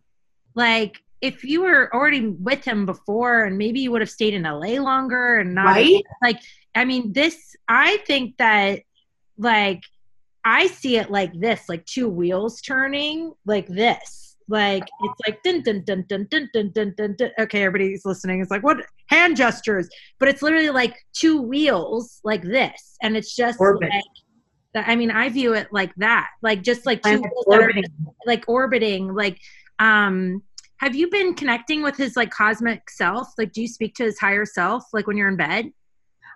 Like, 0.55 1.01
if 1.21 1.43
you 1.43 1.63
were 1.63 1.93
already 1.95 2.29
with 2.29 2.65
him 2.65 2.87
before 2.87 3.45
and 3.45 3.59
maybe 3.59 3.81
you 3.81 3.91
would 3.91 4.01
have 4.01 4.11
stayed 4.11 4.35
in 4.35 4.43
LA 4.43 4.81
longer 4.81 5.39
and 5.39 5.55
not 5.55 5.67
right? 5.67 6.03
like 6.23 6.41
I 6.79 6.85
mean 6.85 7.13
this 7.13 7.57
I 7.67 7.97
think 8.07 8.37
that 8.39 8.83
like 9.37 9.83
I 10.45 10.69
see 10.69 10.97
it 10.97 11.11
like 11.11 11.33
this 11.35 11.69
like 11.69 11.85
two 11.87 12.09
wheels 12.09 12.61
turning 12.61 13.33
like 13.45 13.67
this. 13.67 14.37
Like 14.47 14.85
it's 14.85 15.21
like 15.27 15.43
dun 15.43 15.63
dun 15.63 15.83
dun 15.85 16.07
dun 16.09 16.29
dun 16.31 16.49
dun 16.55 16.71
dun 16.73 16.95
dun, 16.97 17.17
dun. 17.19 17.31
okay 17.41 17.65
everybody's 17.65 18.05
listening. 18.05 18.41
It's 18.41 18.53
like 18.53 18.63
what? 18.63 18.79
Hand 19.09 19.37
gestures. 19.37 19.89
But 20.21 20.29
it's 20.29 20.41
literally 20.41 20.71
like 20.71 20.97
two 21.13 21.43
wheels 21.43 22.21
like 22.23 22.45
this. 22.45 22.97
And 23.03 23.17
it's 23.17 23.35
just 23.35 23.61
Orbit. 23.61 23.91
like 23.91 24.87
I 24.89 24.95
mean 24.95 25.11
I 25.11 25.31
view 25.31 25.55
it 25.55 25.67
like 25.73 25.93
that. 25.97 26.29
Like 26.43 26.63
just 26.63 26.87
like 26.87 27.03
two 27.03 27.21
wheels 27.21 27.45
that 27.49 27.59
are 27.59 27.63
orbiting. 27.63 27.85
like 28.25 28.45
orbiting. 28.47 29.15
Like 29.17 29.41
um 29.81 30.45
have 30.77 30.95
you 30.95 31.11
been 31.11 31.35
connecting 31.35 31.83
with 31.83 31.97
his 31.97 32.17
like 32.17 32.31
cosmic 32.31 32.89
self? 32.89 33.31
Like 33.37 33.53
do 33.53 33.63
you 33.63 33.69
speak 33.69 33.97
to 33.97 34.05
his 34.05 34.21
higher 34.21 34.47
self 34.47 34.85
like 34.93 35.09
when 35.09 35.17
you're 35.17 35.29
in 35.29 35.37
bed 35.37 35.73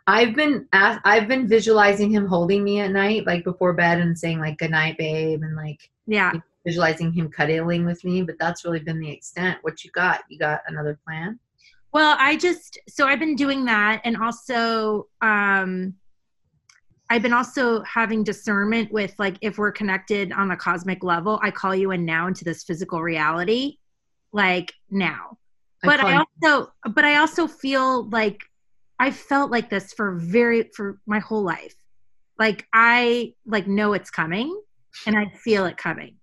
I've 0.07 0.35
been 0.35 0.67
ask, 0.73 1.01
I've 1.05 1.29
been 1.29 1.47
visualizing 1.49 2.11
him 2.11 2.27
holding 2.27 2.65
me 2.65 2.81
at 2.81 2.91
night, 2.91 3.27
like 3.27 3.45
before 3.45 3.73
bed, 3.73 4.01
and 4.01 4.19
saying 4.19 4.41
like 4.41 4.59
"good 4.59 4.71
night, 4.73 4.99
babe," 4.99 5.43
and 5.43 5.57
like 5.57 5.91
yeah 6.07 6.33
visualizing 6.65 7.13
him 7.13 7.29
cuddling 7.29 7.85
with 7.85 8.05
me. 8.05 8.23
But 8.23 8.37
that's 8.39 8.65
really 8.65 8.81
been 8.81 9.01
the 9.01 9.11
extent. 9.11 9.59
What 9.63 9.85
you 9.85 9.91
got? 9.93 10.23
You 10.29 10.39
got 10.39 10.61
another 10.67 10.99
plan? 11.07 11.39
well 11.93 12.17
i 12.19 12.37
just 12.37 12.79
so 12.89 13.07
i've 13.07 13.19
been 13.19 13.37
doing 13.37 13.65
that 13.65 14.01
and 14.05 14.17
also 14.17 15.07
um 15.21 15.95
i've 17.11 17.23
been 17.23 17.33
also 17.33 17.83
having 17.83 18.25
discernment 18.25 18.91
with 18.93 19.15
like 19.19 19.37
if 19.41 19.59
we're 19.59 19.73
connected 19.73 20.33
on 20.33 20.51
a 20.51 20.57
cosmic 20.57 21.05
level 21.05 21.39
i 21.43 21.51
call 21.51 21.75
you 21.75 21.91
in 21.93 22.05
now 22.05 22.27
into 22.27 22.45
this 22.45 22.65
physical 22.65 23.03
reality 23.03 23.77
like 24.33 24.73
now 24.91 25.37
but 25.83 26.01
i 26.01 26.15
you- 26.15 26.25
also 26.49 26.73
but 26.95 27.05
i 27.05 27.17
also 27.17 27.47
feel 27.47 28.09
like 28.11 28.41
i 29.07 29.11
felt 29.11 29.51
like 29.51 29.69
this 29.69 29.93
for 29.93 30.09
very 30.37 30.71
for 30.77 30.87
my 31.07 31.19
whole 31.19 31.43
life. 31.43 31.75
Like 32.39 32.67
i 32.73 33.35
like 33.55 33.67
know 33.67 33.93
it's 33.99 34.11
coming 34.11 34.49
and 35.07 35.15
i 35.17 35.25
feel 35.45 35.65
it 35.67 35.77
coming 35.77 36.15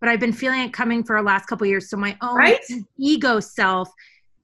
but 0.00 0.08
i've 0.10 0.20
been 0.20 0.32
feeling 0.42 0.60
it 0.66 0.72
coming 0.72 1.02
for 1.04 1.16
the 1.16 1.22
last 1.22 1.46
couple 1.46 1.66
years. 1.66 1.88
So 1.90 1.96
my 1.96 2.16
own 2.22 2.36
Right? 2.36 2.64
ego 2.98 3.40
self 3.40 3.88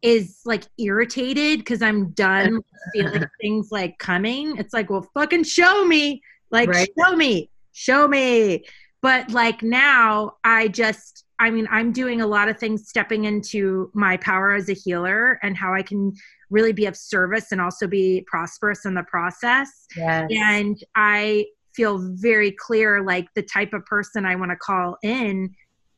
is 0.02 0.40
like 0.44 0.64
irritated 0.78 1.60
because 1.60 1.80
i'm 1.82 2.10
done 2.12 2.60
feeling 2.92 3.22
things 3.40 3.68
like 3.70 3.96
coming. 3.98 4.56
It's 4.60 4.74
like 4.74 4.90
well 4.90 5.06
fucking 5.14 5.44
show 5.44 5.84
me. 5.84 6.20
Like 6.50 6.68
Right. 6.68 6.88
show 6.98 7.14
me. 7.16 7.50
Show 7.72 8.08
me. 8.08 8.64
But 9.00 9.30
like 9.30 9.62
now 9.62 10.32
i 10.44 10.68
just 10.68 11.21
i 11.42 11.50
mean 11.50 11.68
i'm 11.70 11.92
doing 11.92 12.20
a 12.20 12.26
lot 12.26 12.48
of 12.48 12.58
things 12.58 12.88
stepping 12.88 13.24
into 13.24 13.90
my 13.94 14.16
power 14.16 14.52
as 14.54 14.68
a 14.68 14.74
healer 14.74 15.38
and 15.42 15.56
how 15.56 15.74
i 15.74 15.82
can 15.82 16.12
really 16.50 16.72
be 16.72 16.86
of 16.86 16.96
service 16.96 17.52
and 17.52 17.60
also 17.60 17.86
be 17.86 18.24
prosperous 18.26 18.84
in 18.86 18.94
the 18.94 19.02
process 19.04 19.86
Yes. 19.96 20.28
and 20.30 20.82
i 20.94 21.44
feel 21.74 21.98
very 22.14 22.52
clear 22.52 23.02
like 23.02 23.26
the 23.34 23.42
type 23.42 23.72
of 23.72 23.84
person 23.86 24.24
i 24.24 24.36
want 24.36 24.50
to 24.50 24.56
call 24.56 24.96
in 25.02 25.54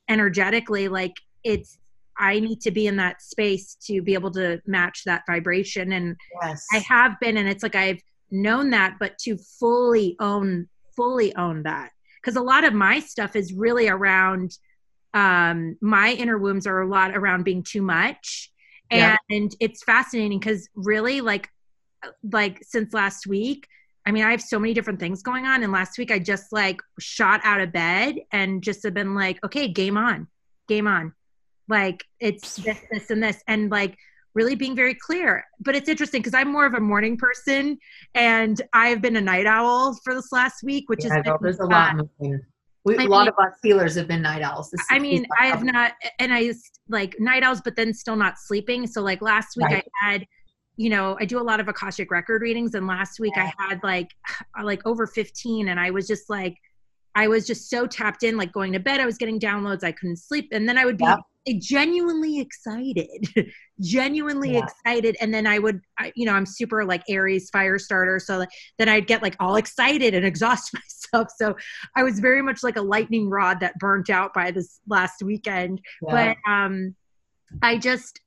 energetically 0.08 0.88
like 0.88 1.14
it's 1.44 1.78
I 2.16 2.38
need 2.38 2.60
to 2.60 2.70
be 2.70 2.86
in 2.86 2.96
that 2.96 3.20
space 3.22 3.76
to 3.86 4.00
be 4.00 4.14
able 4.14 4.30
to 4.32 4.60
match 4.66 5.02
that 5.04 5.22
vibration. 5.26 5.92
And 5.92 6.16
yes. 6.42 6.64
I 6.72 6.78
have 6.78 7.18
been, 7.20 7.36
and 7.36 7.48
it's 7.48 7.62
like 7.62 7.74
I've 7.74 8.00
known 8.30 8.70
that, 8.70 8.96
but 9.00 9.18
to 9.22 9.36
fully 9.36 10.16
own, 10.20 10.68
fully 10.94 11.34
own 11.36 11.62
that. 11.64 11.90
Because 12.22 12.36
a 12.36 12.42
lot 12.42 12.64
of 12.64 12.72
my 12.72 13.00
stuff 13.00 13.36
is 13.36 13.52
really 13.52 13.88
around 13.88 14.56
um, 15.14 15.76
my 15.80 16.12
inner 16.12 16.36
wombs 16.36 16.66
are 16.66 16.80
a 16.80 16.88
lot 16.88 17.16
around 17.16 17.44
being 17.44 17.62
too 17.62 17.82
much. 17.82 18.50
And, 18.90 19.00
yeah. 19.00 19.36
and 19.36 19.56
it's 19.60 19.82
fascinating 19.82 20.38
because 20.38 20.68
really 20.74 21.22
like 21.22 21.48
like 22.30 22.58
since 22.62 22.92
last 22.92 23.26
week 23.26 23.66
I 24.06 24.12
mean, 24.12 24.24
I 24.24 24.30
have 24.32 24.42
so 24.42 24.58
many 24.58 24.74
different 24.74 25.00
things 25.00 25.22
going 25.22 25.46
on. 25.46 25.62
And 25.62 25.72
last 25.72 25.96
week 25.98 26.10
I 26.10 26.18
just 26.18 26.52
like 26.52 26.80
shot 26.98 27.40
out 27.42 27.60
of 27.60 27.72
bed 27.72 28.16
and 28.32 28.62
just 28.62 28.82
have 28.84 28.94
been 28.94 29.14
like, 29.14 29.42
okay, 29.44 29.68
game 29.68 29.96
on, 29.96 30.28
game 30.68 30.86
on. 30.86 31.14
Like 31.68 32.04
it's 32.20 32.56
this, 32.56 32.78
this, 32.90 33.10
and 33.10 33.22
this. 33.22 33.42
And 33.48 33.70
like 33.70 33.96
really 34.34 34.56
being 34.56 34.76
very 34.76 34.94
clear. 34.94 35.44
But 35.58 35.74
it's 35.74 35.88
interesting 35.88 36.20
because 36.20 36.34
I'm 36.34 36.52
more 36.52 36.66
of 36.66 36.74
a 36.74 36.80
morning 36.80 37.16
person 37.16 37.78
and 38.14 38.60
I've 38.74 39.00
been 39.00 39.16
a 39.16 39.22
night 39.22 39.46
owl 39.46 39.98
for 40.04 40.14
this 40.14 40.30
last 40.32 40.62
week, 40.62 40.90
which 40.90 41.04
yeah, 41.04 41.20
is 41.20 41.24
there's 41.40 41.60
a 41.60 41.64
lot. 41.64 41.96
We, 42.84 42.96
a 42.98 43.08
lot 43.08 43.28
of 43.28 43.34
us 43.38 43.54
healers 43.62 43.94
have 43.94 44.08
been 44.08 44.20
night 44.20 44.42
owls. 44.42 44.70
This 44.70 44.86
I 44.90 44.98
mean, 44.98 45.26
I 45.40 45.46
have 45.46 45.64
not, 45.64 45.92
and 46.18 46.34
I 46.34 46.52
like 46.88 47.16
night 47.18 47.42
owls, 47.42 47.62
but 47.62 47.76
then 47.76 47.94
still 47.94 48.16
not 48.16 48.38
sleeping. 48.38 48.86
So 48.86 49.00
like 49.00 49.22
last 49.22 49.56
week 49.56 49.68
right. 49.68 49.84
I 50.02 50.10
had 50.10 50.26
you 50.76 50.90
know, 50.90 51.16
I 51.20 51.24
do 51.24 51.38
a 51.38 51.42
lot 51.42 51.60
of 51.60 51.68
Akashic 51.68 52.10
record 52.10 52.42
readings 52.42 52.74
and 52.74 52.86
last 52.86 53.20
week 53.20 53.34
yeah. 53.36 53.50
I 53.58 53.64
had 53.68 53.80
like 53.82 54.10
like 54.62 54.84
over 54.86 55.06
15 55.06 55.68
and 55.68 55.78
I 55.78 55.90
was 55.90 56.06
just 56.06 56.28
like 56.28 56.56
I 57.14 57.28
was 57.28 57.46
just 57.46 57.70
so 57.70 57.86
tapped 57.86 58.24
in 58.24 58.36
like 58.36 58.52
going 58.52 58.72
to 58.72 58.80
bed 58.80 59.00
I 59.00 59.06
was 59.06 59.16
getting 59.16 59.38
downloads 59.38 59.84
I 59.84 59.92
couldn't 59.92 60.16
sleep 60.16 60.48
and 60.52 60.68
then 60.68 60.76
I 60.76 60.84
would 60.84 60.98
be 60.98 61.04
yeah. 61.04 61.16
Genuinely 61.60 62.40
excited 62.40 63.26
genuinely 63.80 64.54
yeah. 64.54 64.64
excited. 64.64 65.16
And 65.20 65.32
then 65.32 65.46
I 65.46 65.58
would 65.58 65.80
I, 65.98 66.12
you 66.14 66.26
know 66.26 66.32
I'm 66.32 66.46
super 66.46 66.84
like 66.84 67.02
Aries 67.08 67.50
fire 67.50 67.78
starter. 67.78 68.18
So 68.18 68.38
like, 68.38 68.50
then 68.78 68.88
I'd 68.88 69.06
get 69.06 69.22
like 69.22 69.36
all 69.40 69.56
excited 69.56 70.14
and 70.14 70.24
exhaust 70.32 70.72
myself. 70.74 71.28
So 71.36 71.56
I 71.96 72.02
was 72.02 72.20
very 72.20 72.42
much 72.42 72.62
like 72.62 72.76
a 72.76 72.82
lightning 72.82 73.28
rod 73.28 73.60
that 73.60 73.78
burnt 73.78 74.10
out 74.10 74.32
by 74.34 74.50
this 74.50 74.80
last 74.88 75.22
weekend. 75.22 75.80
But 76.02 76.36
um 76.46 76.94
I 77.62 77.78
just 77.78 78.20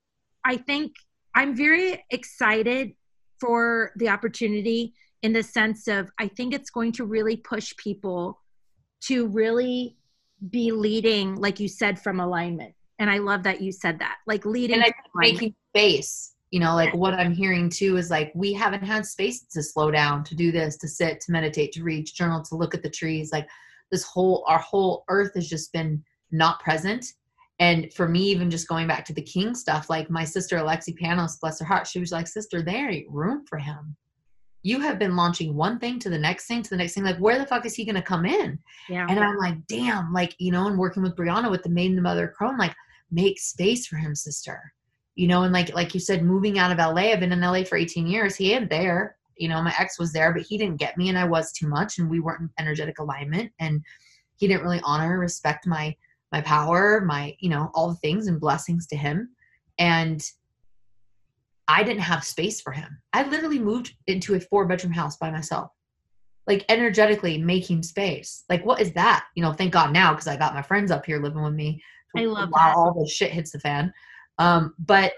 I 0.45 0.57
think 0.57 0.93
I'm 1.35 1.55
very 1.55 2.03
excited 2.09 2.93
for 3.39 3.91
the 3.97 4.09
opportunity 4.09 4.93
in 5.23 5.33
the 5.33 5.43
sense 5.43 5.87
of 5.87 6.09
I 6.19 6.27
think 6.27 6.53
it's 6.53 6.69
going 6.69 6.91
to 6.93 7.05
really 7.05 7.37
push 7.37 7.75
people 7.77 8.41
to 9.01 9.27
really 9.27 9.97
be 10.49 10.71
leading, 10.71 11.35
like 11.35 11.59
you 11.59 11.67
said, 11.67 11.99
from 11.99 12.19
alignment. 12.19 12.73
And 12.99 13.09
I 13.09 13.19
love 13.19 13.43
that 13.43 13.61
you 13.61 13.71
said 13.71 13.99
that, 13.99 14.17
like 14.25 14.45
leading. 14.45 14.77
And 14.77 14.85
I 14.85 14.93
making 15.15 15.55
space. 15.75 16.33
You 16.51 16.61
know, 16.61 16.75
like 16.75 16.93
what 16.93 17.13
I'm 17.13 17.33
hearing 17.33 17.69
too 17.69 17.97
is 17.97 18.09
like 18.09 18.31
we 18.33 18.53
haven't 18.53 18.83
had 18.83 19.05
space 19.05 19.41
to 19.51 19.61
slow 19.61 19.91
down, 19.91 20.23
to 20.23 20.35
do 20.35 20.51
this, 20.51 20.77
to 20.77 20.87
sit, 20.87 21.19
to 21.21 21.31
meditate, 21.31 21.73
to 21.73 21.83
read, 21.83 22.05
journal, 22.05 22.41
to 22.43 22.55
look 22.55 22.73
at 22.73 22.81
the 22.81 22.89
trees. 22.89 23.31
Like 23.33 23.47
this 23.91 24.03
whole, 24.03 24.45
our 24.47 24.59
whole 24.59 25.03
earth 25.09 25.33
has 25.35 25.47
just 25.47 25.73
been 25.73 26.01
not 26.31 26.59
present 26.61 27.05
and 27.59 27.91
for 27.93 28.07
me 28.07 28.21
even 28.21 28.49
just 28.51 28.67
going 28.67 28.87
back 28.87 29.05
to 29.05 29.13
the 29.13 29.21
king 29.21 29.55
stuff 29.55 29.89
like 29.89 30.09
my 30.09 30.23
sister 30.23 30.57
alexi 30.57 30.97
panos 30.99 31.39
bless 31.39 31.59
her 31.59 31.65
heart 31.65 31.87
she 31.87 31.99
was 31.99 32.11
like 32.11 32.27
sister 32.27 32.61
there 32.61 32.89
ain't 32.89 33.09
room 33.09 33.43
for 33.47 33.57
him 33.57 33.95
you 34.63 34.79
have 34.79 34.99
been 34.99 35.15
launching 35.15 35.55
one 35.55 35.79
thing 35.79 35.99
to 35.99 36.09
the 36.09 36.17
next 36.17 36.47
thing 36.47 36.61
to 36.61 36.69
the 36.69 36.77
next 36.77 36.93
thing 36.93 37.03
like 37.03 37.17
where 37.17 37.39
the 37.39 37.45
fuck 37.45 37.65
is 37.65 37.75
he 37.75 37.85
going 37.85 37.95
to 37.95 38.01
come 38.01 38.25
in 38.25 38.59
yeah 38.89 39.05
and 39.09 39.19
i'm 39.19 39.37
like 39.37 39.55
damn 39.67 40.11
like 40.13 40.35
you 40.39 40.51
know 40.51 40.67
and 40.67 40.77
working 40.77 41.03
with 41.03 41.15
brianna 41.15 41.49
with 41.49 41.63
the 41.63 41.69
maiden 41.69 41.95
the 41.95 42.01
mother 42.01 42.27
crone 42.27 42.57
like 42.57 42.75
make 43.11 43.39
space 43.39 43.87
for 43.87 43.97
him 43.97 44.13
sister 44.15 44.73
you 45.15 45.27
know 45.27 45.43
and 45.43 45.53
like 45.53 45.73
like 45.73 45.93
you 45.93 45.99
said 45.99 46.23
moving 46.23 46.59
out 46.59 46.71
of 46.71 46.77
la 46.77 47.01
i've 47.01 47.19
been 47.19 47.31
in 47.31 47.41
la 47.41 47.63
for 47.63 47.77
18 47.77 48.07
years 48.07 48.35
he 48.35 48.53
ain't 48.53 48.69
there 48.69 49.17
you 49.37 49.47
know 49.47 49.61
my 49.61 49.73
ex 49.79 49.99
was 49.99 50.11
there 50.11 50.33
but 50.33 50.41
he 50.41 50.57
didn't 50.57 50.77
get 50.77 50.97
me 50.97 51.09
and 51.09 51.17
i 51.17 51.23
was 51.23 51.51
too 51.51 51.67
much 51.67 51.99
and 51.99 52.09
we 52.09 52.19
weren't 52.19 52.41
in 52.41 52.49
energetic 52.59 52.99
alignment 52.99 53.51
and 53.59 53.81
he 54.35 54.47
didn't 54.47 54.63
really 54.63 54.81
honor 54.83 55.17
respect 55.19 55.65
my 55.65 55.95
my 56.31 56.41
power, 56.41 57.01
my, 57.01 57.35
you 57.39 57.49
know, 57.49 57.71
all 57.73 57.89
the 57.89 57.95
things 57.95 58.27
and 58.27 58.39
blessings 58.39 58.87
to 58.87 58.95
him. 58.95 59.29
And 59.79 60.23
I 61.67 61.83
didn't 61.83 62.01
have 62.01 62.23
space 62.23 62.61
for 62.61 62.71
him. 62.71 63.01
I 63.13 63.27
literally 63.27 63.59
moved 63.59 63.93
into 64.07 64.35
a 64.35 64.39
four 64.39 64.65
bedroom 64.65 64.93
house 64.93 65.17
by 65.17 65.31
myself, 65.31 65.71
like 66.45 66.65
energetically 66.69 67.37
making 67.37 67.83
space. 67.83 68.43
Like, 68.49 68.65
what 68.65 68.81
is 68.81 68.93
that? 68.93 69.25
You 69.35 69.43
know, 69.43 69.53
thank 69.53 69.73
God 69.73 69.93
now 69.93 70.13
because 70.13 70.27
I 70.27 70.37
got 70.37 70.55
my 70.55 70.61
friends 70.61 70.91
up 70.91 71.05
here 71.05 71.21
living 71.21 71.41
with 71.41 71.53
me. 71.53 71.81
I 72.15 72.25
love 72.25 72.49
while 72.49 72.69
that. 72.69 72.77
all 72.77 72.93
the 72.93 73.09
shit 73.09 73.31
hits 73.31 73.51
the 73.51 73.59
fan. 73.59 73.93
Um, 74.39 74.73
but 74.79 75.13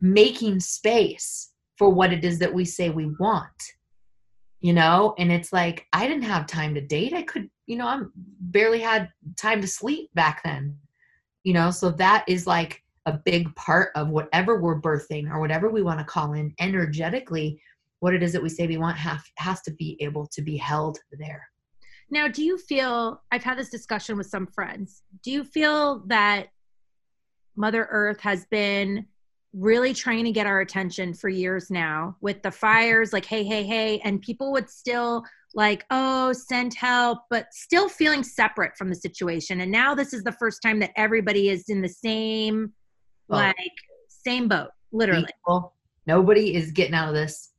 making 0.00 0.60
space 0.60 1.50
for 1.76 1.90
what 1.90 2.12
it 2.12 2.24
is 2.24 2.38
that 2.38 2.52
we 2.52 2.64
say 2.64 2.90
we 2.90 3.06
want, 3.18 3.74
you 4.60 4.72
know, 4.72 5.14
and 5.18 5.32
it's 5.32 5.52
like 5.52 5.86
I 5.92 6.06
didn't 6.06 6.24
have 6.24 6.46
time 6.46 6.74
to 6.74 6.80
date. 6.80 7.12
I 7.12 7.22
could 7.22 7.48
you 7.68 7.76
know, 7.76 7.86
I'm 7.86 8.10
barely 8.16 8.80
had 8.80 9.10
time 9.36 9.60
to 9.60 9.68
sleep 9.68 10.10
back 10.14 10.42
then. 10.42 10.76
You 11.44 11.52
know, 11.52 11.70
so 11.70 11.90
that 11.92 12.24
is 12.26 12.46
like 12.46 12.82
a 13.06 13.12
big 13.12 13.54
part 13.54 13.90
of 13.94 14.08
whatever 14.08 14.60
we're 14.60 14.80
birthing 14.80 15.30
or 15.30 15.38
whatever 15.38 15.70
we 15.70 15.82
want 15.82 15.98
to 16.00 16.04
call 16.04 16.32
in 16.32 16.52
energetically 16.58 17.60
what 18.00 18.14
it 18.14 18.22
is 18.22 18.32
that 18.32 18.42
we 18.42 18.48
say 18.48 18.66
we 18.66 18.76
want 18.78 18.96
have, 18.96 19.22
has 19.36 19.60
to 19.62 19.70
be 19.72 19.96
able 20.00 20.26
to 20.28 20.42
be 20.42 20.56
held 20.56 20.98
there. 21.18 21.48
Now, 22.10 22.28
do 22.28 22.42
you 22.42 22.56
feel 22.56 23.22
I've 23.30 23.44
had 23.44 23.58
this 23.58 23.68
discussion 23.68 24.16
with 24.16 24.28
some 24.28 24.46
friends. 24.46 25.02
Do 25.22 25.30
you 25.30 25.44
feel 25.44 26.04
that 26.06 26.48
Mother 27.56 27.88
Earth 27.90 28.20
has 28.20 28.46
been 28.46 29.06
really 29.52 29.92
trying 29.92 30.24
to 30.24 30.32
get 30.32 30.46
our 30.46 30.60
attention 30.60 31.12
for 31.12 31.28
years 31.28 31.70
now 31.70 32.16
with 32.20 32.42
the 32.42 32.50
fires 32.50 33.14
like 33.14 33.24
hey 33.24 33.42
hey 33.42 33.64
hey 33.64 33.98
and 34.04 34.20
people 34.20 34.52
would 34.52 34.68
still 34.68 35.24
like, 35.54 35.84
oh, 35.90 36.32
send 36.32 36.74
help, 36.74 37.20
but 37.30 37.52
still 37.52 37.88
feeling 37.88 38.22
separate 38.22 38.76
from 38.76 38.88
the 38.88 38.94
situation. 38.94 39.60
And 39.60 39.72
now 39.72 39.94
this 39.94 40.12
is 40.12 40.22
the 40.22 40.32
first 40.32 40.62
time 40.62 40.78
that 40.80 40.92
everybody 40.96 41.48
is 41.48 41.64
in 41.68 41.80
the 41.80 41.88
same, 41.88 42.72
oh. 43.30 43.36
like, 43.36 43.56
same 44.08 44.48
boat, 44.48 44.70
literally. 44.92 45.26
People, 45.26 45.74
nobody 46.06 46.54
is 46.54 46.70
getting 46.72 46.94
out 46.94 47.08
of 47.08 47.14
this. 47.14 47.52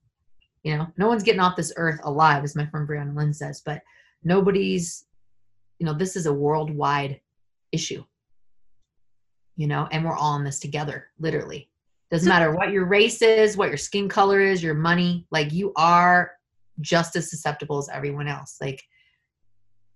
You 0.63 0.77
know, 0.77 0.87
no 0.97 1.07
one's 1.07 1.23
getting 1.23 1.39
off 1.39 1.55
this 1.55 1.73
earth 1.77 1.99
alive, 2.03 2.43
as 2.43 2.55
my 2.55 2.65
friend 2.67 2.87
Brianna 2.87 3.15
Lynn 3.15 3.33
says, 3.33 3.61
but 3.65 3.81
nobody's, 4.23 5.05
you 5.79 5.85
know, 5.85 5.93
this 5.93 6.15
is 6.15 6.25
a 6.25 6.33
worldwide 6.33 7.21
issue. 7.71 8.03
You 9.55 9.67
know, 9.67 9.87
and 9.91 10.05
we're 10.05 10.15
all 10.15 10.37
in 10.37 10.43
this 10.43 10.59
together, 10.59 11.07
literally. 11.19 11.69
Doesn't 12.11 12.29
matter 12.29 12.55
what 12.55 12.71
your 12.71 12.85
race 12.85 13.21
is, 13.21 13.57
what 13.57 13.67
your 13.67 13.77
skin 13.77 14.07
color 14.09 14.39
is, 14.39 14.63
your 14.63 14.73
money, 14.73 15.27
like 15.31 15.51
you 15.51 15.73
are 15.75 16.31
just 16.81 17.15
as 17.15 17.29
susceptible 17.29 17.77
as 17.77 17.89
everyone 17.89 18.27
else 18.27 18.57
like 18.61 18.81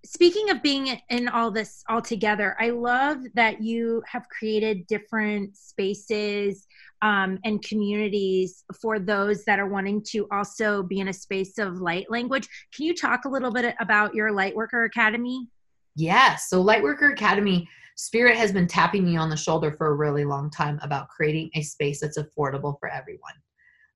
speaking 0.06 0.50
of 0.50 0.62
being 0.62 1.00
in 1.10 1.28
all 1.30 1.50
this 1.50 1.84
all 1.88 2.02
together 2.02 2.56
i 2.60 2.70
love 2.70 3.20
that 3.34 3.62
you 3.62 4.02
have 4.06 4.28
created 4.30 4.86
different 4.88 5.56
spaces 5.56 6.68
um, 7.04 7.38
and 7.44 7.62
communities 7.62 8.64
for 8.82 8.98
those 8.98 9.44
that 9.44 9.60
are 9.60 9.68
wanting 9.68 10.02
to 10.02 10.26
also 10.32 10.84
be 10.84 11.02
in 11.02 11.10
a 11.10 11.14
space 11.14 11.58
of 11.58 11.82
light 11.82 12.06
language. 12.10 12.48
Can 12.74 12.86
you 12.86 12.96
talk 12.96 13.26
a 13.26 13.30
little 13.30 13.52
bit 13.52 13.76
about 13.82 14.16
your 14.16 14.32
lightworker 14.32 14.86
academy? 14.86 15.50
Yes 15.96 16.50
so 16.50 16.64
lightworker 16.64 17.12
academy 17.12 17.68
spirit 17.96 18.38
has 18.38 18.52
been 18.52 18.68
tapping 18.68 19.06
me 19.06 19.18
on 19.18 19.30
the 19.30 19.38
shoulder 19.38 19.72
for 19.72 19.88
a 19.88 19.96
really 19.96 20.26
long 20.26 20.50
time 20.50 20.80
about 20.82 21.10
creating 21.10 21.50
a 21.54 21.62
space 21.62 22.00
that's 22.00 22.18
affordable 22.18 22.80
for 22.80 22.90
everyone. 22.90 23.34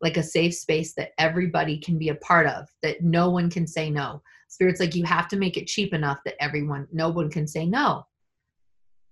Like 0.01 0.17
a 0.17 0.23
safe 0.23 0.53
space 0.53 0.93
that 0.95 1.11
everybody 1.17 1.79
can 1.79 1.97
be 1.97 2.09
a 2.09 2.15
part 2.15 2.45
of, 2.45 2.67
that 2.83 3.01
no 3.01 3.31
one 3.31 3.49
can 3.49 3.65
say 3.65 3.89
no. 3.89 4.21
Spirit's 4.47 4.79
like, 4.79 4.95
you 4.95 5.03
have 5.03 5.27
to 5.29 5.37
make 5.37 5.57
it 5.57 5.67
cheap 5.67 5.93
enough 5.93 6.19
that 6.25 6.41
everyone, 6.41 6.87
no 6.91 7.09
one 7.09 7.29
can 7.29 7.47
say 7.47 7.65
no. 7.65 8.05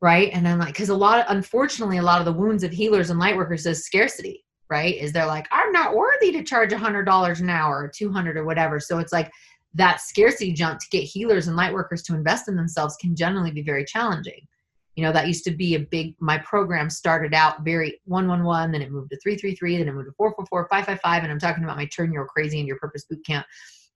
Right. 0.01 0.31
And 0.33 0.47
I'm 0.47 0.59
like, 0.59 0.73
because 0.73 0.89
a 0.89 0.95
lot 0.95 1.19
of, 1.19 1.25
unfortunately, 1.29 1.97
a 1.97 2.03
lot 2.03 2.19
of 2.19 2.25
the 2.25 2.33
wounds 2.33 2.63
of 2.63 2.71
healers 2.71 3.09
and 3.09 3.19
light 3.19 3.35
workers 3.35 3.65
is 3.65 3.85
scarcity, 3.85 4.45
right? 4.69 4.95
Is 4.95 5.11
they're 5.11 5.25
like, 5.25 5.47
I'm 5.51 5.71
not 5.71 5.95
worthy 5.95 6.31
to 6.33 6.43
charge 6.43 6.73
a 6.73 6.77
hundred 6.77 7.03
dollars 7.03 7.39
an 7.41 7.49
hour 7.49 7.77
or 7.77 7.87
200 7.87 8.37
or 8.37 8.45
whatever. 8.45 8.79
So 8.79 8.99
it's 8.99 9.13
like 9.13 9.31
that 9.73 10.01
scarcity 10.01 10.53
jump 10.53 10.79
to 10.79 10.87
get 10.91 11.03
healers 11.03 11.47
and 11.47 11.55
light 11.55 11.73
workers 11.73 12.01
to 12.03 12.15
invest 12.15 12.47
in 12.47 12.55
themselves 12.55 12.95
can 12.97 13.15
generally 13.15 13.51
be 13.51 13.61
very 13.61 13.85
challenging 13.85 14.47
you 14.95 15.03
know 15.03 15.11
that 15.11 15.27
used 15.27 15.43
to 15.43 15.51
be 15.51 15.75
a 15.75 15.79
big 15.79 16.15
my 16.19 16.37
program 16.39 16.89
started 16.89 17.33
out 17.33 17.63
very 17.63 18.01
111 18.05 18.71
then 18.71 18.81
it 18.81 18.91
moved 18.91 19.11
to 19.11 19.19
333 19.19 19.77
then 19.77 19.87
it 19.87 19.93
moved 19.93 20.07
to 20.07 20.13
444 20.13 20.67
555 20.69 21.23
and 21.23 21.31
i'm 21.31 21.39
talking 21.39 21.63
about 21.63 21.77
my 21.77 21.85
turn 21.85 22.11
your 22.11 22.25
crazy 22.25 22.59
in 22.59 22.67
your 22.67 22.77
purpose 22.77 23.05
boot 23.05 23.23
camp 23.25 23.45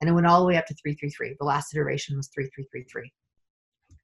and 0.01 0.09
it 0.09 0.13
went 0.13 0.27
all 0.27 0.39
the 0.39 0.45
way 0.45 0.57
up 0.57 0.65
to 0.65 0.73
333 0.75 1.35
the 1.39 1.45
last 1.45 1.73
iteration 1.73 2.17
was 2.17 2.29
3333 2.33 3.11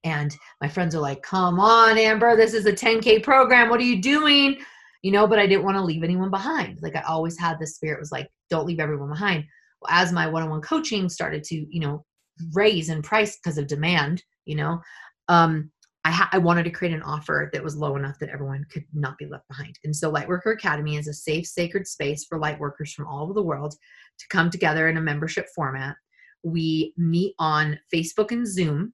and 0.06 0.38
my 0.62 0.68
friends 0.68 0.96
are 0.96 1.02
like 1.02 1.22
come 1.22 1.60
on 1.60 1.98
amber 1.98 2.36
this 2.36 2.54
is 2.54 2.66
a 2.66 2.74
10k 2.74 3.24
program. 3.24 3.70
What 3.70 3.80
are 3.80 3.84
you 3.84 4.02
doing? 4.02 4.58
You 5.02 5.12
know 5.12 5.28
but 5.28 5.40
i 5.40 5.48
didn't 5.48 5.66
want 5.66 5.78
to 5.78 5.84
leave 5.84 6.04
anyone 6.04 6.32
behind. 6.32 6.80
Like 6.82 6.96
i 6.96 7.02
always 7.02 7.38
had 7.38 7.60
this 7.60 7.76
spirit 7.76 8.00
was 8.00 8.12
like 8.12 8.30
don't 8.50 8.68
leave 8.68 8.80
everyone 8.80 9.10
behind. 9.10 9.44
Well, 9.82 9.92
as 9.92 10.14
my 10.14 10.28
one-on-one 10.28 10.62
coaching 10.62 11.10
started 11.10 11.44
to 11.46 11.56
you 11.56 11.80
know 11.82 12.06
raise 12.54 12.90
in 12.90 13.02
price 13.02 13.38
because 13.38 13.58
of 13.58 13.68
demand 13.68 14.22
you 14.46 14.56
know 14.56 14.82
um 15.30 15.72
I, 16.06 16.12
ha- 16.12 16.30
I 16.32 16.38
wanted 16.38 16.66
to 16.66 16.70
create 16.70 16.94
an 16.94 17.02
offer 17.02 17.50
that 17.52 17.64
was 17.64 17.76
low 17.76 17.96
enough 17.96 18.20
that 18.20 18.30
everyone 18.30 18.64
could 18.72 18.86
not 18.94 19.18
be 19.18 19.26
left 19.26 19.48
behind. 19.48 19.80
And 19.84 19.96
so 19.96 20.12
Lightworker 20.12 20.54
Academy 20.54 20.98
is 20.98 21.08
a 21.08 21.14
safe, 21.14 21.48
sacred 21.48 21.88
space 21.88 22.26
for 22.26 22.38
light 22.38 22.60
workers 22.60 22.94
from 22.94 23.08
all 23.08 23.24
over 23.24 23.34
the 23.34 23.42
world 23.42 23.74
to 24.20 24.28
come 24.30 24.50
together 24.50 24.88
in 24.88 24.98
a 24.98 25.02
membership 25.02 25.48
format. 25.56 25.96
We 26.44 26.94
meet 26.98 27.36
on 27.40 27.80
Facebook 27.94 28.32
and 28.32 28.48
Zoom. 28.48 28.94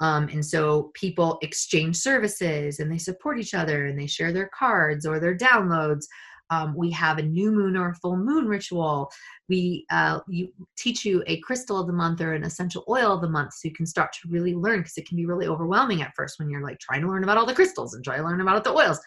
Um, 0.00 0.28
and 0.28 0.44
so 0.44 0.90
people 0.94 1.38
exchange 1.42 1.96
services 1.96 2.80
and 2.80 2.90
they 2.90 2.98
support 2.98 3.38
each 3.38 3.54
other 3.54 3.86
and 3.86 3.98
they 3.98 4.06
share 4.06 4.32
their 4.32 4.50
cards 4.56 5.06
or 5.06 5.20
their 5.20 5.36
downloads. 5.36 6.06
Um, 6.50 6.74
we 6.76 6.90
have 6.90 7.18
a 7.18 7.22
new 7.22 7.50
moon 7.50 7.76
or 7.76 7.90
a 7.90 7.94
full 7.94 8.16
moon 8.16 8.46
ritual. 8.46 9.10
We 9.48 9.86
uh, 9.90 10.20
you 10.28 10.52
teach 10.76 11.04
you 11.04 11.22
a 11.26 11.40
crystal 11.40 11.78
of 11.78 11.86
the 11.86 11.92
month 11.92 12.20
or 12.20 12.34
an 12.34 12.44
essential 12.44 12.84
oil 12.88 13.14
of 13.14 13.22
the 13.22 13.30
month, 13.30 13.54
so 13.54 13.68
you 13.68 13.74
can 13.74 13.86
start 13.86 14.12
to 14.12 14.28
really 14.28 14.54
learn 14.54 14.80
because 14.80 14.98
it 14.98 15.08
can 15.08 15.16
be 15.16 15.26
really 15.26 15.46
overwhelming 15.46 16.02
at 16.02 16.14
first 16.14 16.38
when 16.38 16.50
you're 16.50 16.62
like 16.62 16.78
trying 16.78 17.00
to 17.00 17.08
learn 17.08 17.24
about 17.24 17.38
all 17.38 17.46
the 17.46 17.54
crystals 17.54 17.94
and 17.94 18.04
try 18.04 18.18
to 18.18 18.22
learn 18.22 18.40
about 18.40 18.62
the 18.62 18.72
oils. 18.72 19.00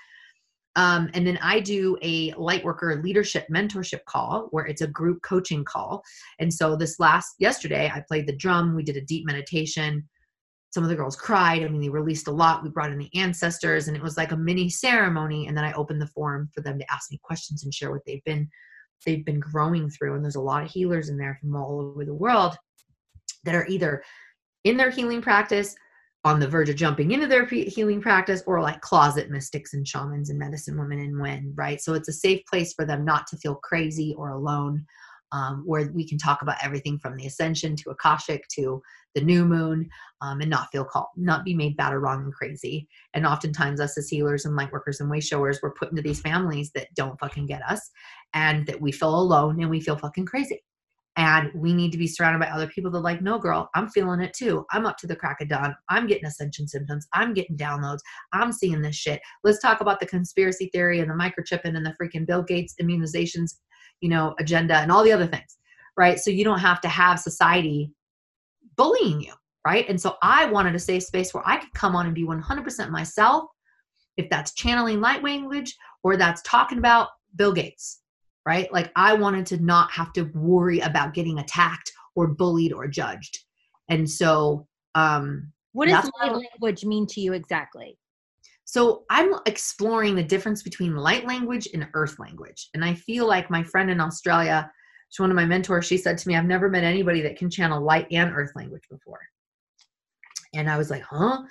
Um, 0.78 1.09
and 1.13 1.28
then 1.28 1.38
I 1.41 1.59
do 1.59 1.97
a 2.01 2.32
Lightworker 2.34 3.03
leadership 3.03 3.47
mentorship 3.51 4.05
call 4.05 4.47
where 4.51 4.65
it's 4.65 4.82
a 4.82 4.88
group 4.88 5.21
coaching 5.23 5.65
call. 5.65 6.03
And 6.39 6.53
so 6.53 6.78
this 6.78 6.99
last 6.99 7.36
yesterday, 7.39 7.91
I 7.93 8.03
played 8.07 8.28
the 8.28 8.36
drum. 8.36 8.75
We 8.75 8.84
did 8.84 8.95
a 8.95 9.01
deep 9.01 9.25
meditation 9.25 10.07
some 10.71 10.84
of 10.84 10.89
the 10.89 10.95
girls 10.95 11.15
cried. 11.15 11.63
I 11.63 11.67
mean, 11.69 11.82
they 11.82 11.89
released 11.89 12.28
a 12.28 12.32
lot. 12.32 12.61
We 12.63 12.69
brought 12.69 12.91
in 12.91 12.97
the 12.99 13.09
ancestors, 13.15 13.88
and 13.88 13.95
it 13.95 14.03
was 14.03 14.17
like 14.17 14.32
a 14.32 14.38
mini 14.38 14.69
ceremony. 14.69 15.47
And 15.47 15.57
then 15.57 15.63
I 15.63 15.73
opened 15.73 16.01
the 16.01 16.07
forum 16.07 16.49
for 16.53 16.61
them 16.61 16.78
to 16.78 16.93
ask 16.93 17.11
me 17.11 17.19
questions 17.23 17.63
and 17.63 17.73
share 17.73 17.91
what 17.91 18.01
they've 18.05 18.23
been 18.25 18.49
they've 19.05 19.25
been 19.25 19.39
growing 19.39 19.89
through. 19.89 20.15
And 20.15 20.23
there's 20.23 20.36
a 20.36 20.41
lot 20.41 20.63
of 20.63 20.71
healers 20.71 21.09
in 21.09 21.17
there 21.17 21.38
from 21.39 21.55
all 21.55 21.80
over 21.80 22.03
the 22.03 22.13
world 22.13 22.57
that 23.43 23.55
are 23.55 23.67
either 23.67 24.03
in 24.63 24.75
their 24.75 24.89
healing 24.89 25.21
practice, 25.21 25.75
on 26.24 26.39
the 26.39 26.47
verge 26.47 26.70
of 26.70 26.76
jumping 26.76 27.11
into 27.11 27.28
their 27.28 27.45
healing 27.45 28.01
practice, 28.01 28.43
or 28.45 28.61
like 28.61 28.82
closet 28.82 29.30
mystics 29.30 29.74
and 29.74 29.88
shamans 29.88 30.30
and 30.30 30.39
medicine 30.39 30.78
women 30.78 30.99
and 30.99 31.20
when, 31.20 31.53
right? 31.55 31.80
So 31.82 31.93
it's 31.93 32.09
a 32.09 32.13
safe 32.13 32.41
place 32.45 32.74
for 32.74 32.86
them 32.86 33.05
not 33.05 33.28
to 33.28 33.38
feel 33.38 33.55
crazy 33.55 34.13
or 34.18 34.32
alone 34.32 34.86
um, 35.32 35.63
where 35.65 35.91
we 35.93 36.07
can 36.07 36.18
talk 36.18 36.41
about 36.41 36.57
everything 36.63 36.97
from 36.99 37.15
the 37.15 37.26
ascension 37.26 37.76
to 37.78 37.89
akashic 37.89 38.47
to 38.55 38.82
the 39.15 39.22
new 39.22 39.45
moon 39.45 39.89
um, 40.22 40.41
and 40.41 40.49
not 40.49 40.70
feel 40.72 40.86
called 40.86 41.07
not 41.15 41.43
be 41.43 41.53
made 41.53 41.76
bad 41.76 41.93
or 41.93 41.99
wrong 41.99 42.24
and 42.24 42.34
crazy 42.34 42.88
and 43.13 43.26
oftentimes 43.26 43.80
us 43.80 43.97
as 43.97 44.07
healers 44.07 44.45
and 44.45 44.55
light 44.55 44.72
workers 44.72 44.99
and 44.99 45.09
way 45.09 45.20
showers 45.20 45.59
we're 45.61 45.74
put 45.74 45.89
into 45.89 46.01
these 46.01 46.22
families 46.22 46.72
that 46.74 46.88
don't 46.95 47.20
fucking 47.20 47.45
get 47.45 47.61
us 47.63 47.89
and 48.34 48.65
that 48.68 48.80
we 48.80 48.91
feel 48.91 49.15
alone 49.15 49.59
and 49.59 49.70
we 49.70 49.82
feel 49.82 49.97
fucking 49.97 50.26
crazy 50.26 50.61
and 51.18 51.51
we 51.55 51.74
need 51.74 51.91
to 51.91 51.97
be 51.97 52.07
surrounded 52.07 52.39
by 52.39 52.47
other 52.47 52.68
people 52.68 52.91
that 52.91 52.99
like 52.99 53.22
no 53.22 53.38
girl 53.38 53.70
i'm 53.76 53.89
feeling 53.89 54.22
it 54.22 54.34
too. 54.34 54.65
I'm 54.72 54.86
up 54.86 54.97
to 54.99 55.07
the 55.07 55.15
crack 55.15 55.41
of 55.41 55.49
dawn. 55.49 55.76
I'm 55.89 56.07
getting 56.07 56.26
ascension 56.26 56.68
symptoms. 56.68 57.07
I'm 57.13 57.34
getting 57.34 57.57
downloads. 57.57 57.99
I'm 58.34 58.51
seeing 58.51 58.82
this 58.82 58.95
shit. 58.95 59.20
Let's 59.43 59.59
talk 59.59 59.82
about 59.82 59.99
the 59.99 60.05
conspiracy 60.05 60.70
theory 60.72 60.99
and 60.99 61.09
the 61.09 61.15
microchipping 61.15 61.76
and 61.76 61.86
the 61.86 61.95
freaking 61.99 62.26
bill 62.26 62.43
gates 62.43 62.76
immunizations 62.82 63.57
you 64.01 64.09
know 64.09 64.36
agenda 64.39 64.76
and 64.76 64.91
all 64.91 65.03
the 65.03 65.11
other 65.11 65.28
things 65.28 65.57
right? 65.97 66.20
So 66.20 66.30
you 66.30 66.43
don't 66.43 66.59
have 66.59 66.80
to 66.82 66.88
have 66.88 67.20
society 67.20 67.91
bullying 68.76 69.22
you 69.22 69.34
right? 69.65 69.89
And 69.89 69.99
so 69.99 70.15
i 70.22 70.45
wanted 70.45 70.76
a 70.76 70.80
safe 70.80 71.03
space 71.03 71.34
where 71.34 71.47
i 71.47 71.57
could 71.57 71.74
come 71.74 71.95
on 71.95 72.05
and 72.05 72.15
be 72.15 72.24
100% 72.24 72.89
myself 72.89 73.45
if 74.18 74.30
that's 74.30 74.53
channeling 74.53 75.01
light 75.01 75.24
language 75.24 75.76
or 76.03 76.15
that's 76.15 76.41
talking 76.43 76.78
about 76.78 77.09
bill 77.36 77.53
gates 77.53 78.01
right 78.47 78.71
like 78.71 78.91
i 78.95 79.13
wanted 79.13 79.45
to 79.45 79.57
not 79.57 79.91
have 79.91 80.11
to 80.13 80.23
worry 80.33 80.79
about 80.79 81.13
getting 81.13 81.37
attacked 81.39 81.91
or 82.15 82.27
bullied 82.27 82.73
or 82.73 82.87
judged 82.87 83.37
and 83.89 84.09
so 84.09 84.65
um 84.95 85.51
what 85.73 85.87
does 85.87 86.09
light 86.19 86.31
language 86.31 86.85
mean 86.85 87.05
to 87.05 87.19
you 87.19 87.33
exactly 87.33 87.97
so 88.69 89.05
I'm 89.09 89.33
exploring 89.45 90.13
the 90.13 90.23
difference 90.23 90.61
between 90.61 90.97
light 90.97 91.25
language 91.25 91.69
and 91.73 91.87
earth 91.93 92.19
language. 92.19 92.67
And 92.73 92.83
I 92.83 92.95
feel 92.95 93.25
like 93.25 93.49
my 93.49 93.63
friend 93.63 93.89
in 93.89 94.01
Australia, 94.01 94.69
she's 95.07 95.21
one 95.21 95.31
of 95.31 95.37
my 95.37 95.45
mentors, 95.45 95.85
she 95.85 95.97
said 95.97 96.17
to 96.17 96.27
me, 96.27 96.35
I've 96.35 96.43
never 96.43 96.69
met 96.69 96.83
anybody 96.83 97.21
that 97.21 97.37
can 97.37 97.49
channel 97.49 97.81
light 97.81 98.07
and 98.11 98.29
earth 98.35 98.51
language 98.57 98.83
before. 98.91 99.21
And 100.53 100.69
I 100.69 100.77
was 100.77 100.89
like, 100.89 101.01
huh? 101.03 101.43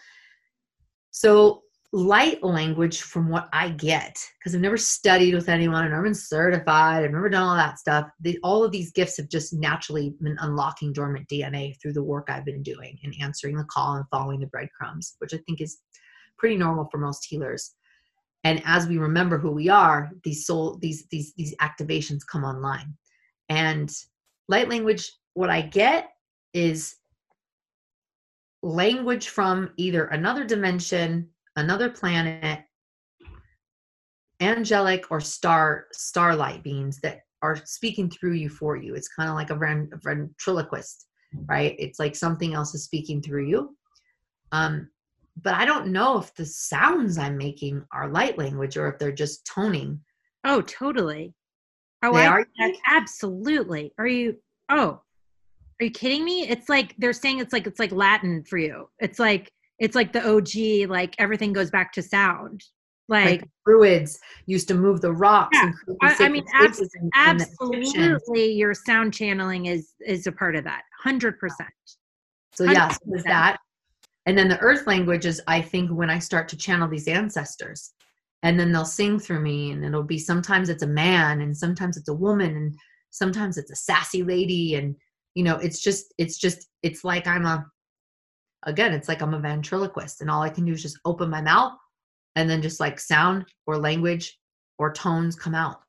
So 1.11 1.63
light 1.97 2.43
language 2.43 3.01
from 3.01 3.29
what 3.29 3.49
I 3.53 3.71
get, 3.71 4.19
because 4.39 4.55
I've 4.55 4.61
never 4.61 4.77
studied 4.77 5.35
with 5.35 5.49
anyone, 5.49 5.85
and 5.85 5.87
I've 5.87 5.91
never 5.93 6.03
been 6.05 6.15
certified, 6.15 7.05
I've 7.05 7.11
never 7.11 7.31
done 7.31 7.43
all 7.43 7.57
that 7.57 7.79
stuff. 7.79 8.09
The, 8.21 8.39
all 8.43 8.63
of 8.63 8.71
these 8.71 8.93
gifts 8.93 9.17
have 9.17 9.29
just 9.29 9.55
naturally 9.55 10.15
been 10.21 10.37
unlocking 10.41 10.93
dormant 10.93 11.29
DNA 11.29 11.81
through 11.81 11.95
the 11.95 12.03
work 12.03 12.29
I've 12.29 12.45
been 12.45 12.63
doing 12.63 12.99
and 13.03 13.15
answering 13.21 13.57
the 13.57 13.65
call 13.65 13.97
and 13.97 14.05
following 14.11 14.41
the 14.41 14.47
breadcrumbs, 14.47 15.17
which 15.19 15.33
I 15.33 15.39
think 15.47 15.61
is 15.61 15.79
pretty 16.37 16.57
normal 16.57 16.89
for 16.91 16.99
most 16.99 17.25
healers 17.25 17.75
and 18.47 18.63
as 18.65 18.87
we 18.87 18.97
remember 18.97 19.39
who 19.39 19.51
we 19.51 19.69
are 19.69 20.11
these 20.23 20.47
soul 20.47 20.79
these 20.81 21.07
these 21.11 21.33
these 21.35 21.55
activations 21.57 22.21
come 22.31 22.45
online 22.45 22.95
and 23.49 23.91
light 24.49 24.69
language 24.69 25.11
what 25.35 25.51
i 25.51 25.61
get 25.61 26.11
is 26.55 26.97
language 28.63 29.29
from 29.29 29.71
either 29.77 30.05
another 30.07 30.45
dimension 30.45 31.29
another 31.57 31.91
planet 31.91 32.65
angelic 34.41 35.11
or 35.11 35.21
star 35.21 35.87
starlight 35.93 36.63
beings 36.63 37.01
that 37.01 37.21
are 37.43 37.57
speaking 37.65 38.11
through 38.11 38.33
you 38.33 38.49
for 38.49 38.77
you 38.77 38.95
it's 38.95 39.09
kind 39.09 39.29
of 39.29 39.35
like 39.35 39.51
a, 39.51 39.55
a 39.55 39.99
ventriloquist 40.03 41.07
right 41.47 41.75
it's 41.79 41.99
like 41.99 42.15
something 42.15 42.55
else 42.55 42.75
is 42.75 42.85
speaking 42.85 43.23
through 43.23 43.47
you 43.47 43.77
um 44.53 44.89
but 45.43 45.55
I 45.55 45.65
don't 45.65 45.89
know 45.89 46.19
if 46.19 46.35
the 46.35 46.47
sounds 46.47 47.19
I'm 47.19 47.37
making 47.37 47.85
are 47.93 48.09
light 48.09 48.39
language 48.39 48.77
or 48.77 48.89
if 48.89 48.99
they're 48.99 49.13
just 49.13 49.47
toning. 49.47 50.01
Oh, 50.45 50.63
totally. 50.63 51.35
Oh, 52.03 52.13
they 52.13 52.27
I, 52.27 52.29
are 52.29 52.47
absolutely. 52.89 53.93
Are 53.99 54.07
you? 54.07 54.37
Oh, 54.69 55.01
are 55.81 55.85
you 55.85 55.91
kidding 55.91 56.25
me? 56.25 56.49
It's 56.49 56.69
like 56.69 56.95
they're 56.99 57.13
saying 57.13 57.41
it's 57.41 57.53
like 57.53 57.67
it's 57.67 57.81
like 57.81 57.93
Latin 57.93 58.45
for 58.45 58.59
you. 58.59 58.89
It's 58.99 59.19
like 59.19 59.51
it's 59.79 59.95
like 59.95 60.13
the 60.13 60.27
OG. 60.27 60.91
Like 60.91 61.15
everything 61.19 61.53
goes 61.53 61.71
back 61.71 61.93
to 61.95 62.03
sound. 62.03 62.63
Like, 63.09 63.43
like 63.43 63.51
druids 63.65 64.19
used 64.47 64.67
to 64.69 64.75
move 64.75 65.01
the 65.01 65.13
rocks. 65.13 65.57
Yeah. 65.57 65.71
I, 66.03 66.17
I, 66.19 66.29
mean, 66.29 66.45
abs- 66.55 66.81
in, 66.81 67.11
absolutely, 67.15 68.53
in 68.53 68.59
your 68.59 68.75
sound 68.75 69.15
channeling 69.15 69.67
is 69.67 69.93
is 70.05 70.27
a 70.27 70.33
part 70.33 70.57
of 70.57 70.65
that. 70.65 70.83
Hundred 71.03 71.39
percent. 71.39 71.71
So 72.53 72.65
yes, 72.65 72.99
yeah, 73.07 73.19
so 73.19 73.23
that 73.27 73.59
and 74.27 74.37
then 74.37 74.49
the 74.49 74.59
earth 74.59 74.87
language 74.89 75.25
is, 75.25 75.41
I 75.47 75.63
think, 75.63 75.91
when 75.91 76.11
I 76.11 76.19
start 76.19 76.49
to 76.49 76.57
channel 76.57 76.89
these 76.89 77.09
ancestors. 77.09 77.93
And 78.43 78.59
then 78.61 78.73
they'll 78.73 78.85
sing 78.85 79.19
through 79.19 79.41
me, 79.41 79.71
and 79.71 79.85
it'll 79.85 80.03
be 80.03 80.19
sometimes 80.19 80.69
it's 80.69 80.83
a 80.83 80.89
man, 80.89 81.41
and 81.41 81.57
sometimes 81.57 81.97
it's 81.97 82.09
a 82.09 82.15
woman, 82.15 82.55
and 82.57 82.77
sometimes 83.11 83.57
it's 83.57 83.71
a 83.71 83.77
sassy 83.77 84.23
lady. 84.23 84.75
And, 84.75 84.97
you 85.35 85.45
know, 85.45 85.57
it's 85.57 85.81
just, 85.81 86.13
it's 86.19 86.39
just, 86.39 86.69
it's 86.83 87.05
like 87.05 87.27
I'm 87.27 87.47
a, 87.47 87.65
again, 88.65 88.93
it's 88.93 89.09
like 89.09 89.23
I'm 89.23 89.35
a 89.35 89.41
ventriloquist, 89.41 90.21
and 90.21 90.31
all 90.31 90.43
I 90.43 90.51
can 90.51 90.65
do 90.65 90.73
is 90.73 90.83
just 90.83 90.99
open 91.05 91.31
my 91.31 91.41
mouth, 91.41 91.75
and 92.35 92.49
then 92.49 92.63
just 92.63 92.81
like 92.81 92.99
sound 93.01 93.47
or 93.67 93.79
language 93.79 94.39
or 94.79 94.93
tones 94.93 95.37
come 95.37 95.55
out. 95.55 95.81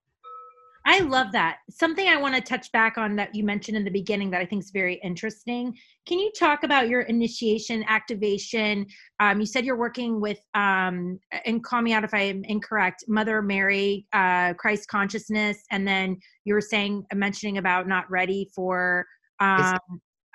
I 0.90 1.02
love 1.02 1.34
that. 1.34 1.58
Something 1.70 2.08
I 2.08 2.16
want 2.16 2.34
to 2.36 2.42
touch 2.42 2.72
back 2.72 2.98
on 2.98 3.18
that 3.18 3.36
you 3.36 3.44
mentioned 3.44 3.76
in 3.76 3.84
the 3.84 3.92
beginning 3.92 4.32
that 4.32 4.40
I 4.40 4.46
think 4.46 4.64
is 4.64 4.72
very 4.72 5.02
interesting. 5.04 5.78
Can 6.06 6.18
you 6.18 6.32
talk 6.32 6.64
about 6.64 6.88
your 6.88 7.02
initiation 7.02 7.84
activation? 7.90 8.86
Um, 9.20 9.42
you 9.42 9.46
said 9.46 9.66
you're 9.66 9.76
working 9.76 10.22
with, 10.22 10.40
um, 10.54 11.20
and 11.44 11.62
call 11.62 11.82
me 11.82 11.92
out 11.92 12.06
if 12.06 12.14
I 12.14 12.22
am 12.22 12.42
incorrect, 12.46 13.04
Mother 13.10 13.42
Mary, 13.42 14.08
uh, 14.14 14.54
Christ 14.54 14.88
consciousness, 14.88 15.62
and 15.72 15.86
then 15.86 16.18
you 16.46 16.54
were 16.54 16.62
saying, 16.62 17.06
mentioning 17.14 17.58
about 17.58 17.86
not 17.90 18.10
ready 18.10 18.50
for 18.56 19.06
um, 19.42 19.78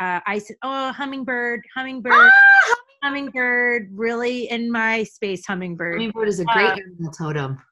uh, 0.02 0.20
I 0.26 0.38
said, 0.38 0.56
Oh, 0.62 0.92
hummingbird, 0.92 1.60
hummingbird. 1.74 2.12
Ah, 2.14 2.74
hummingbird, 3.02 3.90
really 3.92 4.50
in 4.50 4.70
my 4.70 5.04
space, 5.04 5.44
hummingbird. 5.46 5.94
Hummingbird 5.94 6.28
is 6.28 6.40
a 6.40 6.44
great 6.44 6.70
uh, 6.70 6.76
animal 6.76 7.12
totem. 7.12 7.62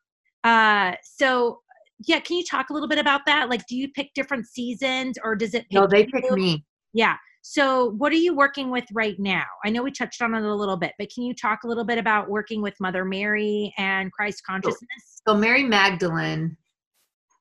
Uh, 0.45 0.93
so 1.03 1.61
yeah, 2.07 2.21
can 2.21 2.37
you 2.37 2.45
talk 2.45 2.71
a 2.71 2.73
little 2.73 2.89
bit 2.89 2.99
about 2.99 3.23
that? 3.27 3.51
Like, 3.51 3.67
do 3.67 3.77
you 3.77 3.89
pick 3.91 4.13
different 4.15 4.47
seasons 4.47 5.19
or 5.23 5.37
does 5.37 5.55
it? 5.55 5.67
no, 5.71 5.87
they 5.87 6.07
pick 6.07 6.31
me. 6.31 6.65
Yeah. 6.93 7.17
So, 7.43 7.93
what 7.93 8.13
are 8.13 8.17
you 8.17 8.35
working 8.35 8.71
with 8.71 8.85
right 8.93 9.19
now? 9.19 9.45
I 9.65 9.71
know 9.71 9.83
we 9.83 9.91
touched 9.91 10.21
on 10.21 10.35
it 10.35 10.43
a 10.43 10.55
little 10.55 10.77
bit, 10.77 10.93
but 10.99 11.09
can 11.13 11.25
you 11.25 11.35
talk 11.35 11.65
a 11.65 11.69
little 11.69 11.85
bit 11.85 11.99
about 11.99 12.29
working 12.29 12.61
with 12.63 12.75
Mother 12.81 13.05
Mary 13.05 13.73
and 13.79 14.13
Christ 14.13 14.43
consciousness? 14.47 15.23
So, 15.27 15.35
Mary 15.35 15.65
Magdalene 15.65 16.57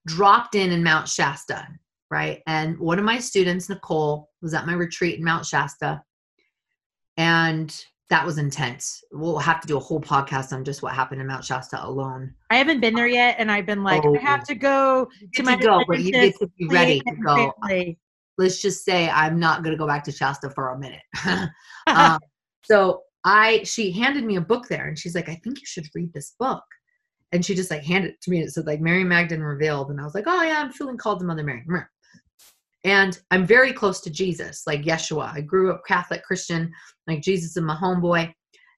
dropped 0.07 0.55
in 0.55 0.71
in 0.71 0.83
Mount 0.83 1.07
Shasta, 1.07 1.67
right? 2.09 2.41
And 2.47 2.77
one 2.79 2.99
of 2.99 3.05
my 3.05 3.19
students, 3.19 3.69
Nicole, 3.69 4.29
was 4.41 4.53
at 4.53 4.65
my 4.65 4.73
retreat 4.73 5.19
in 5.19 5.23
Mount 5.23 5.45
Shasta. 5.45 6.01
And 7.17 7.75
that 8.09 8.25
was 8.25 8.37
intense. 8.37 9.03
We'll 9.11 9.37
have 9.37 9.61
to 9.61 9.67
do 9.67 9.77
a 9.77 9.79
whole 9.79 10.01
podcast 10.01 10.51
on 10.51 10.65
just 10.65 10.81
what 10.81 10.93
happened 10.93 11.21
in 11.21 11.27
Mount 11.27 11.45
Shasta 11.45 11.85
alone. 11.85 12.33
I 12.49 12.55
haven't 12.55 12.79
been 12.79 12.95
there 12.95 13.07
yet, 13.07 13.35
and 13.37 13.51
I've 13.51 13.67
been 13.67 13.83
like, 13.83 14.03
oh, 14.03 14.15
I 14.15 14.19
have 14.19 14.43
to 14.45 14.55
go 14.55 15.07
to 15.35 15.43
my 15.43 15.55
to 15.55 15.63
go, 15.63 15.83
but 15.87 15.99
you 15.99 16.11
get 16.11 16.35
to 16.39 16.47
be 16.57 16.67
ready 16.67 17.01
to 17.01 17.15
go. 17.15 17.53
Let's 18.37 18.61
just 18.61 18.85
say 18.85 19.09
I'm 19.09 19.37
not 19.37 19.63
going 19.63 19.73
to 19.73 19.77
go 19.77 19.85
back 19.85 20.03
to 20.05 20.11
Shasta 20.11 20.49
for 20.49 20.69
a 20.69 20.79
minute. 20.79 21.01
um, 21.87 22.19
so 22.63 23.01
I 23.25 23.63
she 23.63 23.91
handed 23.91 24.23
me 24.23 24.37
a 24.37 24.41
book 24.41 24.67
there 24.67 24.87
and 24.87 24.97
she's 24.97 25.13
like, 25.13 25.29
I 25.29 25.35
think 25.43 25.59
you 25.59 25.65
should 25.65 25.87
read 25.93 26.13
this 26.13 26.35
book. 26.39 26.63
And 27.31 27.45
she 27.45 27.53
just 27.53 27.69
like 27.69 27.83
handed 27.83 28.11
it 28.11 28.21
to 28.21 28.31
me. 28.31 28.39
And 28.39 28.47
it 28.47 28.51
said 28.51 28.65
like 28.65 28.81
Mary 28.81 29.03
Magdalene 29.03 29.43
revealed. 29.43 29.91
And 29.91 29.99
I 29.99 30.03
was 30.03 30.15
like, 30.15 30.23
oh 30.25 30.41
yeah, 30.41 30.61
I'm 30.61 30.71
feeling 30.71 30.97
called 30.97 31.19
to 31.19 31.25
Mother 31.25 31.43
Mary. 31.43 31.63
And 32.83 33.19
I'm 33.31 33.45
very 33.45 33.73
close 33.73 33.99
to 34.01 34.09
Jesus, 34.09 34.63
like 34.65 34.83
Yeshua. 34.83 35.33
I 35.33 35.41
grew 35.41 35.71
up 35.71 35.81
Catholic 35.87 36.23
Christian, 36.23 36.71
like 37.07 37.21
Jesus 37.21 37.55
is 37.55 37.63
my 37.63 37.75
homeboy. 37.75 38.33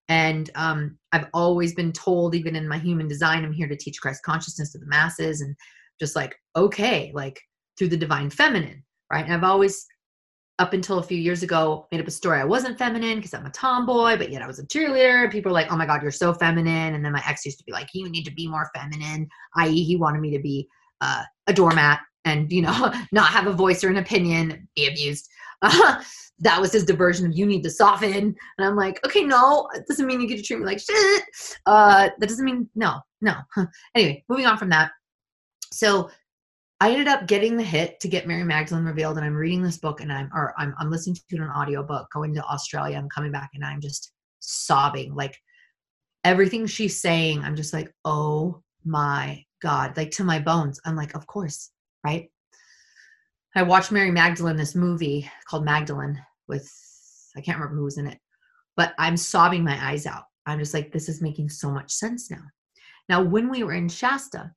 And 0.10 0.50
um, 0.56 0.98
I've 1.12 1.28
always 1.34 1.74
been 1.74 1.94
told, 1.94 2.36
even 2.36 2.56
in 2.56 2.68
my 2.68 2.78
human 2.78 3.08
design, 3.08 3.46
I'm 3.46 3.54
here 3.54 3.68
to 3.68 3.78
teach 3.78 4.02
Christ 4.02 4.24
consciousness 4.24 4.72
to 4.72 4.80
the 4.80 4.88
masses 4.88 5.42
and 5.42 5.56
just 6.00 6.16
like, 6.16 6.36
okay, 6.56 7.12
like 7.14 7.40
through 7.78 7.90
the 7.90 7.98
divine 7.98 8.30
feminine, 8.30 8.84
right? 9.12 9.24
And 9.24 9.34
I've 9.34 9.44
always 9.44 9.86
up 10.60 10.74
until 10.74 11.00
a 11.00 11.04
few 11.04 11.18
years 11.18 11.44
ago 11.44 11.88
made 11.92 12.02
up 12.02 12.08
a 12.08 12.12
story 12.12 12.40
I 12.40 12.44
wasn't 12.44 12.78
feminine 12.78 13.16
because 13.18 13.34
I'm 13.34 13.46
a 13.46 13.52
tomboy, 13.52 14.18
but 14.18 14.32
yet 14.32 14.42
I 14.42 14.48
was 14.48 14.60
a 14.60 14.66
cheerleader. 14.68 15.32
People 15.32 15.52
are 15.52 15.54
like, 15.54 15.72
"Oh 15.72 15.78
my 15.78 15.86
god, 15.86 16.04
you're 16.04 16.12
so 16.12 16.34
feminine." 16.34 16.94
And 16.94 17.04
then 17.04 17.14
my 17.14 17.24
ex 17.28 17.46
used 17.46 17.58
to 17.60 17.64
be 17.64 17.72
like, 17.72 17.90
"You 17.94 18.10
need 18.10 18.26
to 18.26 18.34
be 18.34 18.48
more 18.48 18.70
feminine," 18.76 19.28
i.e., 19.56 19.84
he 19.84 19.96
wanted 19.96 20.22
me 20.22 20.36
to 20.36 20.42
be 20.42 20.68
uh, 21.02 21.24
a 21.48 21.54
doormat 21.54 22.02
and 22.26 22.52
you 22.52 22.62
know 22.62 22.94
not 23.12 23.30
have 23.30 23.48
a 23.48 23.54
voice 23.54 23.84
or 23.84 23.90
an 23.90 23.98
opinion, 23.98 24.68
be 24.76 24.88
abused. 24.88 25.28
Uh, 25.62 26.02
that 26.40 26.60
was 26.60 26.72
his 26.72 26.86
diversion 26.86 27.28
of 27.28 27.38
you 27.38 27.46
need 27.46 27.62
to 27.62 27.70
soften. 27.70 28.36
And 28.58 28.68
I'm 28.68 28.76
like, 28.76 29.00
okay, 29.06 29.24
no, 29.24 29.70
it 29.76 29.86
doesn't 29.88 30.08
mean 30.08 30.20
you 30.20 30.28
get 30.28 30.38
to 30.38 30.44
treat 30.44 30.60
me 30.60 30.66
like 30.66 30.80
shit. 30.80 31.24
Uh, 31.68 32.10
that 32.18 32.30
doesn't 32.30 32.46
mean 32.46 32.68
no, 32.76 33.00
no. 33.22 33.36
anyway, 33.96 34.24
moving 34.28 34.48
on 34.48 34.58
from 34.58 34.70
that. 34.70 34.92
So 35.72 36.10
I 36.80 36.90
ended 36.90 37.08
up 37.08 37.28
getting 37.28 37.58
the 37.58 37.64
hit 37.64 38.00
to 38.00 38.08
get 38.08 38.28
Mary 38.28 38.44
Magdalene 38.44 38.86
revealed, 38.86 39.18
and 39.18 39.26
I'm 39.26 39.36
reading 39.36 39.62
this 39.62 39.78
book, 39.78 40.02
and 40.02 40.12
I'm 40.12 40.32
or 40.34 40.56
I'm, 40.58 40.74
I'm 40.80 40.90
listening 40.90 41.16
to 41.30 41.36
an 41.38 41.44
audio 41.44 41.84
book, 41.84 42.08
going 42.12 42.34
to 42.34 42.44
Australia, 42.44 42.98
I'm 42.98 43.10
coming 43.10 43.32
back, 43.32 43.52
and 43.54 43.64
I'm 43.64 43.80
just 43.80 44.12
sobbing. 44.40 45.14
Like 45.14 45.38
everything 46.24 46.66
she's 46.66 47.00
saying, 47.00 47.44
I'm 47.44 47.56
just 47.56 47.72
like, 47.72 47.94
oh 48.04 48.64
my 48.84 49.46
god, 49.62 49.96
like 49.96 50.10
to 50.12 50.24
my 50.24 50.40
bones. 50.40 50.80
I'm 50.84 50.96
like, 50.96 51.14
of 51.16 51.28
course, 51.28 51.70
right? 52.06 52.30
I 53.56 53.64
watched 53.64 53.92
Mary 53.92 54.12
Magdalene 54.12 54.56
this 54.56 54.76
movie 54.76 55.30
called 55.46 55.66
Magdalene 55.66 56.20
with 56.48 56.72
I 57.36 57.42
can't 57.42 57.58
remember 57.58 57.78
who 57.78 57.86
was 57.86 57.98
in 57.98 58.08
it, 58.08 58.20
but 58.76 58.94
I'm 58.98 59.18
sobbing 59.18 59.64
my 59.64 59.78
eyes 59.90 60.06
out. 60.06 60.24
I'm 60.46 60.60
just 60.60 60.74
like, 60.74 60.92
this 60.92 61.08
is 61.08 61.22
making 61.22 61.50
so 61.50 61.72
much 61.72 61.92
sense 61.92 62.30
now. 62.30 62.44
Now, 63.10 63.22
when 63.22 63.50
we 63.50 63.64
were 63.64 63.74
in 63.74 63.90
Shasta, 63.90 64.52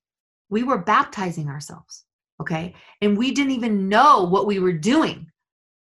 we 0.49 0.63
were 0.63 0.79
baptizing 0.79 1.49
ourselves. 1.49 2.05
Okay. 2.41 2.75
And 3.01 3.17
we 3.17 3.31
didn't 3.33 3.53
even 3.53 3.89
know 3.89 4.25
what 4.25 4.47
we 4.47 4.59
were 4.59 4.73
doing. 4.73 5.27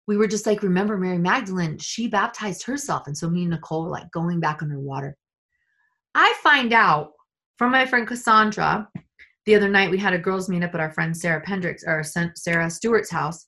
We 0.06 0.16
were 0.16 0.28
just 0.28 0.46
like, 0.46 0.62
remember 0.62 0.96
Mary 0.96 1.18
Magdalene, 1.18 1.78
she 1.78 2.08
baptized 2.08 2.64
herself. 2.64 3.06
And 3.06 3.16
so 3.16 3.28
me 3.28 3.42
and 3.42 3.50
Nicole 3.50 3.84
were 3.84 3.90
like 3.90 4.10
going 4.12 4.38
back 4.38 4.62
underwater. 4.62 5.16
I 6.14 6.34
find 6.42 6.72
out 6.72 7.12
from 7.58 7.72
my 7.72 7.86
friend 7.86 8.06
Cassandra 8.06 8.88
the 9.46 9.54
other 9.54 9.68
night, 9.68 9.90
we 9.90 9.98
had 9.98 10.14
a 10.14 10.18
girls' 10.18 10.48
meet 10.48 10.62
up 10.62 10.74
at 10.74 10.80
our 10.80 10.92
friend 10.92 11.16
Sarah 11.16 11.42
Pendrix 11.42 11.86
or 11.86 12.02
Sarah 12.02 12.70
Stewart's 12.70 13.10
house. 13.10 13.46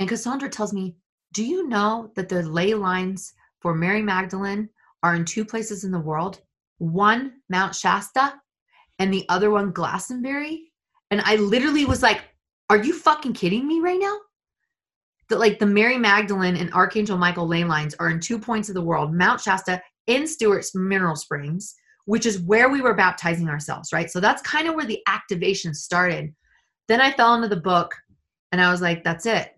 And 0.00 0.08
Cassandra 0.08 0.48
tells 0.48 0.72
me, 0.72 0.96
Do 1.32 1.44
you 1.44 1.68
know 1.68 2.10
that 2.16 2.28
the 2.28 2.42
ley 2.42 2.74
lines 2.74 3.32
for 3.60 3.74
Mary 3.74 4.02
Magdalene 4.02 4.68
are 5.02 5.14
in 5.14 5.24
two 5.24 5.44
places 5.44 5.84
in 5.84 5.90
the 5.90 5.98
world? 5.98 6.40
One, 6.78 7.34
Mount 7.48 7.74
Shasta, 7.74 8.34
and 8.98 9.12
the 9.12 9.26
other 9.28 9.50
one, 9.50 9.72
Glastonbury. 9.72 10.72
And 11.10 11.20
I 11.22 11.36
literally 11.36 11.84
was 11.84 12.02
like, 12.02 12.22
are 12.68 12.82
you 12.82 12.92
fucking 12.92 13.34
kidding 13.34 13.66
me 13.66 13.80
right 13.80 13.98
now? 14.00 14.16
That 15.28 15.38
like 15.38 15.58
the 15.58 15.66
Mary 15.66 15.98
Magdalene 15.98 16.56
and 16.56 16.72
Archangel 16.72 17.16
Michael 17.16 17.46
ley 17.46 17.64
lines 17.64 17.94
are 17.98 18.10
in 18.10 18.20
two 18.20 18.38
points 18.38 18.68
of 18.68 18.74
the 18.74 18.82
world, 18.82 19.14
Mount 19.14 19.40
Shasta 19.40 19.82
in 20.06 20.26
Stewart's 20.26 20.74
Mineral 20.74 21.16
Springs, 21.16 21.74
which 22.06 22.24
is 22.24 22.40
where 22.40 22.68
we 22.68 22.80
were 22.80 22.94
baptizing 22.94 23.48
ourselves, 23.48 23.92
right? 23.92 24.10
So 24.10 24.20
that's 24.20 24.42
kind 24.42 24.68
of 24.68 24.74
where 24.74 24.86
the 24.86 25.02
activation 25.06 25.74
started. 25.74 26.34
Then 26.88 27.00
I 27.00 27.12
fell 27.12 27.34
into 27.34 27.48
the 27.48 27.56
book 27.56 27.94
and 28.52 28.60
I 28.60 28.70
was 28.70 28.80
like, 28.80 29.04
that's 29.04 29.26
it. 29.26 29.52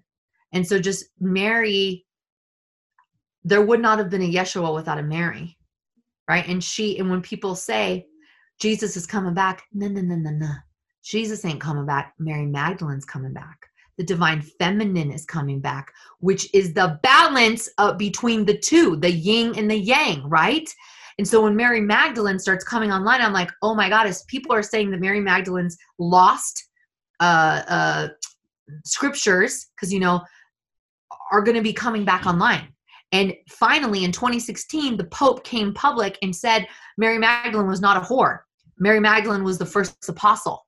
And 0.52 0.66
so 0.66 0.78
just 0.78 1.06
Mary, 1.20 2.06
there 3.44 3.62
would 3.62 3.80
not 3.80 3.98
have 3.98 4.10
been 4.10 4.22
a 4.22 4.32
Yeshua 4.32 4.74
without 4.74 4.98
a 4.98 5.02
Mary, 5.02 5.58
right? 6.28 6.46
And 6.48 6.64
she, 6.64 6.98
and 6.98 7.10
when 7.10 7.20
people 7.20 7.54
say 7.54 8.06
Jesus 8.58 8.96
is 8.96 9.06
coming 9.06 9.34
back, 9.34 9.64
no, 9.72 9.86
no, 9.88 10.00
no, 10.00 10.16
no, 10.16 10.30
no. 10.30 10.52
Jesus 11.04 11.44
ain't 11.44 11.60
coming 11.60 11.86
back. 11.86 12.14
Mary 12.18 12.46
Magdalene's 12.46 13.04
coming 13.04 13.32
back. 13.32 13.58
The 13.98 14.04
divine 14.04 14.40
feminine 14.40 15.10
is 15.10 15.24
coming 15.24 15.60
back, 15.60 15.92
which 16.20 16.52
is 16.54 16.72
the 16.72 16.98
balance 17.02 17.68
uh, 17.78 17.92
between 17.92 18.44
the 18.44 18.56
two, 18.56 18.96
the 18.96 19.10
yin 19.10 19.54
and 19.58 19.70
the 19.70 19.76
yang, 19.76 20.28
right? 20.28 20.72
And 21.18 21.26
so 21.26 21.42
when 21.42 21.56
Mary 21.56 21.80
Magdalene 21.80 22.38
starts 22.38 22.64
coming 22.64 22.92
online, 22.92 23.20
I'm 23.20 23.32
like, 23.32 23.50
oh 23.62 23.74
my 23.74 23.88
God, 23.88 24.06
as 24.06 24.22
people 24.24 24.52
are 24.54 24.62
saying 24.62 24.90
that 24.92 25.00
Mary 25.00 25.20
Magdalene's 25.20 25.76
lost 25.98 26.68
uh, 27.20 27.62
uh, 27.68 28.08
scriptures, 28.84 29.66
because, 29.74 29.92
you 29.92 29.98
know, 29.98 30.20
are 31.32 31.42
going 31.42 31.56
to 31.56 31.62
be 31.62 31.72
coming 31.72 32.04
back 32.04 32.26
online. 32.26 32.68
And 33.10 33.34
finally, 33.48 34.04
in 34.04 34.12
2016, 34.12 34.96
the 34.96 35.04
Pope 35.04 35.42
came 35.42 35.74
public 35.74 36.18
and 36.22 36.34
said 36.34 36.68
Mary 36.98 37.18
Magdalene 37.18 37.66
was 37.66 37.80
not 37.80 37.96
a 37.96 38.00
whore. 38.00 38.40
Mary 38.78 39.00
Magdalene 39.00 39.42
was 39.42 39.58
the 39.58 39.66
first 39.66 40.08
apostle 40.08 40.64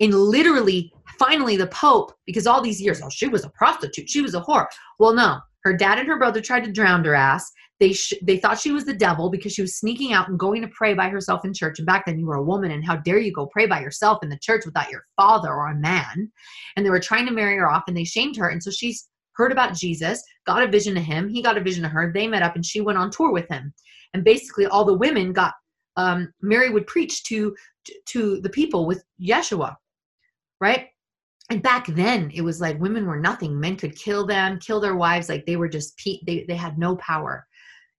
and 0.00 0.14
literally 0.14 0.92
finally 1.18 1.56
the 1.56 1.66
pope 1.68 2.12
because 2.26 2.46
all 2.46 2.60
these 2.60 2.80
years 2.80 3.00
oh 3.02 3.08
she 3.08 3.28
was 3.28 3.44
a 3.44 3.50
prostitute 3.50 4.08
she 4.08 4.20
was 4.20 4.34
a 4.34 4.40
whore 4.40 4.66
well 4.98 5.12
no 5.12 5.38
her 5.64 5.76
dad 5.76 5.98
and 5.98 6.08
her 6.08 6.18
brother 6.18 6.40
tried 6.40 6.64
to 6.64 6.72
drown 6.72 7.04
her 7.04 7.14
ass 7.14 7.50
they 7.80 7.92
sh- 7.92 8.14
they 8.22 8.36
thought 8.36 8.58
she 8.58 8.72
was 8.72 8.84
the 8.84 8.94
devil 8.94 9.30
because 9.30 9.52
she 9.52 9.62
was 9.62 9.76
sneaking 9.76 10.12
out 10.12 10.28
and 10.28 10.38
going 10.38 10.62
to 10.62 10.68
pray 10.68 10.94
by 10.94 11.08
herself 11.08 11.44
in 11.44 11.54
church. 11.54 11.78
And 11.78 11.86
back 11.86 12.06
then 12.06 12.18
you 12.18 12.26
were 12.26 12.36
a 12.36 12.42
woman 12.42 12.70
and 12.70 12.84
how 12.84 12.96
dare 12.96 13.18
you 13.18 13.32
go 13.32 13.46
pray 13.46 13.66
by 13.66 13.80
yourself 13.80 14.18
in 14.22 14.28
the 14.28 14.38
church 14.38 14.64
without 14.64 14.90
your 14.90 15.04
father 15.16 15.50
or 15.50 15.68
a 15.68 15.76
man? 15.76 16.30
And 16.76 16.84
they 16.84 16.90
were 16.90 17.00
trying 17.00 17.26
to 17.26 17.32
marry 17.32 17.56
her 17.56 17.70
off 17.70 17.84
and 17.86 17.96
they 17.96 18.04
shamed 18.04 18.36
her. 18.36 18.48
And 18.48 18.62
so 18.62 18.70
she's 18.70 19.08
heard 19.32 19.52
about 19.52 19.74
jesus 19.74 20.20
got 20.46 20.62
a 20.62 20.68
vision 20.68 20.96
of 20.96 21.04
him. 21.04 21.28
He 21.28 21.42
got 21.42 21.56
a 21.56 21.62
vision 21.62 21.84
of 21.84 21.92
her. 21.92 22.12
They 22.12 22.26
met 22.26 22.42
up 22.42 22.56
and 22.56 22.66
she 22.66 22.80
went 22.80 22.98
on 22.98 23.10
tour 23.10 23.32
with 23.32 23.48
him. 23.48 23.72
And 24.14 24.24
basically 24.24 24.66
all 24.66 24.84
the 24.84 24.94
women 24.94 25.32
got 25.32 25.54
um, 25.96 26.32
mary 26.42 26.70
would 26.70 26.86
preach 26.86 27.24
to 27.24 27.54
to 28.06 28.40
the 28.40 28.50
people 28.50 28.86
with 28.86 29.04
yeshua 29.20 29.76
right? 30.60 30.88
And 31.50 31.62
back 31.62 31.86
then 31.86 32.30
it 32.34 32.42
was 32.42 32.60
like 32.60 32.80
women 32.80 33.06
were 33.06 33.18
nothing. 33.18 33.58
Men 33.58 33.76
could 33.76 33.96
kill 33.96 34.26
them, 34.26 34.58
kill 34.58 34.80
their 34.80 34.96
wives, 34.96 35.28
like 35.28 35.46
they 35.46 35.56
were 35.56 35.68
just 35.68 35.96
pe- 35.96 36.20
they 36.26 36.44
they 36.46 36.56
had 36.56 36.78
no 36.78 36.96
power. 36.96 37.46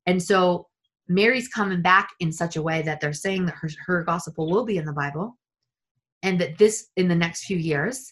And 0.10 0.22
so 0.22 0.68
Mary's 1.08 1.48
coming 1.48 1.84
back 1.84 2.10
in 2.20 2.32
such 2.32 2.56
a 2.56 2.64
way 2.64 2.82
that 2.82 3.00
they're 3.00 3.14
saying 3.14 3.46
that 3.46 3.54
her, 3.54 3.70
her 3.86 4.04
gospel 4.04 4.50
will 4.50 4.66
be 4.66 4.78
in 4.78 4.86
the 4.86 4.92
Bible 4.92 5.38
and 6.24 6.42
that 6.42 6.58
this 6.58 6.88
in 6.98 7.08
the 7.08 7.16
next 7.16 7.46
few 7.46 7.58
years. 7.58 8.12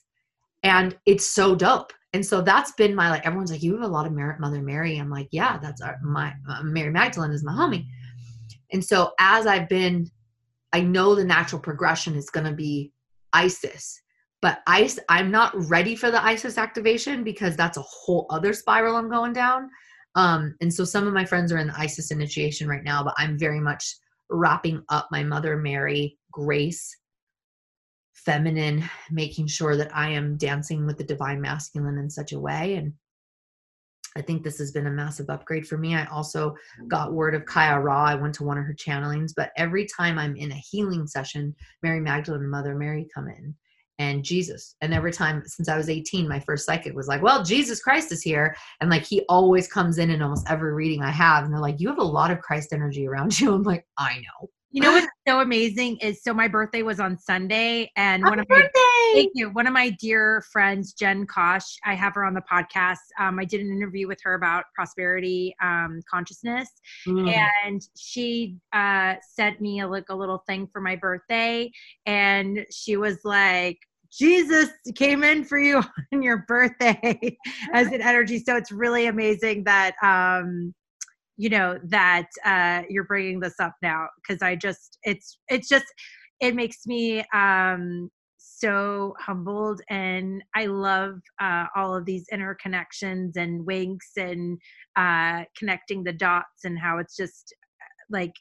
And 0.61 0.95
it's 1.07 1.25
so 1.25 1.55
dope. 1.55 1.91
And 2.13 2.23
so 2.23 2.41
that's 2.41 2.71
been 2.73 2.93
my 2.93 3.09
like 3.09 3.25
everyone's 3.25 3.51
like, 3.51 3.63
you 3.63 3.73
have 3.73 3.81
a 3.81 3.87
lot 3.87 4.05
of 4.05 4.13
merit, 4.13 4.39
Mother 4.39 4.61
Mary. 4.61 4.99
I'm 4.99 5.09
like, 5.09 5.27
yeah, 5.31 5.57
that's 5.57 5.81
our 5.81 5.97
my 6.03 6.33
uh, 6.47 6.61
Mary 6.61 6.91
Magdalene 6.91 7.31
is 7.31 7.43
my 7.43 7.51
homie. 7.51 7.87
And 8.71 8.85
so 8.85 9.13
as 9.19 9.47
I've 9.47 9.67
been, 9.67 10.11
I 10.71 10.81
know 10.81 11.15
the 11.15 11.25
natural 11.25 11.59
progression 11.59 12.15
is 12.15 12.29
going 12.29 12.45
to 12.45 12.53
be 12.53 12.91
Isis 13.33 14.01
but 14.41 14.59
ice 14.67 14.99
i'm 15.09 15.31
not 15.31 15.51
ready 15.67 15.95
for 15.95 16.11
the 16.11 16.23
isis 16.23 16.57
activation 16.57 17.23
because 17.23 17.55
that's 17.55 17.77
a 17.77 17.81
whole 17.81 18.25
other 18.29 18.53
spiral 18.53 18.95
i'm 18.95 19.09
going 19.09 19.33
down 19.33 19.69
um, 20.17 20.55
and 20.59 20.73
so 20.73 20.83
some 20.83 21.07
of 21.07 21.13
my 21.13 21.23
friends 21.23 21.51
are 21.51 21.59
in 21.59 21.67
the 21.67 21.79
isis 21.79 22.11
initiation 22.11 22.67
right 22.67 22.83
now 22.83 23.03
but 23.03 23.13
i'm 23.17 23.37
very 23.37 23.59
much 23.59 23.95
wrapping 24.29 24.83
up 24.89 25.07
my 25.11 25.23
mother 25.23 25.55
mary 25.55 26.17
grace 26.31 26.97
feminine 28.13 28.83
making 29.11 29.47
sure 29.47 29.77
that 29.77 29.95
i 29.95 30.09
am 30.09 30.35
dancing 30.37 30.85
with 30.85 30.97
the 30.97 31.03
divine 31.03 31.39
masculine 31.39 31.97
in 31.97 32.09
such 32.09 32.33
a 32.33 32.39
way 32.39 32.75
and 32.75 32.91
I 34.15 34.21
think 34.23 34.41
this 34.41 34.57
has 34.57 34.71
been 34.71 34.87
a 34.87 34.91
massive 34.91 35.29
upgrade 35.29 35.67
for 35.67 35.77
me. 35.77 35.93
I 35.93 36.05
also 36.05 36.55
got 36.87 37.13
word 37.13 37.35
of 37.35 37.45
Kaia 37.45 37.83
Ra. 37.83 38.05
I 38.05 38.15
went 38.15 38.33
to 38.35 38.43
one 38.43 38.57
of 38.57 38.63
her 38.63 38.73
channelings, 38.73 39.31
but 39.37 39.51
every 39.57 39.85
time 39.85 40.17
I'm 40.17 40.35
in 40.35 40.51
a 40.51 40.55
healing 40.55 41.05
session, 41.05 41.53
Mary 41.83 41.99
Magdalene 41.99 42.41
and 42.41 42.49
Mother 42.49 42.73
Mary 42.73 43.07
come 43.13 43.27
in 43.27 43.53
and 43.99 44.23
Jesus. 44.23 44.75
And 44.81 44.93
every 44.93 45.11
time 45.11 45.43
since 45.45 45.69
I 45.69 45.77
was 45.77 45.89
18, 45.89 46.27
my 46.27 46.39
first 46.39 46.65
psychic 46.65 46.95
was 46.95 47.07
like, 47.07 47.21
Well, 47.21 47.43
Jesus 47.43 47.81
Christ 47.81 48.11
is 48.11 48.21
here. 48.21 48.55
And 48.81 48.89
like 48.89 49.03
he 49.03 49.23
always 49.29 49.67
comes 49.67 49.97
in 49.97 50.09
in 50.09 50.21
almost 50.21 50.49
every 50.49 50.73
reading 50.73 51.01
I 51.01 51.11
have. 51.11 51.43
And 51.43 51.53
they're 51.53 51.61
like, 51.61 51.79
You 51.79 51.89
have 51.89 51.97
a 51.97 52.03
lot 52.03 52.31
of 52.31 52.39
Christ 52.39 52.73
energy 52.73 53.07
around 53.07 53.39
you. 53.39 53.53
I'm 53.55 53.63
like, 53.63 53.85
I 53.97 54.15
know. 54.15 54.49
You 54.71 54.81
know 54.81 54.91
what's 54.91 55.07
so 55.25 55.39
amazing 55.39 55.97
is 55.97 56.21
so 56.21 56.33
my 56.33 56.47
birthday 56.47 56.83
was 56.83 56.99
on 56.99 57.17
Sunday, 57.17 57.89
and 57.95 58.21
Happy 58.21 58.29
one 58.29 58.39
of 58.39 58.47
birthday! 58.47 58.69
my 58.75 59.11
thank 59.13 59.31
you. 59.33 59.49
One 59.49 59.65
of 59.65 59.73
my 59.73 59.91
dear 59.91 60.43
friends, 60.51 60.93
Jen 60.93 61.25
Kosh, 61.25 61.77
I 61.85 61.95
have 61.95 62.13
her 62.15 62.25
on 62.25 62.33
the 62.33 62.41
podcast. 62.41 62.97
Um, 63.17 63.39
I 63.39 63.45
did 63.45 63.61
an 63.61 63.71
interview 63.71 64.07
with 64.07 64.19
her 64.23 64.33
about 64.33 64.65
prosperity 64.75 65.55
um, 65.63 66.01
consciousness, 66.11 66.69
mm. 67.07 67.33
and 67.65 67.81
she 67.97 68.57
uh, 68.73 69.15
sent 69.21 69.61
me 69.61 69.79
a, 69.79 69.87
like 69.87 70.09
a 70.09 70.15
little 70.15 70.43
thing 70.47 70.67
for 70.67 70.81
my 70.81 70.97
birthday, 70.97 71.71
and 72.05 72.65
she 72.69 72.97
was 72.97 73.19
like, 73.23 73.77
Jesus 74.11 74.69
came 74.95 75.23
in 75.23 75.45
for 75.45 75.59
you 75.59 75.81
on 76.13 76.21
your 76.21 76.45
birthday 76.47 77.37
as 77.73 77.87
an 77.93 78.01
energy. 78.01 78.39
So 78.39 78.57
it's 78.57 78.71
really 78.71 79.07
amazing 79.07 79.63
that 79.63 79.95
um, 80.03 80.73
you 81.37 81.49
know 81.49 81.79
that 81.85 82.27
uh, 82.43 82.81
you're 82.89 83.03
bringing 83.05 83.39
this 83.39 83.59
up 83.59 83.75
now 83.81 84.07
because 84.17 84.41
I 84.41 84.55
just 84.55 84.97
it's 85.03 85.39
it's 85.47 85.69
just 85.69 85.85
it 86.39 86.55
makes 86.55 86.85
me 86.85 87.23
um, 87.33 88.09
so 88.37 89.13
humbled 89.19 89.81
and 89.89 90.43
I 90.55 90.65
love 90.65 91.19
uh, 91.41 91.65
all 91.75 91.95
of 91.95 92.05
these 92.05 92.25
interconnections 92.33 93.35
and 93.35 93.65
winks 93.65 94.11
and 94.17 94.57
uh, 94.95 95.43
connecting 95.57 96.03
the 96.03 96.13
dots 96.13 96.63
and 96.63 96.77
how 96.77 96.97
it's 96.97 97.15
just 97.15 97.53
like 98.09 98.33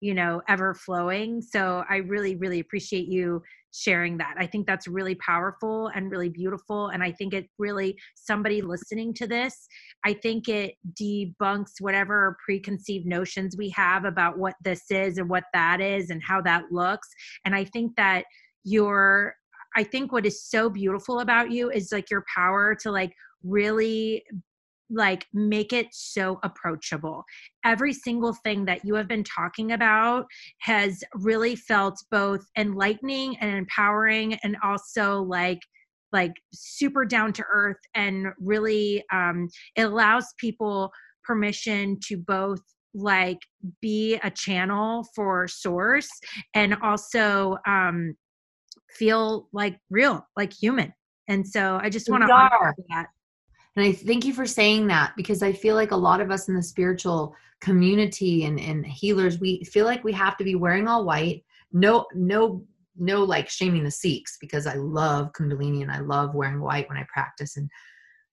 you 0.00 0.14
know 0.14 0.42
ever 0.48 0.74
flowing. 0.74 1.40
So 1.40 1.84
i 1.88 1.96
really 1.96 2.36
really 2.36 2.60
appreciate 2.60 3.06
you 3.08 3.40
sharing 3.72 4.18
that. 4.18 4.34
I 4.38 4.46
think 4.46 4.66
that's 4.66 4.86
really 4.86 5.14
powerful 5.16 5.90
and 5.94 6.10
really 6.10 6.28
beautiful 6.28 6.88
and 6.88 7.02
i 7.02 7.10
think 7.10 7.34
it 7.34 7.48
really 7.58 7.96
somebody 8.14 8.60
listening 8.60 9.14
to 9.14 9.26
this 9.26 9.66
i 10.04 10.12
think 10.12 10.48
it 10.48 10.74
debunks 11.00 11.80
whatever 11.80 12.36
preconceived 12.44 13.06
notions 13.06 13.56
we 13.56 13.68
have 13.70 14.04
about 14.04 14.38
what 14.38 14.54
this 14.62 14.90
is 14.90 15.18
and 15.18 15.28
what 15.28 15.44
that 15.52 15.80
is 15.80 16.10
and 16.10 16.22
how 16.22 16.40
that 16.40 16.64
looks 16.70 17.08
and 17.44 17.54
i 17.54 17.64
think 17.64 17.94
that 17.96 18.24
your 18.64 19.34
i 19.76 19.82
think 19.82 20.12
what 20.12 20.26
is 20.26 20.44
so 20.44 20.68
beautiful 20.68 21.20
about 21.20 21.50
you 21.50 21.70
is 21.70 21.92
like 21.92 22.10
your 22.10 22.24
power 22.34 22.74
to 22.74 22.90
like 22.90 23.12
really 23.42 24.22
like 24.92 25.26
make 25.32 25.72
it 25.72 25.88
so 25.92 26.38
approachable. 26.42 27.24
Every 27.64 27.92
single 27.92 28.34
thing 28.34 28.64
that 28.66 28.84
you 28.84 28.94
have 28.94 29.08
been 29.08 29.24
talking 29.24 29.72
about 29.72 30.26
has 30.60 31.02
really 31.14 31.56
felt 31.56 31.96
both 32.10 32.44
enlightening 32.56 33.36
and 33.38 33.56
empowering 33.56 34.34
and 34.42 34.56
also 34.62 35.22
like 35.22 35.60
like 36.12 36.34
super 36.52 37.06
down 37.06 37.32
to 37.32 37.42
earth 37.50 37.78
and 37.94 38.26
really 38.38 39.02
um 39.12 39.48
it 39.76 39.82
allows 39.84 40.26
people 40.38 40.92
permission 41.24 41.98
to 42.06 42.18
both 42.18 42.60
like 42.94 43.38
be 43.80 44.18
a 44.22 44.30
channel 44.30 45.06
for 45.14 45.48
source 45.48 46.10
and 46.52 46.76
also 46.82 47.56
um 47.66 48.14
feel 48.90 49.48
like 49.54 49.78
real 49.88 50.26
like 50.36 50.52
human. 50.52 50.92
And 51.28 51.46
so 51.46 51.78
i 51.80 51.88
just 51.88 52.10
want 52.10 52.24
to 52.26 52.32
honor 52.32 52.74
that 52.90 53.06
and 53.76 53.84
I 53.84 53.92
thank 53.92 54.24
you 54.24 54.34
for 54.34 54.46
saying 54.46 54.86
that 54.88 55.14
because 55.16 55.42
I 55.42 55.52
feel 55.52 55.74
like 55.74 55.92
a 55.92 55.96
lot 55.96 56.20
of 56.20 56.30
us 56.30 56.48
in 56.48 56.54
the 56.54 56.62
spiritual 56.62 57.34
community 57.60 58.44
and, 58.44 58.60
and 58.60 58.84
healers, 58.84 59.40
we 59.40 59.64
feel 59.64 59.86
like 59.86 60.04
we 60.04 60.12
have 60.12 60.36
to 60.36 60.44
be 60.44 60.56
wearing 60.56 60.88
all 60.88 61.04
white. 61.04 61.44
No, 61.72 62.06
no, 62.14 62.64
no 62.96 63.24
like 63.24 63.48
shaming 63.48 63.84
the 63.84 63.90
Sikhs 63.90 64.36
because 64.40 64.66
I 64.66 64.74
love 64.74 65.32
Kundalini 65.32 65.82
and 65.82 65.90
I 65.90 66.00
love 66.00 66.34
wearing 66.34 66.60
white 66.60 66.88
when 66.88 66.98
I 66.98 67.06
practice. 67.12 67.56
And 67.56 67.70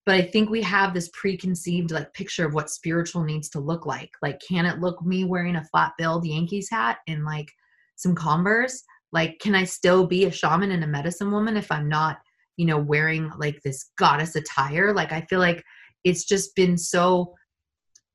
but 0.05 0.15
I 0.15 0.21
think 0.23 0.49
we 0.49 0.61
have 0.63 0.93
this 0.93 1.09
preconceived 1.13 1.91
like 1.91 2.13
picture 2.13 2.45
of 2.45 2.53
what 2.53 2.69
spiritual 2.69 3.23
needs 3.23 3.47
to 3.49 3.59
look 3.59 3.85
like. 3.85 4.09
Like, 4.21 4.41
can 4.45 4.65
it 4.65 4.79
look 4.79 5.05
me 5.05 5.23
wearing 5.23 5.55
a 5.55 5.65
flat 5.65 5.93
billed 5.97 6.25
Yankees 6.25 6.69
hat 6.69 6.97
and 7.07 7.23
like 7.23 7.51
some 7.95 8.15
Converse? 8.15 8.83
Like, 9.13 9.39
can 9.39 9.55
I 9.55 9.63
still 9.63 10.05
be 10.05 10.25
a 10.25 10.31
shaman 10.31 10.71
and 10.71 10.83
a 10.83 10.87
medicine 10.87 11.31
woman 11.31 11.55
if 11.55 11.71
I'm 11.71 11.87
not 11.87 12.17
you 12.59 12.65
know 12.65 12.77
wearing 12.77 13.31
like 13.39 13.59
this 13.63 13.91
goddess 13.97 14.35
attire 14.35 14.93
like 14.93 15.13
i 15.13 15.21
feel 15.21 15.39
like 15.39 15.63
it's 16.03 16.25
just 16.25 16.53
been 16.55 16.77
so 16.77 17.33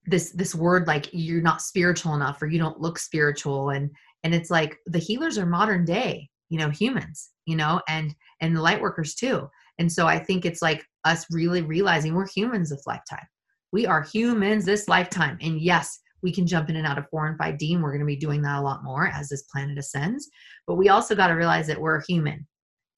this 0.06 0.32
this 0.32 0.54
word 0.54 0.86
like 0.86 1.08
you're 1.12 1.40
not 1.40 1.62
spiritual 1.62 2.14
enough 2.14 2.40
or 2.42 2.46
you 2.46 2.58
don't 2.58 2.78
look 2.78 2.98
spiritual 2.98 3.70
and 3.70 3.90
and 4.22 4.34
it's 4.34 4.50
like 4.50 4.76
the 4.86 4.98
healers 4.98 5.38
are 5.38 5.46
modern 5.46 5.84
day 5.84 6.28
you 6.50 6.58
know 6.58 6.68
humans 6.68 7.30
you 7.46 7.56
know 7.56 7.80
and 7.88 8.14
and 8.40 8.54
the 8.54 8.60
light 8.60 8.80
workers 8.80 9.14
too. 9.14 9.48
And 9.78 9.90
so 9.90 10.06
i 10.06 10.18
think 10.18 10.44
it's 10.44 10.62
like 10.62 10.84
us 11.04 11.24
really 11.30 11.62
realizing 11.62 12.14
we're 12.14 12.28
humans 12.28 12.70
this 12.70 12.86
lifetime. 12.86 13.26
We 13.72 13.86
are 13.86 14.02
humans 14.02 14.64
this 14.64 14.88
lifetime. 14.88 15.38
And 15.40 15.60
yes 15.60 15.98
we 16.22 16.32
can 16.32 16.46
jump 16.46 16.70
in 16.70 16.76
and 16.76 16.86
out 16.86 16.96
of 16.96 17.06
4 17.10 17.28
and 17.28 17.38
5d 17.38 17.74
and 17.74 17.82
we're 17.82 17.90
going 17.90 18.00
to 18.00 18.06
be 18.06 18.16
doing 18.16 18.40
that 18.42 18.58
a 18.58 18.62
lot 18.62 18.82
more 18.84 19.08
as 19.08 19.28
this 19.28 19.42
planet 19.52 19.76
ascends 19.76 20.30
but 20.66 20.76
we 20.76 20.88
also 20.88 21.14
got 21.14 21.26
to 21.26 21.34
realize 21.34 21.66
that 21.66 21.78
we're 21.78 22.00
human 22.08 22.46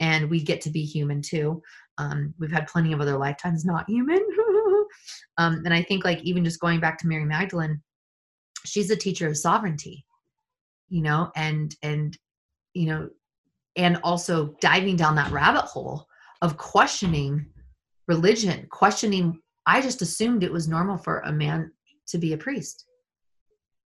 and 0.00 0.28
we 0.28 0.42
get 0.42 0.60
to 0.62 0.70
be 0.70 0.84
human 0.84 1.22
too. 1.22 1.62
Um, 1.98 2.34
we've 2.38 2.52
had 2.52 2.66
plenty 2.66 2.92
of 2.92 3.00
other 3.00 3.16
lifetimes 3.16 3.64
not 3.64 3.88
human. 3.88 4.18
um, 5.38 5.62
and 5.64 5.72
I 5.72 5.82
think, 5.82 6.04
like, 6.04 6.22
even 6.22 6.44
just 6.44 6.60
going 6.60 6.80
back 6.80 6.98
to 6.98 7.06
Mary 7.06 7.24
Magdalene, 7.24 7.80
she's 8.64 8.90
a 8.90 8.96
teacher 8.96 9.28
of 9.28 9.36
sovereignty, 9.36 10.04
you 10.88 11.02
know, 11.02 11.30
and, 11.36 11.74
and, 11.82 12.16
you 12.74 12.86
know, 12.86 13.08
and 13.76 13.98
also 14.02 14.54
diving 14.60 14.96
down 14.96 15.14
that 15.16 15.30
rabbit 15.30 15.64
hole 15.64 16.06
of 16.42 16.56
questioning 16.58 17.46
religion, 18.08 18.66
questioning. 18.70 19.40
I 19.64 19.80
just 19.80 20.02
assumed 20.02 20.42
it 20.42 20.52
was 20.52 20.68
normal 20.68 20.98
for 20.98 21.20
a 21.20 21.32
man 21.32 21.72
to 22.08 22.18
be 22.18 22.34
a 22.34 22.38
priest. 22.38 22.84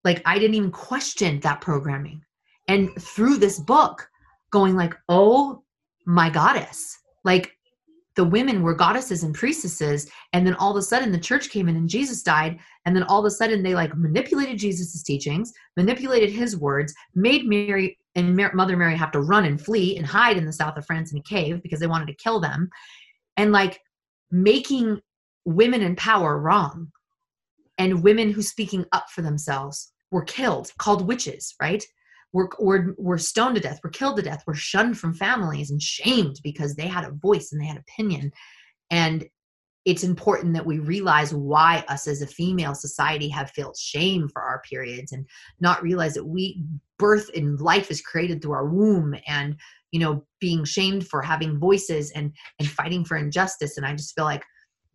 Like, 0.04 0.22
I 0.26 0.38
didn't 0.38 0.54
even 0.54 0.70
question 0.70 1.40
that 1.40 1.62
programming. 1.62 2.20
And 2.68 2.90
through 3.00 3.38
this 3.38 3.58
book, 3.58 4.08
going 4.50 4.76
like, 4.76 4.94
oh 5.08 5.63
my 6.06 6.30
goddess. 6.30 6.98
Like 7.24 7.54
the 8.16 8.24
women 8.24 8.62
were 8.62 8.74
goddesses 8.74 9.24
and 9.24 9.34
priestesses 9.34 10.08
and 10.32 10.46
then 10.46 10.54
all 10.54 10.70
of 10.70 10.76
a 10.76 10.82
sudden 10.82 11.10
the 11.10 11.18
church 11.18 11.50
came 11.50 11.68
in 11.68 11.76
and 11.76 11.88
jesus 11.88 12.22
died 12.22 12.58
and 12.84 12.94
then 12.94 13.02
all 13.04 13.18
of 13.18 13.24
a 13.24 13.30
sudden 13.30 13.62
they 13.62 13.74
like 13.74 13.96
manipulated 13.96 14.58
jesus's 14.58 15.02
teachings 15.02 15.52
manipulated 15.76 16.30
his 16.30 16.56
words 16.56 16.94
made 17.14 17.46
mary 17.46 17.98
and 18.14 18.36
mother 18.54 18.76
mary 18.76 18.96
have 18.96 19.10
to 19.10 19.20
run 19.20 19.44
and 19.44 19.60
flee 19.60 19.96
and 19.96 20.06
hide 20.06 20.36
in 20.36 20.44
the 20.44 20.52
south 20.52 20.76
of 20.76 20.86
france 20.86 21.12
in 21.12 21.18
a 21.18 21.22
cave 21.22 21.62
because 21.62 21.80
they 21.80 21.86
wanted 21.86 22.06
to 22.06 22.14
kill 22.14 22.40
them 22.40 22.68
and 23.36 23.52
like 23.52 23.80
making 24.30 25.00
women 25.44 25.82
in 25.82 25.96
power 25.96 26.38
wrong 26.38 26.90
and 27.78 28.02
women 28.02 28.30
who 28.30 28.42
speaking 28.42 28.84
up 28.92 29.10
for 29.10 29.22
themselves 29.22 29.92
were 30.10 30.24
killed 30.24 30.70
called 30.78 31.06
witches 31.06 31.54
right 31.60 31.84
were, 32.34 32.50
were, 32.58 32.94
were 32.98 33.16
stoned 33.16 33.54
to 33.54 33.60
death, 33.60 33.80
were 33.82 33.90
killed 33.90 34.16
to 34.16 34.22
death, 34.22 34.42
were 34.46 34.54
shunned 34.54 34.98
from 34.98 35.14
families 35.14 35.70
and 35.70 35.80
shamed 35.80 36.40
because 36.42 36.74
they 36.74 36.88
had 36.88 37.04
a 37.04 37.12
voice 37.12 37.52
and 37.52 37.60
they 37.60 37.66
had 37.66 37.78
opinion. 37.78 38.32
And 38.90 39.24
it's 39.84 40.02
important 40.02 40.54
that 40.54 40.66
we 40.66 40.80
realize 40.80 41.32
why 41.32 41.84
us 41.88 42.08
as 42.08 42.22
a 42.22 42.26
female 42.26 42.74
society 42.74 43.28
have 43.28 43.50
felt 43.50 43.78
shame 43.78 44.28
for 44.28 44.42
our 44.42 44.60
periods 44.68 45.12
and 45.12 45.26
not 45.60 45.82
realize 45.82 46.14
that 46.14 46.24
we 46.24 46.64
birth 46.98 47.30
and 47.36 47.60
life 47.60 47.90
is 47.90 48.00
created 48.00 48.42
through 48.42 48.52
our 48.52 48.66
womb 48.66 49.14
and 49.28 49.56
you 49.92 50.00
know 50.00 50.24
being 50.40 50.64
shamed 50.64 51.06
for 51.06 51.20
having 51.20 51.58
voices 51.58 52.10
and 52.12 52.32
and 52.58 52.68
fighting 52.68 53.04
for 53.04 53.16
injustice 53.16 53.76
and 53.76 53.84
i 53.84 53.92
just 53.92 54.14
feel 54.14 54.24
like 54.24 54.44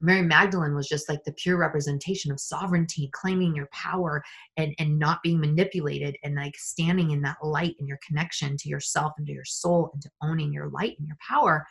Mary 0.02 0.22
Magdalene 0.22 0.76
was 0.76 0.88
just 0.88 1.10
like 1.10 1.24
the 1.26 1.34
pure 1.34 1.58
representation 1.58 2.32
of 2.32 2.40
sovereignty, 2.40 3.10
claiming 3.14 3.56
your 3.56 3.68
power 3.72 4.24
and, 4.56 4.74
and 4.80 4.98
not 4.98 5.22
being 5.24 5.40
manipulated 5.40 6.16
and 6.24 6.36
like 6.36 6.58
standing 6.58 7.12
in 7.12 7.22
that 7.22 7.38
light 7.44 7.76
and 7.80 7.88
your 7.88 8.00
connection 8.06 8.56
to 8.58 8.70
yourself 8.70 9.12
and 9.18 9.28
to 9.28 9.34
your 9.34 9.46
soul 9.46 9.90
and 9.94 10.02
to 10.02 10.10
owning 10.22 10.54
your 10.54 10.70
light 10.70 10.96
and 11.00 11.08
your 11.08 11.18
power. 11.28 11.66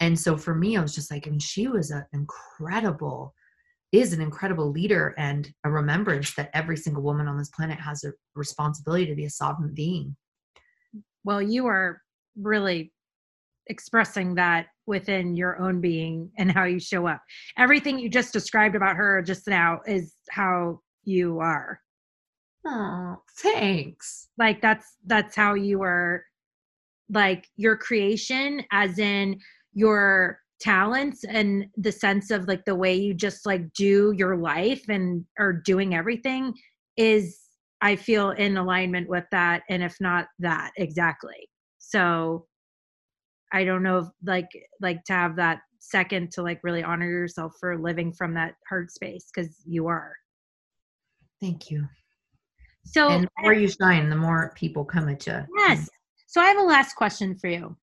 And 0.00 0.18
so 0.18 0.36
for 0.36 0.54
me, 0.54 0.76
I 0.76 0.82
was 0.82 0.94
just 0.94 1.10
like, 1.10 1.26
I 1.26 1.30
mean, 1.30 1.38
she 1.38 1.68
was 1.68 1.92
an 1.92 2.04
incredible, 2.12 3.32
is 3.92 4.12
an 4.12 4.20
incredible 4.20 4.72
leader 4.72 5.14
and 5.16 5.48
a 5.62 5.70
remembrance 5.70 6.34
that 6.34 6.50
every 6.54 6.76
single 6.76 7.02
woman 7.02 7.28
on 7.28 7.38
this 7.38 7.50
planet 7.50 7.78
has 7.78 8.02
a 8.02 8.12
responsibility 8.34 9.06
to 9.06 9.14
be 9.14 9.26
a 9.26 9.30
sovereign 9.30 9.72
being. 9.74 10.16
Well, 11.22 11.40
you 11.40 11.66
are 11.66 12.02
really 12.36 12.92
expressing 13.68 14.34
that 14.34 14.66
within 14.86 15.36
your 15.36 15.60
own 15.60 15.80
being 15.80 16.30
and 16.38 16.52
how 16.52 16.64
you 16.64 16.78
show 16.78 17.06
up. 17.06 17.20
Everything 17.56 17.98
you 17.98 18.08
just 18.08 18.32
described 18.32 18.74
about 18.74 18.96
her 18.96 19.22
just 19.22 19.46
now 19.48 19.80
is 19.86 20.14
how 20.30 20.80
you 21.04 21.40
are. 21.40 21.80
Oh, 22.66 23.16
thanks. 23.38 24.28
Like 24.38 24.60
that's 24.62 24.96
that's 25.06 25.36
how 25.36 25.54
you 25.54 25.82
are 25.82 26.24
like 27.10 27.46
your 27.56 27.76
creation 27.76 28.62
as 28.72 28.98
in 28.98 29.38
your 29.74 30.38
talents 30.60 31.24
and 31.24 31.66
the 31.76 31.92
sense 31.92 32.30
of 32.30 32.48
like 32.48 32.64
the 32.64 32.74
way 32.74 32.94
you 32.94 33.12
just 33.12 33.44
like 33.44 33.70
do 33.74 34.14
your 34.16 34.36
life 34.36 34.82
and 34.88 35.24
are 35.38 35.52
doing 35.52 35.94
everything 35.94 36.54
is 36.96 37.38
I 37.82 37.96
feel 37.96 38.30
in 38.30 38.56
alignment 38.56 39.08
with 39.10 39.24
that 39.30 39.62
and 39.68 39.82
if 39.82 39.96
not 40.00 40.26
that 40.38 40.70
exactly. 40.78 41.48
So 41.78 42.46
I 43.54 43.62
don't 43.64 43.84
know 43.84 43.98
if 43.98 44.06
like 44.26 44.48
like 44.80 45.04
to 45.04 45.12
have 45.12 45.36
that 45.36 45.60
second 45.78 46.32
to 46.32 46.42
like 46.42 46.58
really 46.64 46.82
honor 46.82 47.08
yourself 47.08 47.54
for 47.60 47.78
living 47.78 48.12
from 48.12 48.34
that 48.34 48.54
heart 48.68 48.90
space 48.90 49.30
because 49.32 49.62
you 49.64 49.86
are. 49.86 50.12
Thank 51.40 51.70
you. 51.70 51.86
So 52.84 53.10
and 53.10 53.24
the 53.24 53.42
more 53.42 53.54
you 53.54 53.68
shine, 53.68 54.10
the 54.10 54.16
more 54.16 54.52
people 54.56 54.84
come 54.84 55.08
at 55.08 55.24
you. 55.28 55.44
Yes. 55.56 55.88
So 56.26 56.40
I 56.40 56.46
have 56.46 56.58
a 56.58 56.62
last 56.62 56.94
question 56.94 57.38
for 57.38 57.46
you. 57.46 57.76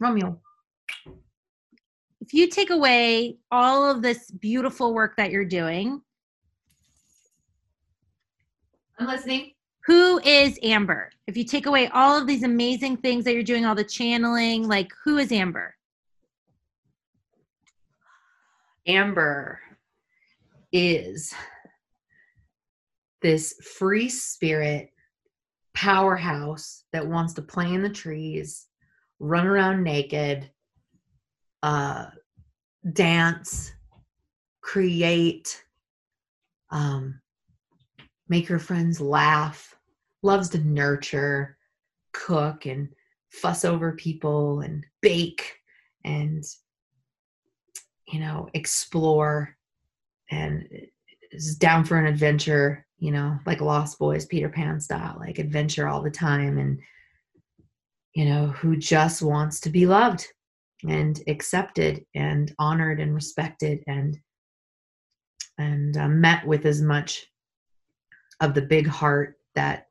Romeo. 0.00 0.38
If 2.20 2.34
you 2.34 2.50
take 2.50 2.68
away 2.68 3.38
all 3.50 3.90
of 3.90 4.02
this 4.02 4.30
beautiful 4.30 4.92
work 4.92 5.16
that 5.16 5.30
you're 5.30 5.46
doing, 5.46 6.02
I'm 8.98 9.06
listening 9.06 9.52
who 9.88 10.20
is 10.20 10.58
Amber? 10.62 11.10
If 11.26 11.34
you 11.34 11.44
take 11.44 11.64
away 11.64 11.88
all 11.88 12.14
of 12.14 12.26
these 12.26 12.42
amazing 12.42 12.98
things 12.98 13.24
that 13.24 13.32
you're 13.32 13.42
doing, 13.42 13.64
all 13.64 13.74
the 13.74 13.82
channeling, 13.82 14.68
like 14.68 14.92
who 15.02 15.16
is 15.16 15.32
Amber? 15.32 15.74
Amber 18.86 19.58
is 20.72 21.32
this 23.22 23.54
free 23.78 24.10
spirit 24.10 24.90
powerhouse 25.72 26.84
that 26.92 27.08
wants 27.08 27.32
to 27.34 27.42
play 27.42 27.72
in 27.72 27.82
the 27.82 27.88
trees, 27.88 28.66
run 29.20 29.46
around 29.46 29.82
naked, 29.82 30.50
uh, 31.62 32.08
dance, 32.92 33.72
create, 34.60 35.64
um, 36.70 37.22
make 38.28 38.46
her 38.48 38.58
friends 38.58 39.00
laugh, 39.00 39.77
loves 40.22 40.48
to 40.50 40.58
nurture, 40.58 41.56
cook, 42.12 42.66
and 42.66 42.88
fuss 43.30 43.64
over 43.64 43.92
people, 43.92 44.60
and 44.60 44.84
bake, 45.00 45.56
and 46.04 46.44
you 48.06 48.20
know, 48.20 48.48
explore, 48.54 49.56
and 50.30 50.66
is 51.30 51.56
down 51.56 51.84
for 51.84 51.98
an 51.98 52.06
adventure. 52.06 52.86
You 52.98 53.12
know, 53.12 53.38
like 53.46 53.60
Lost 53.60 53.98
Boys, 53.98 54.26
Peter 54.26 54.48
Pan 54.48 54.80
style, 54.80 55.16
like 55.20 55.38
adventure 55.38 55.86
all 55.86 56.02
the 56.02 56.10
time, 56.10 56.58
and 56.58 56.78
you 58.14 58.24
know, 58.24 58.48
who 58.48 58.76
just 58.76 59.22
wants 59.22 59.60
to 59.60 59.70
be 59.70 59.86
loved 59.86 60.26
and 60.86 61.20
accepted 61.26 62.04
and 62.14 62.54
honored 62.58 63.00
and 63.00 63.14
respected 63.14 63.82
and 63.86 64.18
and 65.58 65.96
uh, 65.96 66.08
met 66.08 66.46
with 66.46 66.64
as 66.66 66.80
much 66.80 67.26
of 68.40 68.54
the 68.54 68.62
big 68.62 68.86
heart 68.86 69.34
that 69.56 69.87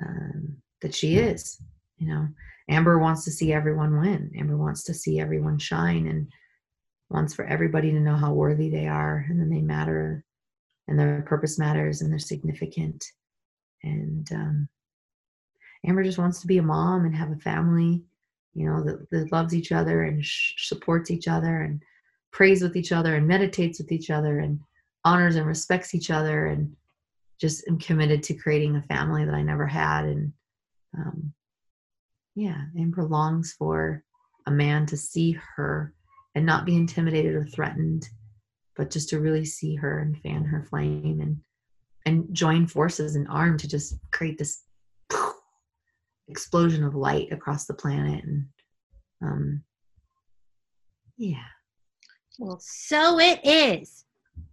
um, 0.00 0.56
that 0.82 0.94
she 0.94 1.16
is. 1.16 1.60
You 1.98 2.08
know, 2.08 2.28
Amber 2.68 2.98
wants 2.98 3.24
to 3.24 3.30
see 3.30 3.52
everyone 3.52 3.98
win. 3.98 4.30
Amber 4.36 4.56
wants 4.56 4.82
to 4.84 4.94
see 4.94 5.20
everyone 5.20 5.58
shine 5.58 6.06
and 6.06 6.28
wants 7.08 7.34
for 7.34 7.44
everybody 7.44 7.92
to 7.92 8.00
know 8.00 8.16
how 8.16 8.32
worthy 8.32 8.68
they 8.68 8.86
are 8.88 9.24
and 9.28 9.40
then 9.40 9.48
they 9.48 9.60
matter 9.60 10.24
and 10.88 10.98
their 10.98 11.22
purpose 11.22 11.58
matters 11.58 12.00
and 12.00 12.10
they're 12.10 12.18
significant. 12.18 13.04
And 13.82 14.30
um, 14.32 14.68
Amber 15.86 16.02
just 16.02 16.18
wants 16.18 16.40
to 16.40 16.46
be 16.46 16.58
a 16.58 16.62
mom 16.62 17.04
and 17.04 17.14
have 17.14 17.30
a 17.30 17.36
family, 17.36 18.02
you 18.54 18.68
know, 18.68 18.82
that, 18.82 19.08
that 19.10 19.32
loves 19.32 19.54
each 19.54 19.72
other 19.72 20.02
and 20.02 20.24
sh- 20.24 20.54
supports 20.68 21.10
each 21.10 21.28
other 21.28 21.62
and 21.62 21.82
prays 22.32 22.62
with 22.62 22.76
each 22.76 22.92
other 22.92 23.14
and 23.14 23.26
meditates 23.26 23.78
with 23.78 23.92
each 23.92 24.10
other 24.10 24.40
and 24.40 24.60
honors 25.04 25.36
and 25.36 25.46
respects 25.46 25.94
each 25.94 26.10
other 26.10 26.46
and 26.46 26.74
just 27.40 27.66
am 27.68 27.78
committed 27.78 28.22
to 28.24 28.34
creating 28.34 28.76
a 28.76 28.82
family 28.82 29.24
that 29.24 29.34
I 29.34 29.42
never 29.42 29.66
had. 29.66 30.04
And 30.06 30.32
um, 30.96 31.32
yeah, 32.34 32.62
Amber 32.78 33.04
longs 33.04 33.54
for 33.58 34.02
a 34.46 34.50
man 34.50 34.86
to 34.86 34.96
see 34.96 35.38
her 35.56 35.92
and 36.34 36.46
not 36.46 36.64
be 36.64 36.76
intimidated 36.76 37.34
or 37.34 37.44
threatened, 37.44 38.08
but 38.76 38.90
just 38.90 39.08
to 39.10 39.20
really 39.20 39.44
see 39.44 39.74
her 39.76 40.00
and 40.00 40.18
fan 40.18 40.44
her 40.44 40.66
flame 40.68 41.20
and 41.20 41.38
and 42.04 42.32
join 42.32 42.68
forces 42.68 43.16
and 43.16 43.26
arm 43.26 43.58
to 43.58 43.66
just 43.66 43.96
create 44.12 44.38
this 44.38 44.62
explosion 46.28 46.84
of 46.84 46.94
light 46.94 47.32
across 47.32 47.66
the 47.66 47.74
planet. 47.74 48.24
And 48.24 48.46
um 49.22 49.62
yeah. 51.16 51.48
Well 52.38 52.60
so 52.62 53.18
it 53.18 53.40
is. 53.44 54.04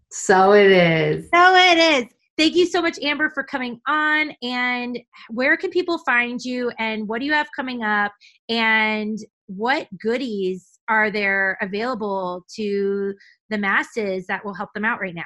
So 0.09 0.53
it 0.53 0.71
is. 0.71 1.29
So 1.33 1.55
it 1.55 1.77
is 1.77 2.13
thank 2.37 2.55
you 2.55 2.65
so 2.65 2.81
much 2.81 2.97
amber 3.01 3.29
for 3.29 3.43
coming 3.43 3.79
on 3.87 4.31
and 4.41 4.99
where 5.29 5.57
can 5.57 5.69
people 5.69 5.97
find 5.99 6.43
you 6.43 6.71
and 6.79 7.07
what 7.07 7.19
do 7.19 7.25
you 7.25 7.33
have 7.33 7.47
coming 7.55 7.83
up 7.83 8.11
and 8.49 9.17
what 9.47 9.87
goodies 10.01 10.79
are 10.89 11.11
there 11.11 11.57
available 11.61 12.45
to 12.55 13.13
the 13.49 13.57
masses 13.57 14.25
that 14.27 14.43
will 14.43 14.53
help 14.53 14.69
them 14.73 14.85
out 14.85 14.99
right 14.99 15.15
now 15.15 15.23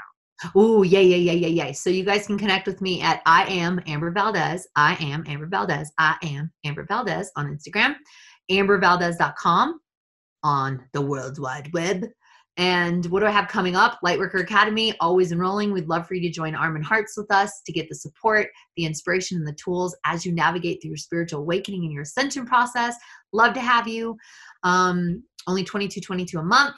Oh, 0.54 0.84
yeah, 0.84 1.00
yeah, 1.00 1.16
yeah, 1.16 1.32
yeah, 1.32 1.66
yeah. 1.66 1.72
So 1.72 1.90
you 1.90 2.04
guys 2.04 2.28
can 2.28 2.38
connect 2.38 2.68
with 2.68 2.80
me 2.80 3.02
at 3.02 3.22
I 3.26 3.46
am 3.46 3.82
Amber 3.88 4.12
Valdez. 4.12 4.68
I 4.76 4.96
am 5.04 5.24
Amber 5.26 5.48
Valdez. 5.48 5.92
I 5.98 6.16
am 6.22 6.52
Amber 6.64 6.86
Valdez 6.88 7.32
on 7.36 7.48
Instagram, 7.48 7.96
ambervaldez.com 8.52 9.80
on 10.44 10.84
the 10.94 11.02
World 11.02 11.40
Wide 11.40 11.74
Web. 11.74 12.06
And 12.58 13.06
what 13.08 13.20
do 13.20 13.28
I 13.28 13.32
have 13.32 13.48
coming 13.48 13.76
up? 13.76 14.00
Lightworker 14.04 14.42
Academy, 14.42 14.94
always 15.00 15.32
enrolling. 15.32 15.72
We'd 15.72 15.88
love 15.88 16.08
for 16.08 16.16
you 16.16 16.22
to 16.22 16.30
join 16.32 16.56
Arm 16.56 16.76
and 16.76 16.84
Hearts 16.84 17.16
with 17.16 17.32
us 17.32 17.62
to 17.66 17.72
get 17.72 17.88
the 17.88 17.96
support, 17.96 18.50
the 18.76 18.86
inspiration, 18.86 19.38
and 19.38 19.48
the 19.48 19.54
tools 19.54 19.96
as 20.06 20.26
you 20.26 20.32
navigate 20.32 20.82
through 20.82 20.90
your 20.90 20.98
spiritual 20.98 21.42
awakening 21.42 21.84
and 21.84 21.94
your 21.94 22.02
ascension 22.02 22.48
process. 22.48 22.96
Love 23.32 23.54
to 23.54 23.62
have 23.62 23.88
you. 23.88 24.18
Um, 24.64 25.24
only 25.48 25.64
22 25.64 26.02
22 26.02 26.40
a 26.40 26.44
month 26.44 26.76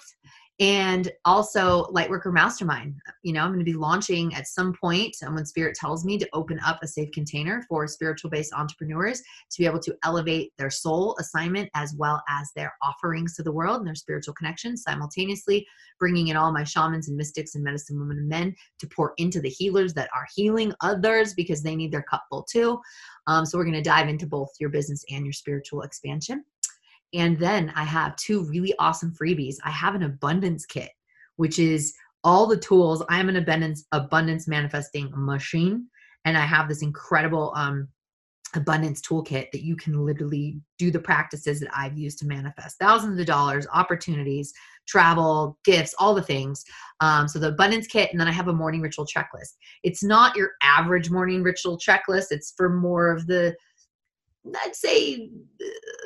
and 0.60 1.12
also 1.24 1.86
lightworker 1.86 2.34
mastermind 2.34 2.94
you 3.24 3.32
know 3.32 3.42
i'm 3.42 3.50
going 3.50 3.60
to 3.60 3.66
be 3.66 3.78
launching 3.78 4.34
at 4.36 4.48
some 4.48 4.74
point 4.74 5.16
when 5.32 5.46
spirit 5.46 5.76
tells 5.76 6.04
me 6.04 6.18
to 6.18 6.28
open 6.34 6.60
up 6.66 6.80
a 6.84 6.88
safe 6.88 7.12
container 7.12 7.64
for 7.70 7.88
spiritual 7.88 8.30
based 8.30 8.54
entrepreneurs 8.54 9.22
to 9.50 9.60
be 9.60 9.66
able 9.66 9.80
to 9.80 9.96
elevate 10.04 10.52
their 10.58 10.70
soul 10.70 11.16
assignment 11.20 11.70
as 11.76 11.96
well 11.96 12.22
as 12.28 12.52
their 12.56 12.74
offerings 12.82 13.36
to 13.36 13.44
the 13.44 13.52
world 13.52 13.78
and 13.78 13.88
their 13.88 13.96
spiritual 13.96 14.34
connections 14.34 14.84
simultaneously 14.84 15.66
bringing 16.00 16.30
in 16.30 16.38
all 16.38 16.52
my 16.52 16.64
shamans 16.64 17.10
and 17.10 17.18
mystics 17.18 17.56
and 17.56 17.64
medicine 17.64 18.00
women 18.00 18.18
and 18.18 18.30
men 18.30 18.56
to 18.80 18.88
pour 18.88 19.14
into 19.18 19.40
the 19.42 19.50
healers 19.50 19.94
that 19.94 20.10
are 20.16 20.26
healing 20.34 20.74
others 20.82 21.34
because 21.34 21.62
they 21.62 21.76
need 21.76 21.92
their 21.92 22.04
cup 22.04 22.24
full 22.30 22.44
too. 22.50 22.80
Um, 23.28 23.46
so 23.46 23.58
we're 23.58 23.66
going 23.66 23.74
to 23.76 23.82
dive 23.82 24.08
into 24.08 24.26
both 24.26 24.50
your 24.60 24.70
business 24.70 25.04
and 25.12 25.26
your 25.26 25.34
spiritual 25.34 25.82
expansion 25.82 26.44
and 27.14 27.38
then 27.40 27.72
I 27.76 27.84
have 27.84 28.16
two 28.16 28.44
really 28.44 28.74
awesome 28.80 29.14
freebies. 29.14 29.56
I 29.64 29.72
have 29.72 29.96
an 29.96 30.04
abundance 30.04 30.66
kit, 30.66 30.90
which 31.38 31.60
is 31.60 31.94
all 32.24 32.48
the 32.48 32.58
tools. 32.58 33.04
I'm 33.10 33.30
an 33.30 33.38
abundance 33.38 33.86
abundance 33.92 34.48
manifesting 34.48 35.10
machine, 35.14 35.88
and 36.26 36.38
I 36.38 36.46
have 36.46 36.68
this 36.68 36.82
incredible 36.82 37.54
um, 37.56 37.88
abundance 38.56 39.02
toolkit 39.02 39.52
that 39.52 39.64
you 39.64 39.76
can 39.76 40.06
literally 40.06 40.60
do 40.78 40.92
the 40.92 41.00
practices 41.00 41.60
that 41.60 41.70
I've 41.76 41.98
used 41.98 42.20
to 42.20 42.28
manifest 42.28 42.78
thousands 42.80 43.20
of 43.20 43.26
dollars, 43.26 43.68
opportunities, 43.74 44.54
travel, 44.88 45.58
gifts, 45.66 45.94
all 46.00 46.16
the 46.16 46.22
things. 46.22 46.64
Um, 47.00 47.28
so 47.28 47.40
the 47.40 47.50
abundance 47.50 47.88
kit, 47.88 48.12
and 48.12 48.20
then 48.20 48.28
I 48.28 48.32
have 48.32 48.48
a 48.48 48.54
morning 48.54 48.82
ritual 48.82 49.06
checklist. 49.06 49.56
It's 49.84 50.04
not 50.04 50.36
your 50.36 50.52
average 50.64 51.10
morning 51.10 51.44
ritual 51.44 51.78
checklist. 51.78 52.28
It's 52.32 52.54
for 52.58 52.70
more 52.70 53.12
of 53.12 53.28
the 53.28 53.56
I'd 54.64 54.76
say 54.76 55.30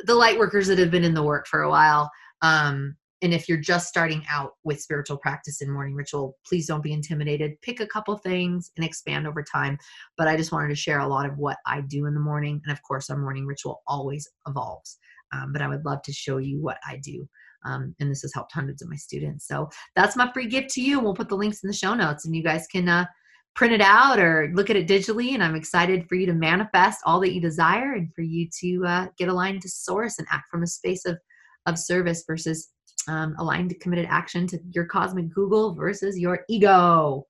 the 0.06 0.16
light 0.16 0.38
workers 0.38 0.68
that 0.68 0.80
have 0.80 0.92
been 0.92 1.04
in 1.04 1.14
the 1.14 1.24
work 1.24 1.48
for 1.48 1.62
a 1.62 1.70
while. 1.70 2.10
Um, 2.42 2.96
and 3.22 3.34
if 3.34 3.48
you're 3.48 3.58
just 3.58 3.88
starting 3.88 4.22
out 4.30 4.52
with 4.66 4.82
spiritual 4.82 5.18
practice 5.18 5.62
and 5.62 5.72
morning 5.72 5.96
ritual, 5.96 6.38
please 6.46 6.68
don't 6.68 6.84
be 6.84 6.92
intimidated. 6.92 7.54
Pick 7.62 7.80
a 7.80 7.88
couple 7.88 8.18
things 8.18 8.72
and 8.76 8.86
expand 8.86 9.26
over 9.26 9.42
time. 9.42 9.78
But 10.18 10.28
I 10.28 10.36
just 10.36 10.52
wanted 10.52 10.68
to 10.70 10.76
share 10.76 11.00
a 11.00 11.08
lot 11.08 11.26
of 11.26 11.38
what 11.38 11.58
I 11.66 11.82
do 11.82 12.06
in 12.06 12.14
the 12.14 12.20
morning. 12.20 12.62
And 12.66 12.74
of 12.74 12.84
course, 12.84 13.10
our 13.10 13.18
morning 13.18 13.46
ritual 13.46 13.82
always 13.88 14.28
evolves. 14.46 15.00
Um, 15.34 15.54
but 15.54 15.62
I 15.62 15.70
would 15.70 15.86
love 15.86 16.02
to 16.04 16.12
show 16.12 16.38
you 16.38 16.62
what 16.62 16.78
I 16.86 17.00
do. 17.02 17.28
Um, 17.66 17.96
and 18.02 18.12
this 18.12 18.24
has 18.24 18.34
helped 18.34 18.52
hundreds 18.52 18.82
of 18.82 18.90
my 18.90 18.98
students. 18.98 19.48
So 19.48 19.70
that's 19.96 20.18
my 20.18 20.30
free 20.34 20.48
gift 20.48 20.72
to 20.72 20.82
you. 20.82 21.00
We'll 21.00 21.16
put 21.16 21.30
the 21.30 21.38
links 21.38 21.64
in 21.64 21.68
the 21.68 21.74
show 21.74 21.94
notes 21.94 22.26
and 22.26 22.36
you 22.36 22.44
guys 22.44 22.68
can 22.68 22.90
uh, 22.90 23.06
print 23.56 23.74
it 23.74 23.82
out 23.82 24.20
or 24.20 24.52
look 24.54 24.70
at 24.70 24.76
it 24.76 24.88
digitally. 24.88 25.34
And 25.34 25.44
I'm 25.44 25.56
excited 25.56 26.08
for 26.08 26.16
you 26.16 26.26
to 26.26 26.34
manifest 26.34 27.02
all 27.06 27.20
that 27.22 27.34
you 27.34 27.42
desire 27.42 27.94
and 27.94 28.14
for 28.14 28.22
you 28.22 28.50
to 28.62 28.86
uh, 28.86 29.08
get 29.18 29.30
aligned 29.30 29.62
to 29.62 29.70
source 29.70 30.20
and 30.20 30.28
act 30.32 30.50
from 30.50 30.64
a 30.64 30.68
space 30.68 31.06
of, 31.06 31.18
of 31.66 31.78
service 31.78 32.24
versus 32.26 32.70
um, 33.08 33.36
aligned 33.38 33.70
to 33.70 33.78
committed 33.80 34.08
action 34.10 34.48
to 34.48 34.60
your 34.72 34.86
cosmic 34.86 35.30
Google 35.34 35.76
versus 35.76 36.18
your 36.18 36.46
ego. 36.50 37.28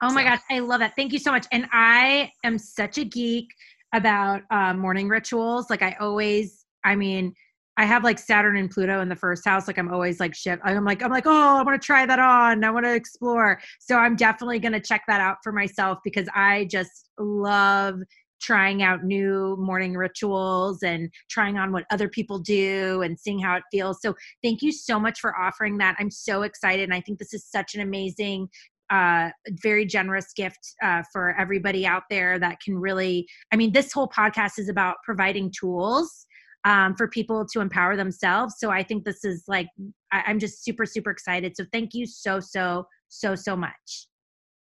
Oh 0.00 0.12
my 0.12 0.22
gosh, 0.22 0.40
I 0.48 0.60
love 0.60 0.80
that. 0.80 0.94
Thank 0.96 1.12
you 1.12 1.18
so 1.18 1.32
much. 1.32 1.46
And 1.50 1.66
I 1.72 2.30
am 2.44 2.56
such 2.56 2.98
a 2.98 3.04
geek 3.04 3.48
about 3.92 4.42
uh, 4.50 4.74
morning 4.74 5.08
rituals. 5.08 5.70
Like 5.70 5.82
I 5.82 5.96
always, 5.98 6.64
I 6.84 6.94
mean, 6.94 7.34
I 7.78 7.84
have 7.84 8.02
like 8.02 8.18
Saturn 8.18 8.56
and 8.56 8.68
Pluto 8.68 9.00
in 9.00 9.08
the 9.08 9.14
first 9.14 9.44
house. 9.44 9.68
Like 9.68 9.78
I'm 9.78 9.94
always 9.94 10.18
like 10.18 10.34
shit. 10.34 10.58
I'm 10.64 10.84
like 10.84 11.00
I'm 11.00 11.12
like 11.12 11.28
oh 11.28 11.56
I 11.58 11.62
want 11.62 11.80
to 11.80 11.86
try 11.86 12.04
that 12.04 12.18
on. 12.18 12.64
I 12.64 12.70
want 12.70 12.84
to 12.84 12.94
explore. 12.94 13.60
So 13.78 13.96
I'm 13.96 14.16
definitely 14.16 14.58
gonna 14.58 14.80
check 14.80 15.04
that 15.06 15.20
out 15.20 15.36
for 15.44 15.52
myself 15.52 15.98
because 16.02 16.28
I 16.34 16.64
just 16.64 17.08
love 17.18 18.00
trying 18.40 18.82
out 18.82 19.04
new 19.04 19.56
morning 19.60 19.94
rituals 19.94 20.82
and 20.82 21.08
trying 21.30 21.56
on 21.56 21.70
what 21.70 21.84
other 21.90 22.08
people 22.08 22.40
do 22.40 23.02
and 23.02 23.18
seeing 23.18 23.38
how 23.38 23.56
it 23.56 23.62
feels. 23.70 24.00
So 24.02 24.14
thank 24.42 24.60
you 24.60 24.72
so 24.72 24.98
much 24.98 25.20
for 25.20 25.38
offering 25.38 25.78
that. 25.78 25.96
I'm 26.00 26.10
so 26.10 26.42
excited 26.42 26.82
and 26.82 26.94
I 26.94 27.00
think 27.00 27.20
this 27.20 27.32
is 27.32 27.44
such 27.44 27.76
an 27.76 27.80
amazing 27.80 28.48
uh, 28.90 29.28
very 29.62 29.84
generous 29.84 30.32
gift 30.32 30.74
uh, 30.82 31.02
for 31.12 31.38
everybody 31.38 31.86
out 31.86 32.04
there 32.08 32.38
that 32.38 32.58
can 32.64 32.74
really 32.74 33.28
i 33.52 33.56
mean 33.56 33.70
this 33.70 33.92
whole 33.92 34.08
podcast 34.08 34.58
is 34.58 34.70
about 34.70 34.96
providing 35.04 35.52
tools 35.52 36.24
um, 36.64 36.94
for 36.94 37.08
people 37.08 37.46
to 37.46 37.60
empower 37.60 37.96
themselves. 37.96 38.54
So 38.58 38.70
I 38.70 38.82
think 38.82 39.04
this 39.04 39.24
is 39.24 39.44
like, 39.48 39.68
I, 40.12 40.24
I'm 40.26 40.38
just 40.38 40.64
super, 40.64 40.86
super 40.86 41.10
excited. 41.10 41.56
So 41.56 41.64
thank 41.72 41.94
you 41.94 42.06
so, 42.06 42.40
so, 42.40 42.86
so, 43.08 43.34
so 43.34 43.56
much. 43.56 44.08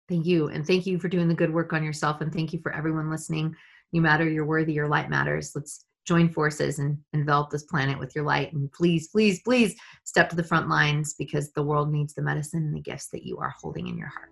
Thank 0.08 0.26
you. 0.26 0.48
And 0.48 0.66
thank 0.66 0.86
you 0.86 0.98
for 0.98 1.08
doing 1.08 1.28
the 1.28 1.34
good 1.34 1.52
work 1.52 1.72
on 1.72 1.82
yourself. 1.82 2.20
And 2.20 2.32
thank 2.32 2.52
you 2.52 2.60
for 2.62 2.74
everyone 2.74 3.10
listening. 3.10 3.54
You 3.92 4.02
matter, 4.02 4.28
you're 4.28 4.44
worthy, 4.44 4.72
your 4.72 4.88
light 4.88 5.08
matters. 5.08 5.52
Let's 5.54 5.86
join 6.06 6.28
forces 6.28 6.78
and 6.78 6.98
envelop 7.14 7.50
this 7.50 7.64
planet 7.64 7.98
with 7.98 8.14
your 8.14 8.24
light. 8.24 8.52
And 8.52 8.70
please, 8.72 9.08
please, 9.08 9.40
please 9.42 9.74
step 10.04 10.28
to 10.30 10.36
the 10.36 10.44
front 10.44 10.68
lines 10.68 11.14
because 11.18 11.52
the 11.52 11.62
world 11.62 11.90
needs 11.90 12.12
the 12.14 12.22
medicine 12.22 12.62
and 12.64 12.74
the 12.74 12.80
gifts 12.80 13.08
that 13.10 13.24
you 13.24 13.38
are 13.38 13.54
holding 13.60 13.88
in 13.88 13.96
your 13.96 14.08
heart. 14.08 14.30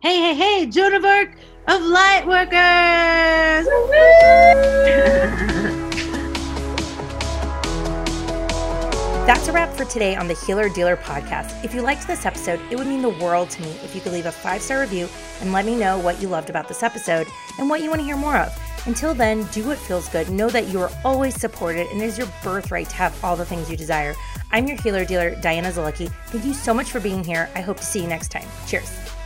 Hey, 0.00 0.16
hey, 0.16 0.34
hey, 0.34 0.66
Joan 0.66 0.94
of 0.94 1.04
Arc 1.04 1.34
of 1.66 1.80
Lightworkers! 1.82 3.66
That's 9.28 9.46
a 9.46 9.52
wrap 9.52 9.74
for 9.74 9.84
today 9.84 10.16
on 10.16 10.26
the 10.26 10.32
Healer 10.32 10.70
Dealer 10.70 10.96
podcast. 10.96 11.62
If 11.62 11.74
you 11.74 11.82
liked 11.82 12.06
this 12.06 12.24
episode, 12.24 12.60
it 12.70 12.78
would 12.78 12.86
mean 12.86 13.02
the 13.02 13.10
world 13.10 13.50
to 13.50 13.60
me 13.60 13.68
if 13.84 13.94
you 13.94 14.00
could 14.00 14.12
leave 14.12 14.24
a 14.24 14.32
five 14.32 14.62
star 14.62 14.80
review 14.80 15.06
and 15.42 15.52
let 15.52 15.66
me 15.66 15.76
know 15.76 15.98
what 15.98 16.22
you 16.22 16.28
loved 16.28 16.48
about 16.48 16.66
this 16.66 16.82
episode 16.82 17.26
and 17.58 17.68
what 17.68 17.82
you 17.82 17.90
want 17.90 18.00
to 18.00 18.06
hear 18.06 18.16
more 18.16 18.38
of. 18.38 18.58
Until 18.86 19.12
then, 19.12 19.42
do 19.52 19.66
what 19.66 19.76
feels 19.76 20.08
good. 20.08 20.30
Know 20.30 20.48
that 20.48 20.68
you 20.68 20.80
are 20.80 20.90
always 21.04 21.38
supported 21.38 21.88
and 21.88 22.00
it 22.00 22.06
is 22.06 22.16
your 22.16 22.28
birthright 22.42 22.88
to 22.88 22.96
have 22.96 23.22
all 23.22 23.36
the 23.36 23.44
things 23.44 23.70
you 23.70 23.76
desire. 23.76 24.14
I'm 24.50 24.66
your 24.66 24.80
healer 24.80 25.04
dealer, 25.04 25.34
Diana 25.34 25.72
Zalicki. 25.72 26.10
Thank 26.28 26.46
you 26.46 26.54
so 26.54 26.72
much 26.72 26.90
for 26.90 26.98
being 26.98 27.22
here. 27.22 27.50
I 27.54 27.60
hope 27.60 27.76
to 27.76 27.84
see 27.84 28.00
you 28.00 28.08
next 28.08 28.28
time. 28.28 28.48
Cheers. 28.66 29.17